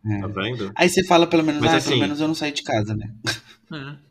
É. 0.09 0.21
Tá 0.21 0.27
vendo? 0.29 0.73
Aí 0.75 0.89
você 0.89 1.05
fala 1.05 1.27
pelo 1.27 1.43
menos, 1.45 1.61
Mas 1.61 1.73
ah, 1.73 1.77
assim- 1.77 1.89
pelo 1.91 2.01
menos 2.03 2.21
eu 2.21 2.29
não 2.29 2.35
saí 2.35 2.53
de 2.53 2.63
casa, 2.63 2.95
né? 2.95 3.13
É. 3.73 4.07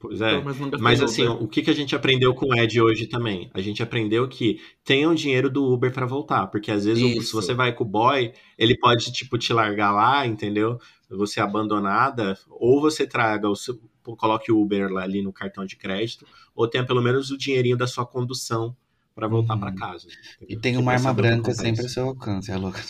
Pois 0.00 0.20
é. 0.20 0.40
Mas 0.78 1.02
assim, 1.02 1.26
Uber. 1.26 1.42
o 1.42 1.48
que, 1.48 1.60
que 1.60 1.70
a 1.70 1.74
gente 1.74 1.96
aprendeu 1.96 2.32
com 2.32 2.46
o 2.46 2.54
Ed 2.56 2.80
hoje 2.80 3.08
também? 3.08 3.50
A 3.52 3.60
gente 3.60 3.82
aprendeu 3.82 4.28
que 4.28 4.60
tenham 4.84 5.12
dinheiro 5.12 5.50
do 5.50 5.64
Uber 5.64 5.92
pra 5.92 6.06
voltar, 6.06 6.46
porque 6.46 6.70
às 6.70 6.84
vezes 6.84 7.02
o- 7.02 7.08
se 7.08 7.18
Isso. 7.18 7.32
você 7.34 7.52
vai 7.52 7.72
com 7.72 7.82
o 7.82 7.86
boy, 7.86 8.32
ele 8.56 8.78
pode 8.78 9.10
tipo 9.12 9.36
te 9.36 9.52
largar 9.52 9.90
lá, 9.92 10.24
entendeu? 10.24 10.78
Você 11.10 11.40
abandonada, 11.40 12.38
ou 12.48 12.80
você 12.80 13.06
traga 13.08 13.48
o 13.48 13.56
seu, 13.56 13.76
coloque 14.04 14.52
o 14.52 14.60
Uber 14.62 14.88
lá 14.92 15.02
ali 15.02 15.20
no 15.20 15.32
cartão 15.32 15.66
de 15.66 15.74
crédito, 15.74 16.24
ou 16.54 16.68
tenha 16.68 16.84
pelo 16.86 17.02
menos 17.02 17.30
o 17.32 17.36
dinheirinho 17.38 17.76
da 17.76 17.86
sua 17.88 18.06
condução 18.06 18.76
pra 19.18 19.26
voltar 19.26 19.54
Uhum. 19.54 19.60
pra 19.60 19.72
casa. 19.72 20.06
E 20.40 20.44
entendeu? 20.54 20.60
tem 20.60 20.74
Você 20.74 20.80
uma 20.80 20.92
arma 20.92 21.12
branca 21.12 21.52
sempre 21.52 21.84
a 21.84 21.88
seu 21.88 22.06
alcance, 22.06 22.52
é 22.52 22.56
louco. 22.56 22.78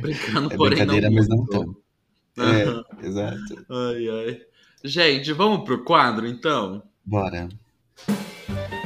Brincando, 0.00 0.52
É 0.52 0.56
porém 0.56 0.76
brincadeira, 0.78 1.08
não 1.08 1.16
mas 1.16 1.28
não. 1.28 1.46
Aham. 2.38 2.84
É, 3.00 3.02
exato. 3.06 3.66
Ai, 3.70 4.08
ai. 4.08 4.40
Gente, 4.84 5.32
vamos 5.32 5.64
pro 5.64 5.82
quadro, 5.84 6.26
então? 6.26 6.82
Bora. 7.04 7.48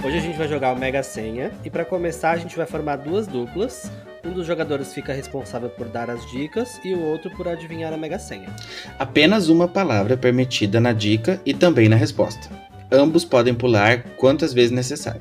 Hoje 0.04 0.18
a 0.18 0.20
gente 0.20 0.38
vai 0.38 0.48
jogar 0.48 0.72
o 0.74 0.78
Mega 0.78 1.02
Senha 1.02 1.52
e 1.64 1.70
para 1.70 1.84
começar 1.84 2.30
a 2.30 2.36
gente 2.36 2.56
vai 2.56 2.66
formar 2.66 2.96
duas 2.96 3.26
duplas. 3.26 3.90
Um 4.24 4.32
dos 4.32 4.46
jogadores 4.46 4.92
fica 4.92 5.12
responsável 5.12 5.70
por 5.70 5.88
dar 5.88 6.10
as 6.10 6.28
dicas 6.30 6.80
e 6.84 6.92
o 6.92 7.00
outro 7.00 7.30
por 7.30 7.46
adivinhar 7.46 7.92
a 7.92 7.96
Mega 7.96 8.18
Senha. 8.18 8.54
Apenas 8.98 9.48
uma 9.48 9.68
palavra 9.68 10.14
é 10.14 10.16
permitida 10.16 10.80
na 10.80 10.92
dica 10.92 11.40
e 11.46 11.54
também 11.54 11.88
na 11.88 11.96
resposta. 11.96 12.48
Ambos 12.90 13.24
podem 13.24 13.54
pular 13.54 14.02
quantas 14.16 14.52
vezes 14.52 14.70
necessário. 14.70 15.20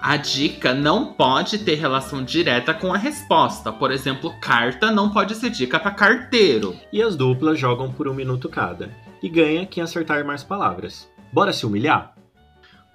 A 0.00 0.18
dica 0.18 0.74
não 0.74 1.14
pode 1.14 1.58
ter 1.58 1.76
relação 1.76 2.22
direta 2.22 2.74
com 2.74 2.92
a 2.92 2.98
resposta. 2.98 3.72
Por 3.72 3.90
exemplo, 3.90 4.34
carta 4.38 4.90
não 4.90 5.10
pode 5.10 5.34
ser 5.34 5.48
dica 5.48 5.80
pra 5.80 5.92
carteiro. 5.92 6.76
E 6.92 7.00
as 7.00 7.16
duplas 7.16 7.58
jogam 7.58 7.90
por 7.90 8.06
um 8.06 8.12
minuto 8.12 8.48
cada. 8.48 8.90
E 9.22 9.30
ganha 9.30 9.64
quem 9.64 9.82
acertar 9.82 10.22
mais 10.22 10.44
palavras. 10.44 11.08
Bora 11.32 11.54
se 11.54 11.64
humilhar? 11.64 12.13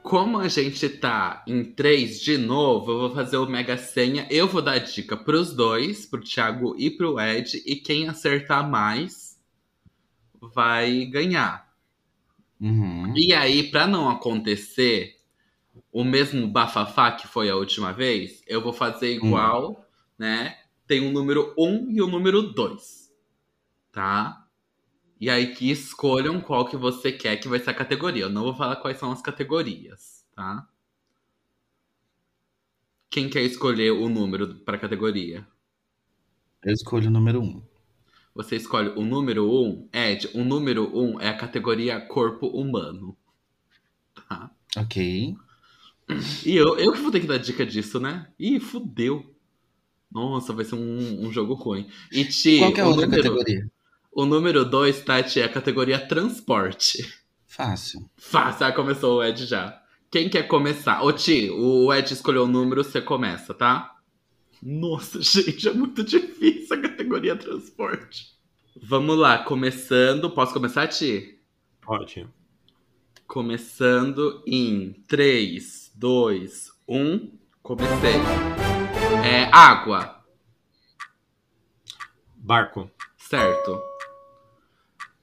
Como 0.02 0.40
a 0.40 0.48
gente 0.48 0.90
tá 0.90 1.44
em 1.46 1.64
três 1.64 2.20
de 2.22 2.38
novo, 2.38 2.92
eu 2.92 3.00
vou 3.00 3.12
fazer 3.12 3.38
o 3.38 3.46
Mega 3.46 3.78
Senha. 3.78 4.28
Eu 4.30 4.48
vou 4.48 4.62
dar 4.62 4.80
dica 4.80 5.16
pros 5.16 5.54
dois, 5.54 6.06
pro 6.06 6.24
Thiago 6.24 6.76
e 6.78 6.90
pro 6.90 7.20
Ed. 7.20 7.62
E 7.66 7.76
quem 7.76 8.08
acertar 8.08 8.68
mais 8.68 9.40
vai 10.42 11.06
ganhar. 11.06 11.70
Uhum. 12.60 13.14
E 13.16 13.34
aí, 13.34 13.70
pra 13.70 13.88
não 13.88 14.10
acontecer 14.10 15.18
o 15.92 16.04
mesmo 16.04 16.48
bafafá 16.48 17.12
que 17.12 17.28
foi 17.28 17.50
a 17.50 17.56
última 17.56 17.94
vez, 17.94 18.42
eu 18.48 18.62
vou 18.62 18.74
fazer 18.74 19.14
igual, 19.14 19.86
né? 20.18 20.58
Tem 20.88 21.08
o 21.08 21.12
número 21.12 21.54
1 21.58 21.92
e 21.92 22.02
o 22.02 22.08
número 22.08 22.42
2. 22.42 23.14
Tá? 23.92 24.46
E 25.20 25.30
aí 25.30 25.54
que 25.54 25.70
escolham 25.70 26.40
qual 26.40 26.66
que 26.66 26.78
você 26.78 27.12
quer 27.12 27.38
que 27.38 27.48
vai 27.48 27.60
ser 27.60 27.72
a 27.72 27.74
categoria. 27.74 28.24
Eu 28.24 28.30
não 28.30 28.44
vou 28.44 28.56
falar 28.56 28.78
quais 28.78 28.98
são 28.98 29.12
as 29.12 29.22
categorias, 29.22 30.26
tá? 30.34 30.68
Quem 33.10 33.30
quer 33.30 33.42
escolher 33.42 33.92
o 33.92 34.08
número 34.08 34.56
pra 34.60 34.78
categoria? 34.78 35.46
Eu 36.64 36.74
escolho 36.74 37.08
o 37.08 37.12
número 37.12 37.42
um. 37.42 37.62
Você 38.36 38.56
escolhe 38.56 38.90
o 38.90 39.04
número 39.04 39.52
1. 39.52 39.90
Ed, 39.92 40.30
o 40.34 40.44
número 40.44 40.90
1 40.98 41.20
é 41.20 41.30
a 41.30 41.38
categoria 41.38 42.00
corpo 42.00 42.48
humano. 42.48 43.18
Tá? 44.14 44.52
Ok. 44.78 45.36
E 46.46 46.56
eu, 46.56 46.78
eu 46.78 46.94
que 46.94 47.02
vou 47.02 47.12
ter 47.12 47.20
que 47.20 47.28
dar 47.28 47.38
dica 47.38 47.66
disso, 47.66 48.00
né? 48.00 48.28
Ih, 48.40 48.60
fudeu. 48.60 49.36
Nossa, 50.12 50.54
vai 50.54 50.66
ser 50.66 50.76
um, 50.76 51.28
um 51.28 51.32
jogo 51.32 51.54
ruim. 51.54 51.90
E 52.12 52.26
Ti, 52.26 52.60
Qual 52.60 52.74
que 52.74 52.80
é 52.80 52.84
a 52.84 52.88
outra 52.88 53.06
número, 53.06 53.24
categoria? 53.24 53.72
O 54.20 54.26
número 54.26 54.66
2, 54.66 55.00
Tati, 55.06 55.40
é 55.40 55.46
a 55.46 55.50
categoria 55.50 55.98
transporte. 55.98 57.10
Fácil. 57.48 58.02
Fácil, 58.18 58.66
ah, 58.66 58.74
começou 58.74 59.18
o 59.20 59.24
Ed 59.24 59.46
já. 59.46 59.82
Quem 60.12 60.30
quer 60.30 60.44
começar? 60.44 61.02
Ô 61.04 61.14
Ti, 61.14 61.50
o 61.50 61.94
Ed 61.94 62.14
escolheu 62.14 62.44
o 62.44 62.48
número, 62.48 62.84
você 62.84 63.00
começa, 63.00 63.54
tá? 63.54 63.96
Nossa, 64.62 65.22
gente, 65.24 65.70
é 65.70 65.74
muito 65.74 66.04
difícil 66.04 66.76
a 66.76 66.82
categoria 66.82 67.34
transporte. 67.38 68.38
Vamos 68.76 69.18
lá, 69.18 69.38
começando. 69.38 70.30
Posso 70.30 70.52
começar, 70.52 70.86
Ti? 70.88 71.40
Pode. 71.80 72.28
Começando 73.26 74.44
em 74.46 75.02
3, 75.08 75.94
2, 75.96 76.74
1. 76.86 77.32
Comecei. 77.64 78.16
É 79.24 79.46
água, 79.54 80.22
Barco. 82.36 82.92
certo. 83.18 83.82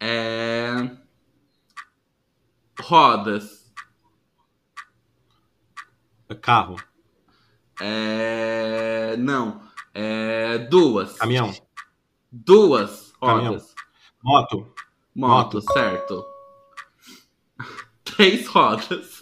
É. 0.01 0.91
Rodas. 2.81 3.73
Carro. 6.41 6.77
É. 7.81 9.17
Não. 9.19 9.63
É. 9.95 10.59
Duas. 10.59 11.17
Caminhão. 11.19 11.53
Duas 12.31 13.13
Caminhão. 13.21 13.53
rodas. 13.53 13.75
Moto. 14.23 14.75
Moto, 15.15 15.61
certo. 15.73 16.27
Três 18.05 18.47
rodas. 18.49 19.21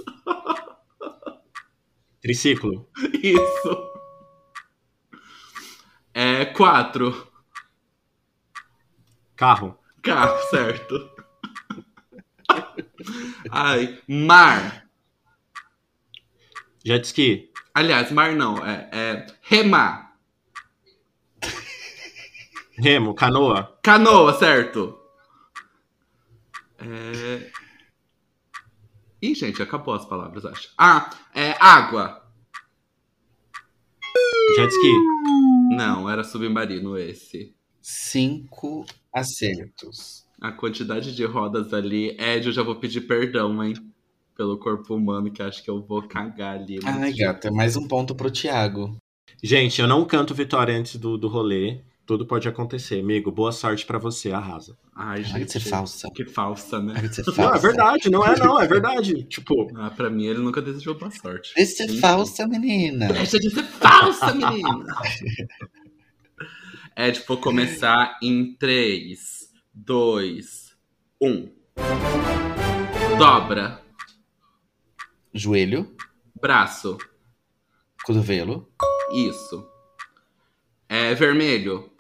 Triciclo. 2.21 2.89
Isso. 3.23 3.93
É 6.13 6.45
quatro. 6.47 7.31
Carro. 9.37 9.79
Carro, 10.05 10.39
certo. 10.51 11.11
Ai, 13.51 13.99
mar. 14.07 14.87
Jet 16.85 17.07
ski. 17.07 17.51
Aliás, 17.73 18.13
mar 18.13 18.35
não. 18.35 18.59
É, 18.65 18.91
é 18.93 19.27
remar. 19.41 20.19
Remo. 22.77 23.15
Canoa. 23.15 23.79
Canoa, 23.83 24.35
certo. 24.35 25.01
É... 26.79 27.51
Ih, 29.23 29.35
gente, 29.35 29.63
acabou 29.63 29.95
as 29.95 30.05
palavras, 30.05 30.45
acho. 30.45 30.69
Ah, 30.77 31.09
é 31.35 31.53
água. 31.59 32.31
Jet 34.57 34.71
ski. 34.71 34.93
Não, 35.75 36.11
era 36.11 36.23
submarino 36.23 36.99
esse. 36.99 37.57
Cinco 37.87 38.87
acertos. 39.13 40.25
A 40.41 40.51
quantidade 40.51 41.15
de 41.15 41.23
rodas 41.27 41.75
ali. 41.75 42.17
Ed, 42.19 42.47
eu 42.47 42.53
já 42.53 42.63
vou 42.63 42.77
pedir 42.77 43.03
perdão, 43.03 43.63
hein? 43.63 43.75
Pelo 44.35 44.57
corpo 44.57 44.95
humano, 44.95 45.31
que 45.31 45.43
acho 45.43 45.63
que 45.63 45.69
eu 45.71 45.83
vou 45.83 46.01
cagar 46.01 46.55
ali. 46.57 46.79
Ai, 46.83 47.13
gata, 47.13 47.51
mais 47.53 47.77
um 47.77 47.87
ponto 47.87 48.15
pro 48.15 48.31
Thiago. 48.31 48.97
Gente, 49.43 49.83
eu 49.83 49.87
não 49.87 50.03
canto 50.07 50.35
vitória 50.35 50.75
antes 50.75 50.97
do, 50.97 51.19
do 51.19 51.29
rolê. 51.29 51.83
Tudo 52.07 52.27
pode 52.27 52.49
acontecer. 52.49 53.01
Amigo, 53.01 53.31
boa 53.31 53.53
sorte 53.53 53.85
pra 53.85 53.99
você. 53.99 54.33
Arrasa. 54.33 54.79
Ai, 54.97 55.23
Para 55.23 55.45
de 55.45 55.53
ser 55.53 55.59
gente. 55.59 55.69
falsa. 55.69 56.09
Que 56.15 56.25
falsa, 56.25 56.81
né? 56.81 56.95
Para 56.95 57.35
falsa. 57.35 57.37
Não, 57.43 57.55
é 57.55 57.59
verdade. 57.59 58.11
Não 58.11 58.25
é 58.25 58.39
não. 58.39 58.61
É 58.61 58.67
verdade. 58.67 59.25
tipo, 59.29 59.71
Ah, 59.77 59.91
pra 59.91 60.09
mim, 60.09 60.25
ele 60.25 60.39
nunca 60.39 60.63
desejou 60.63 60.95
boa 60.99 61.11
sorte. 61.11 61.53
Deixa 61.55 61.87
de 61.87 61.93
ser 61.93 62.01
falsa, 62.01 62.47
menina. 62.47 63.13
Deixa 63.13 63.39
de 63.39 63.51
ser 63.51 63.63
falsa, 63.63 64.33
menina! 64.35 64.87
Ed, 66.97 67.23
vou 67.27 67.39
começar 67.41 68.19
em 68.23 68.55
3, 68.57 69.51
2, 69.73 70.77
1. 71.21 71.53
Dobra. 73.19 73.83
Joelho, 75.33 75.97
Braço. 76.41 76.97
cotovelo, 78.05 78.71
Isso. 79.13 79.69
É 80.89 81.15
vermelho. 81.15 81.91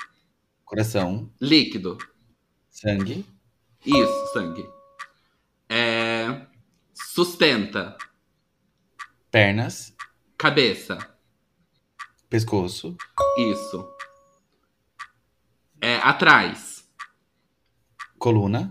coração, 0.65 1.31
Líquido. 1.41 1.99
sangue, 2.71 3.27
Isso, 3.85 4.33
sangue. 4.33 4.65
É. 5.69 6.47
Sustenta. 6.93 7.97
pernas, 9.31 9.93
Cabeça. 10.39 10.99
pescoço, 12.29 12.97
Isso. 13.39 13.94
É 15.87 15.97
atrás. 15.97 16.89
coluna, 18.19 18.63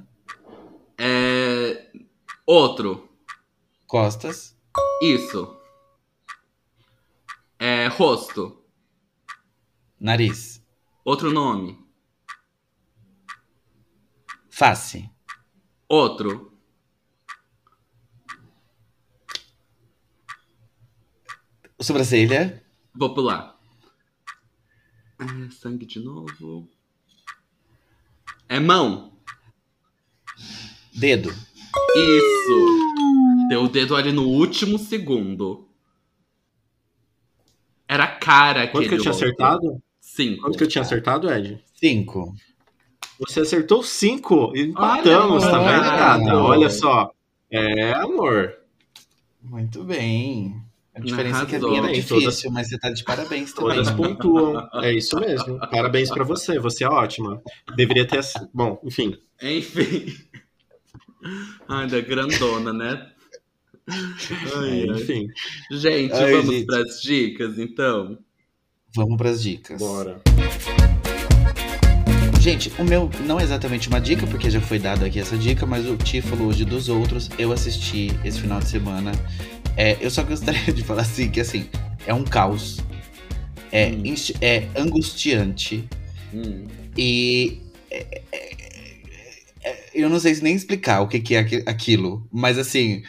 É. 0.97 1.91
Outro. 2.45 3.07
costas, 3.85 4.57
Isso. 5.01 5.41
É 7.59 7.87
rosto. 7.87 8.43
nariz, 9.99 10.61
Outro 11.05 11.31
nome. 11.31 11.77
face, 14.49 15.09
Outro. 15.87 16.51
sobrancelha, 21.79 22.63
Vou 22.95 23.13
pular. 23.13 23.59
É, 25.19 25.49
sangue 25.51 25.85
de 25.85 25.99
novo. 25.99 26.69
É 28.47 28.59
mão. 28.59 29.11
dedo, 30.93 31.29
Isso. 31.29 32.83
Deu 33.49 33.63
o 33.63 33.67
dedo 33.67 33.95
ali 33.95 34.11
no 34.11 34.23
último 34.27 34.77
segundo. 34.77 35.67
Era 37.87 38.05
a 38.05 38.15
cara 38.15 38.67
quanto 38.67 38.87
que 38.87 38.95
eu 38.95 38.99
tinha 38.99 39.11
outro. 39.11 39.27
acertado? 39.27 39.83
Cinco. 39.99 40.41
Quanto 40.41 40.57
que 40.57 40.63
eu 40.63 40.67
tinha 40.67 40.81
acertado, 40.81 41.31
Ed? 41.31 41.63
cinco. 41.75 42.33
Você 43.19 43.41
acertou 43.41 43.83
cinco. 43.83 44.51
Empatamos, 44.55 45.43
tá 45.43 45.59
vendo? 45.59 46.35
Olha 46.37 46.69
só. 46.69 47.11
É, 47.49 47.93
amor. 47.93 48.55
Muito 49.41 49.83
bem. 49.83 50.55
A 50.95 50.99
diferença 50.99 51.41
é 51.41 51.45
que 51.47 51.55
a 51.55 51.59
minha 51.59 51.77
era 51.79 51.87
Bem, 51.87 51.95
difícil, 51.95 52.19
todas- 52.19 52.43
mas 52.51 52.67
você 52.69 52.77
tá 52.77 52.89
de 52.91 53.03
parabéns 53.03 53.51
também. 53.53 53.75
Todas 53.77 53.91
pontuam. 53.91 54.69
É 54.83 54.93
isso 54.93 55.19
mesmo. 55.19 55.59
Parabéns 55.59 56.09
pra 56.11 56.23
você. 56.23 56.59
Você 56.59 56.83
é 56.83 56.87
ótima. 56.87 57.41
Deveria 57.75 58.05
ter. 58.07 58.21
Bom, 58.53 58.79
enfim. 58.83 59.17
Enfim. 59.41 60.13
Ai, 61.67 61.87
da 61.87 61.99
grandona, 62.01 62.71
né? 62.71 63.09
Ai, 63.89 64.81
É, 64.81 64.85
enfim. 64.87 65.27
Gente, 65.71 66.13
Ai, 66.13 66.31
vamos 66.33 66.53
gente. 66.53 66.65
pras 66.67 67.01
dicas, 67.01 67.57
então? 67.57 68.17
Vamos 68.95 69.17
pras 69.17 69.41
dicas. 69.41 69.79
Bora. 69.79 70.21
Gente, 72.39 72.71
o 72.77 72.83
meu 72.83 73.09
não 73.25 73.39
é 73.39 73.43
exatamente 73.43 73.87
uma 73.87 73.99
dica, 74.01 74.27
porque 74.27 74.49
já 74.49 74.59
foi 74.59 74.77
dada 74.77 75.05
aqui 75.05 75.17
essa 75.17 75.37
dica, 75.37 75.65
mas 75.65 75.87
o 75.89 75.95
Ti 75.95 76.21
falou 76.21 76.47
hoje 76.47 76.65
dos 76.65 76.89
outros. 76.89 77.29
Eu 77.39 77.51
assisti 77.53 78.11
esse 78.23 78.39
final 78.41 78.59
de 78.59 78.67
semana. 78.67 79.11
É, 79.75 79.97
eu 79.99 80.09
só 80.11 80.23
gostaria 80.23 80.71
de 80.73 80.83
falar 80.83 81.01
assim, 81.01 81.29
que 81.29 81.39
assim, 81.39 81.69
é 82.05 82.13
um 82.13 82.23
caos. 82.23 82.77
É, 83.71 83.87
Hum. 83.89 84.03
é 84.41 84.67
angustiante. 84.75 85.87
Hum. 86.33 86.67
E. 86.97 87.59
é- 87.89 88.21
é- 88.31 89.01
é- 89.63 89.89
eu 89.93 90.09
não 90.09 90.19
sei 90.19 90.33
se 90.35 90.43
nem 90.43 90.55
explicar 90.55 91.01
o 91.01 91.07
que, 91.07 91.19
que 91.19 91.35
é 91.35 91.39
aqui- 91.39 91.63
aquilo, 91.67 92.27
mas 92.31 92.57
assim, 92.57 93.03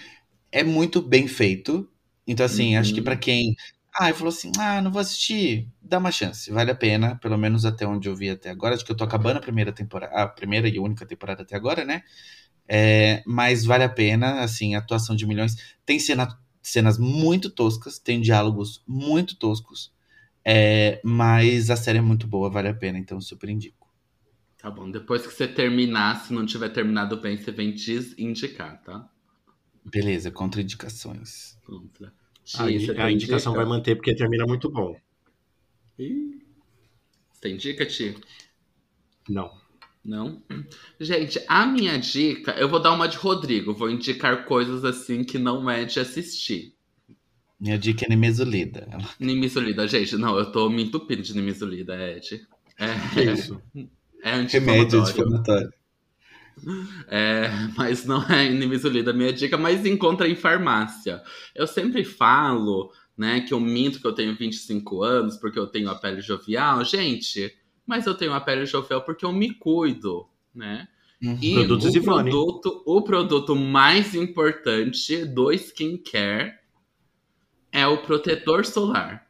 é 0.52 0.62
muito 0.62 1.02
bem 1.02 1.26
feito. 1.28 1.88
Então, 2.26 2.44
assim, 2.46 2.74
Uhum. 2.74 2.80
acho 2.80 2.94
que 2.94 3.02
pra 3.02 3.16
quem. 3.16 3.54
Ah, 3.94 4.12
falou 4.12 4.28
assim: 4.28 4.50
ah, 4.58 4.80
não 4.82 4.90
vou 4.90 5.00
assistir, 5.00 5.68
dá 5.82 5.98
uma 5.98 6.10
chance, 6.10 6.50
vale 6.50 6.70
a 6.70 6.74
pena, 6.74 7.16
pelo 7.16 7.38
menos 7.38 7.64
até 7.64 7.86
onde 7.86 8.08
eu 8.08 8.16
vi 8.16 8.30
até 8.30 8.50
agora. 8.50 8.74
Acho 8.74 8.84
que 8.84 8.92
eu 8.92 8.96
tô 8.96 9.04
acabando 9.04 9.36
a 9.38 9.40
primeira 9.40 9.72
temporada, 9.72 10.12
a 10.14 10.26
primeira 10.26 10.68
e 10.68 10.78
única 10.78 11.06
temporada 11.06 11.42
até 11.42 11.54
agora, 11.56 11.84
né? 11.84 12.02
É, 12.68 13.22
mas 13.26 13.64
vale 13.64 13.84
a 13.84 13.88
pena, 13.88 14.40
assim, 14.42 14.74
atuação 14.74 15.14
de 15.16 15.26
milhões. 15.26 15.56
Tem 15.86 15.98
cena, 15.98 16.38
cenas 16.70 16.98
muito 16.98 17.50
toscas, 17.50 17.98
tem 17.98 18.20
diálogos 18.20 18.82
muito 18.86 19.36
toscos, 19.36 19.92
é, 20.44 21.00
mas 21.04 21.70
a 21.70 21.76
série 21.76 21.98
é 21.98 22.02
muito 22.02 22.26
boa, 22.26 22.50
vale 22.50 22.68
a 22.68 22.74
pena, 22.74 22.98
então 22.98 23.18
eu 23.18 23.22
super 23.22 23.48
indico. 23.50 23.88
Tá 24.58 24.70
bom, 24.70 24.90
depois 24.90 25.26
que 25.26 25.32
você 25.32 25.46
terminar, 25.46 26.24
se 26.24 26.32
não 26.32 26.46
tiver 26.46 26.70
terminado 26.70 27.18
bem, 27.20 27.36
você 27.36 27.52
vem 27.52 27.72
desindicar, 27.72 28.82
tá? 28.82 29.08
Beleza, 29.84 30.30
contraindicações. 30.30 31.56
Pronto. 31.64 32.04
A, 32.54 32.66
Ti, 32.66 32.78
você 32.80 32.92
a 33.00 33.10
indicação 33.10 33.52
dica? 33.52 33.64
vai 33.64 33.64
manter 33.66 33.94
porque 33.96 34.14
termina 34.14 34.46
muito 34.46 34.70
bom. 34.70 34.96
Ih. 35.98 36.40
Você 37.32 37.40
tem 37.40 37.56
dica, 37.56 37.84
Ti? 37.86 38.16
Não. 39.28 39.50
Não? 40.04 40.42
Gente, 41.00 41.40
a 41.48 41.64
minha 41.64 41.98
dica, 41.98 42.52
eu 42.52 42.68
vou 42.68 42.78
dar 42.80 42.92
uma 42.92 43.08
de 43.08 43.16
Rodrigo. 43.16 43.72
Vou 43.72 43.90
indicar 43.90 44.44
coisas 44.44 44.84
assim 44.84 45.24
que 45.24 45.38
não 45.38 45.68
é 45.70 45.84
de 45.84 45.98
assistir. 45.98 46.74
Minha 47.58 47.78
dica 47.78 48.04
é 48.04 48.08
Nemesolida. 48.08 48.86
Nimisolida, 49.18 49.88
gente, 49.88 50.16
não, 50.16 50.36
eu 50.36 50.52
tô 50.52 50.68
me 50.68 50.82
entupindo 50.84 51.22
de 51.22 51.34
Nimisolida, 51.34 51.96
Ed. 51.96 52.46
Que 53.14 53.20
É, 53.20 53.32
isso? 53.32 53.62
é 54.22 54.40
Remédio 54.42 55.00
anti-inflamatório. 55.00 55.72
É, 57.08 57.48
mas 57.76 58.04
não 58.04 58.22
é 58.28 58.48
Nimisolida 58.50 59.10
a 59.10 59.14
minha 59.14 59.32
dica, 59.32 59.56
mas 59.56 59.86
encontra 59.86 60.28
em 60.28 60.36
farmácia. 60.36 61.22
Eu 61.54 61.66
sempre 61.66 62.04
falo, 62.04 62.92
né, 63.16 63.40
que 63.40 63.54
eu 63.54 63.60
minto 63.60 64.00
que 64.00 64.06
eu 64.06 64.12
tenho 64.14 64.36
25 64.36 65.02
anos 65.02 65.36
porque 65.36 65.58
eu 65.58 65.66
tenho 65.66 65.88
a 65.88 65.94
pele 65.94 66.20
jovial. 66.20 66.84
Gente, 66.84 67.54
mas 67.86 68.06
eu 68.06 68.14
tenho 68.14 68.32
a 68.32 68.40
pele 68.40 68.66
jovial 68.66 69.02
porque 69.02 69.24
eu 69.24 69.32
me 69.32 69.52
cuido. 69.54 70.26
né? 70.54 70.88
Uhum. 71.22 71.38
E 71.40 71.54
Produtos 71.54 71.94
o 71.94 71.96
Ivone. 71.96 72.30
produto, 72.30 72.82
o 72.86 73.02
produto 73.02 73.56
mais 73.56 74.14
importante 74.14 75.24
do 75.24 75.50
skincare 75.52 76.54
é 77.72 77.86
o 77.86 78.02
protetor 78.02 78.64
solar. 78.64 79.26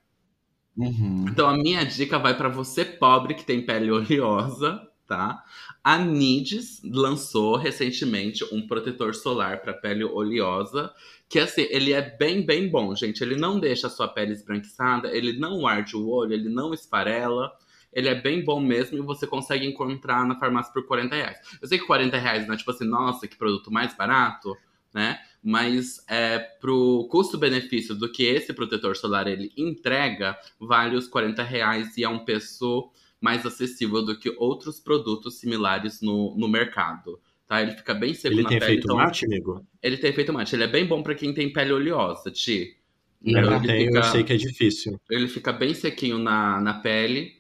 Uhum. 0.77 1.27
Então 1.29 1.49
a 1.49 1.57
minha 1.57 1.85
dica 1.85 2.19
vai 2.19 2.37
para 2.37 2.49
você 2.49 2.85
pobre 2.85 3.35
que 3.35 3.45
tem 3.45 3.65
pele 3.65 3.91
oleosa, 3.91 4.87
tá? 5.07 5.43
A 5.83 5.99
Nides 5.99 6.81
lançou 6.85 7.57
recentemente 7.57 8.45
um 8.53 8.67
protetor 8.67 9.15
solar 9.15 9.61
para 9.61 9.73
pele 9.73 10.05
oleosa, 10.05 10.93
que 11.29 11.39
assim, 11.39 11.67
ele 11.71 11.93
é 11.93 12.03
bem, 12.17 12.45
bem 12.45 12.69
bom, 12.69 12.95
gente. 12.95 13.23
Ele 13.23 13.37
não 13.37 13.61
deixa 13.61 13.87
a 13.87 13.91
sua 13.91 14.09
pele 14.09 14.33
esbranquiçada, 14.33 15.15
ele 15.15 15.39
não 15.39 15.67
arde 15.67 15.97
o 15.97 16.09
olho, 16.09 16.33
ele 16.33 16.49
não 16.49 16.75
esfarela. 16.75 17.53
Ele 17.95 18.09
é 18.09 18.15
bem 18.15 18.43
bom 18.45 18.61
mesmo 18.61 18.99
e 18.99 19.01
você 19.01 19.27
consegue 19.27 19.65
encontrar 19.67 20.27
na 20.27 20.35
farmácia 20.39 20.73
por 20.73 20.85
40 20.87 21.15
reais. 21.15 21.39
Eu 21.63 21.69
sei 21.69 21.79
que 21.79 21.87
40 21.87 22.19
reais 22.19 22.47
não 22.47 22.55
é 22.55 22.57
tipo 22.57 22.71
assim, 22.71 22.85
nossa, 22.87 23.29
que 23.29 23.37
produto 23.37 23.71
mais 23.71 23.95
barato, 23.97 24.57
né? 24.93 25.19
Mas 25.43 26.05
é, 26.09 26.39
pro 26.39 27.07
custo-benefício 27.11 27.95
do 27.95 28.11
que 28.11 28.25
esse 28.25 28.53
protetor 28.53 28.97
solar 28.97 29.27
ele 29.29 29.53
entrega, 29.57 30.37
vale 30.59 30.97
os 30.97 31.07
40 31.07 31.43
reais 31.43 31.97
e 31.97 32.03
é 32.05 32.09
um 32.09 32.25
preço 32.25 32.91
mais 33.21 33.45
acessível 33.47 34.03
do 34.05 34.19
que 34.19 34.35
outros 34.39 34.81
produtos 34.81 35.37
similares 35.39 36.01
no, 36.03 36.35
no 36.37 36.49
mercado. 36.49 37.21
Tá? 37.47 37.61
Ele 37.63 37.73
fica 37.73 37.93
bem 37.95 38.15
seco 38.15 38.35
Ele 38.35 38.43
na 38.43 38.49
tem 38.49 38.59
pele. 38.59 38.71
efeito 38.73 38.85
então- 38.87 38.97
mate, 38.97 39.25
amigo? 39.27 39.67
Ele 39.83 39.97
tem 39.99 40.11
efeito 40.11 40.33
mate. 40.33 40.57
Ele 40.57 40.65
é 40.65 40.67
bem 40.69 40.87
bom 40.87 41.03
pra 41.03 41.15
quem 41.15 41.33
tem 41.33 41.53
pele 41.53 41.73
oleosa, 41.73 42.31
Ti. 42.31 42.77
Eu 43.23 43.39
Então, 43.41 43.57
ele 43.57 43.67
tenho, 43.67 43.87
fica- 43.87 43.99
eu 43.99 44.03
sei 44.05 44.25
que 44.25 44.33
é 44.33 44.37
difícil. 44.37 45.01
ele 45.11 45.29
fica 45.29 45.53
bem 45.53 45.73
sequinho 45.75 46.19
na, 46.19 46.61
na 46.61 46.75
pele. 46.75 47.33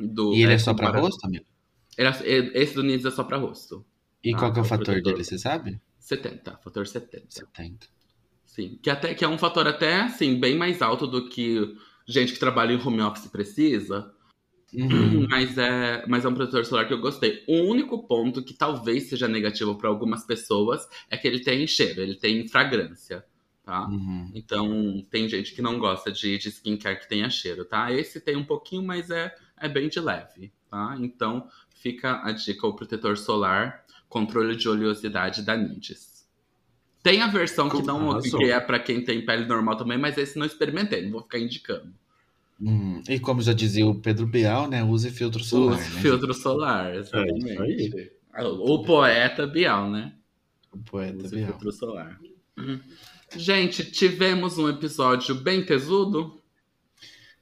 Do, 0.00 0.32
E 0.34 0.42
ele 0.42 0.52
é 0.54 0.58
só 0.58 0.72
pra 0.74 0.86
comparado- 0.86 1.06
rosto, 1.06 1.24
amigo? 1.26 1.44
Ele 1.96 2.08
é- 2.08 2.62
esse 2.62 2.74
do 2.74 2.82
Nids 2.82 3.04
é 3.06 3.10
só 3.10 3.24
pra 3.24 3.36
rosto. 3.38 3.84
E 4.22 4.34
Ah, 4.34 4.38
qual 4.38 4.52
que 4.52 4.58
é 4.58 4.62
o 4.62 4.64
é 4.64 4.66
o 4.66 4.68
fator 4.68 4.84
protetor. 4.86 5.12
dele, 5.12 5.24
você 5.24 5.38
sabe? 5.38 5.80
70, 5.98 6.56
fator 6.62 6.86
70. 6.86 7.26
70. 7.30 7.86
Sim. 8.44 8.78
Que, 8.82 8.90
até, 8.90 9.14
que 9.14 9.24
é 9.24 9.28
um 9.28 9.38
fator 9.38 9.66
até, 9.66 10.00
assim, 10.02 10.38
bem 10.38 10.56
mais 10.56 10.80
alto 10.82 11.06
do 11.06 11.28
que 11.28 11.76
gente 12.06 12.32
que 12.32 12.38
trabalha 12.38 12.72
em 12.72 12.80
home 12.80 13.00
office 13.02 13.26
precisa. 13.28 14.12
Uhum. 14.74 15.26
Mas, 15.30 15.56
é, 15.56 16.04
mas 16.08 16.24
é 16.24 16.28
um 16.28 16.34
protetor 16.34 16.64
solar 16.64 16.86
que 16.88 16.92
eu 16.92 17.00
gostei. 17.00 17.42
O 17.48 17.62
único 17.70 18.06
ponto 18.06 18.42
que 18.42 18.52
talvez 18.52 19.04
seja 19.04 19.28
negativo 19.28 19.76
para 19.76 19.88
algumas 19.88 20.24
pessoas 20.24 20.86
é 21.08 21.16
que 21.16 21.26
ele 21.26 21.40
tem 21.40 21.66
cheiro, 21.66 22.00
ele 22.02 22.16
tem 22.16 22.46
fragrância, 22.48 23.24
tá? 23.64 23.86
Uhum. 23.88 24.30
Então, 24.34 25.02
tem 25.08 25.28
gente 25.28 25.54
que 25.54 25.62
não 25.62 25.78
gosta 25.78 26.10
de, 26.10 26.36
de 26.36 26.48
skincare 26.48 26.98
que 26.98 27.08
tenha 27.08 27.30
cheiro, 27.30 27.64
tá? 27.64 27.92
Esse 27.92 28.20
tem 28.20 28.36
um 28.36 28.44
pouquinho, 28.44 28.82
mas 28.82 29.08
é, 29.08 29.32
é 29.60 29.68
bem 29.68 29.88
de 29.88 30.00
leve, 30.00 30.52
tá? 30.70 30.96
Então, 31.00 31.48
fica 31.70 32.22
a 32.24 32.32
dica, 32.32 32.66
o 32.66 32.74
protetor 32.74 33.16
solar, 33.16 33.84
controle 34.08 34.56
de 34.56 34.68
oleosidade 34.68 35.42
da 35.42 35.56
Ninjas. 35.56 36.26
Tem 37.02 37.22
a 37.22 37.28
versão 37.28 37.68
que 37.68 37.82
não 37.82 38.20
que 38.20 38.50
é 38.50 38.58
pra 38.58 38.80
quem 38.80 39.04
tem 39.04 39.24
pele 39.24 39.46
normal 39.46 39.76
também, 39.76 39.96
mas 39.96 40.18
esse 40.18 40.38
não 40.38 40.44
experimentei, 40.44 41.04
não 41.04 41.12
vou 41.12 41.22
ficar 41.22 41.38
indicando. 41.38 41.94
Uhum. 42.60 43.02
E 43.08 43.20
como 43.20 43.40
já 43.42 43.52
dizia 43.52 43.86
o 43.86 43.94
Pedro 43.94 44.26
Bial, 44.26 44.68
né? 44.68 44.82
Use 44.82 45.10
filtro 45.10 45.44
solar, 45.44 45.76
o 45.76 45.80
né? 45.80 46.00
filtro 46.00 46.34
solar, 46.34 46.94
É 46.94 46.98
exatamente. 46.98 48.12
o 48.42 48.82
poeta 48.82 49.46
Bial, 49.46 49.90
né? 49.90 50.14
O 50.72 50.78
poeta 50.78 51.22
Use 51.24 51.36
Bial. 51.36 51.48
filtro 51.50 51.70
solar. 51.70 52.18
Gente, 53.36 53.84
tivemos 53.90 54.56
um 54.58 54.68
episódio 54.68 55.34
bem 55.34 55.64
tesudo. 55.64 56.40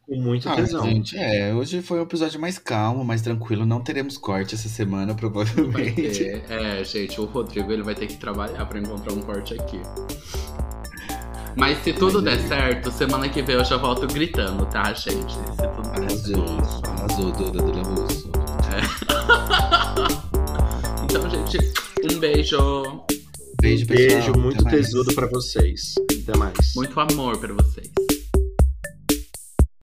Com 0.07 0.17
muito 0.17 0.47
Ah, 0.49 0.57
tesão. 0.57 0.85
gente, 0.85 1.17
é, 1.17 1.55
hoje 1.55 1.81
foi 1.81 1.99
um 1.99 2.03
episódio 2.03 2.39
mais 2.41 2.59
calmo, 2.59 3.03
mais 3.05 3.23
tranquilo. 3.23 3.65
Não 3.65 3.81
teremos 3.81 4.19
corte 4.19 4.55
essa 4.55 4.69
semana, 4.69 5.15
provavelmente. 5.15 6.25
É, 6.51 6.85
gente, 6.85 7.19
o 7.21 7.25
Rodrigo 7.25 7.73
ele 7.73 7.83
vai 7.83 7.95
ter 7.95 8.07
que 8.07 8.17
trabalhar 8.19 8.67
pra 8.67 8.79
encontrar 8.79 9.15
um 9.15 9.21
corte 9.23 9.55
aqui. 9.55 9.81
Mas 11.57 11.83
se 11.85 11.93
tudo 11.93 12.21
der 12.21 12.39
certo, 12.41 12.91
semana 12.91 13.29
que 13.29 13.41
vem 13.41 13.55
eu 13.57 13.65
já 13.65 13.77
volto 13.77 14.07
gritando, 14.07 14.67
tá, 14.67 14.93
gente? 14.93 15.33
Se 15.33 15.69
tudo 15.69 15.91
der 15.93 16.03
Arrasou, 16.03 16.59
arrasou, 16.85 17.33
Duda 17.33 17.63
do 17.63 17.83
Russo. 18.03 18.31
Então, 21.05 21.31
gente, 21.31 21.59
um 22.13 22.19
beijo. 22.19 22.59
Beijo, 23.61 23.87
pessoal. 23.87 24.09
Beijo 24.09 24.33
muito 24.33 24.65
tesudo 24.65 25.15
pra 25.15 25.29
vocês. 25.29 25.95
Até 26.29 26.37
mais. 26.37 26.75
Muito 26.75 26.99
amor 26.99 27.39
pra 27.39 27.55
vocês. 27.55 27.89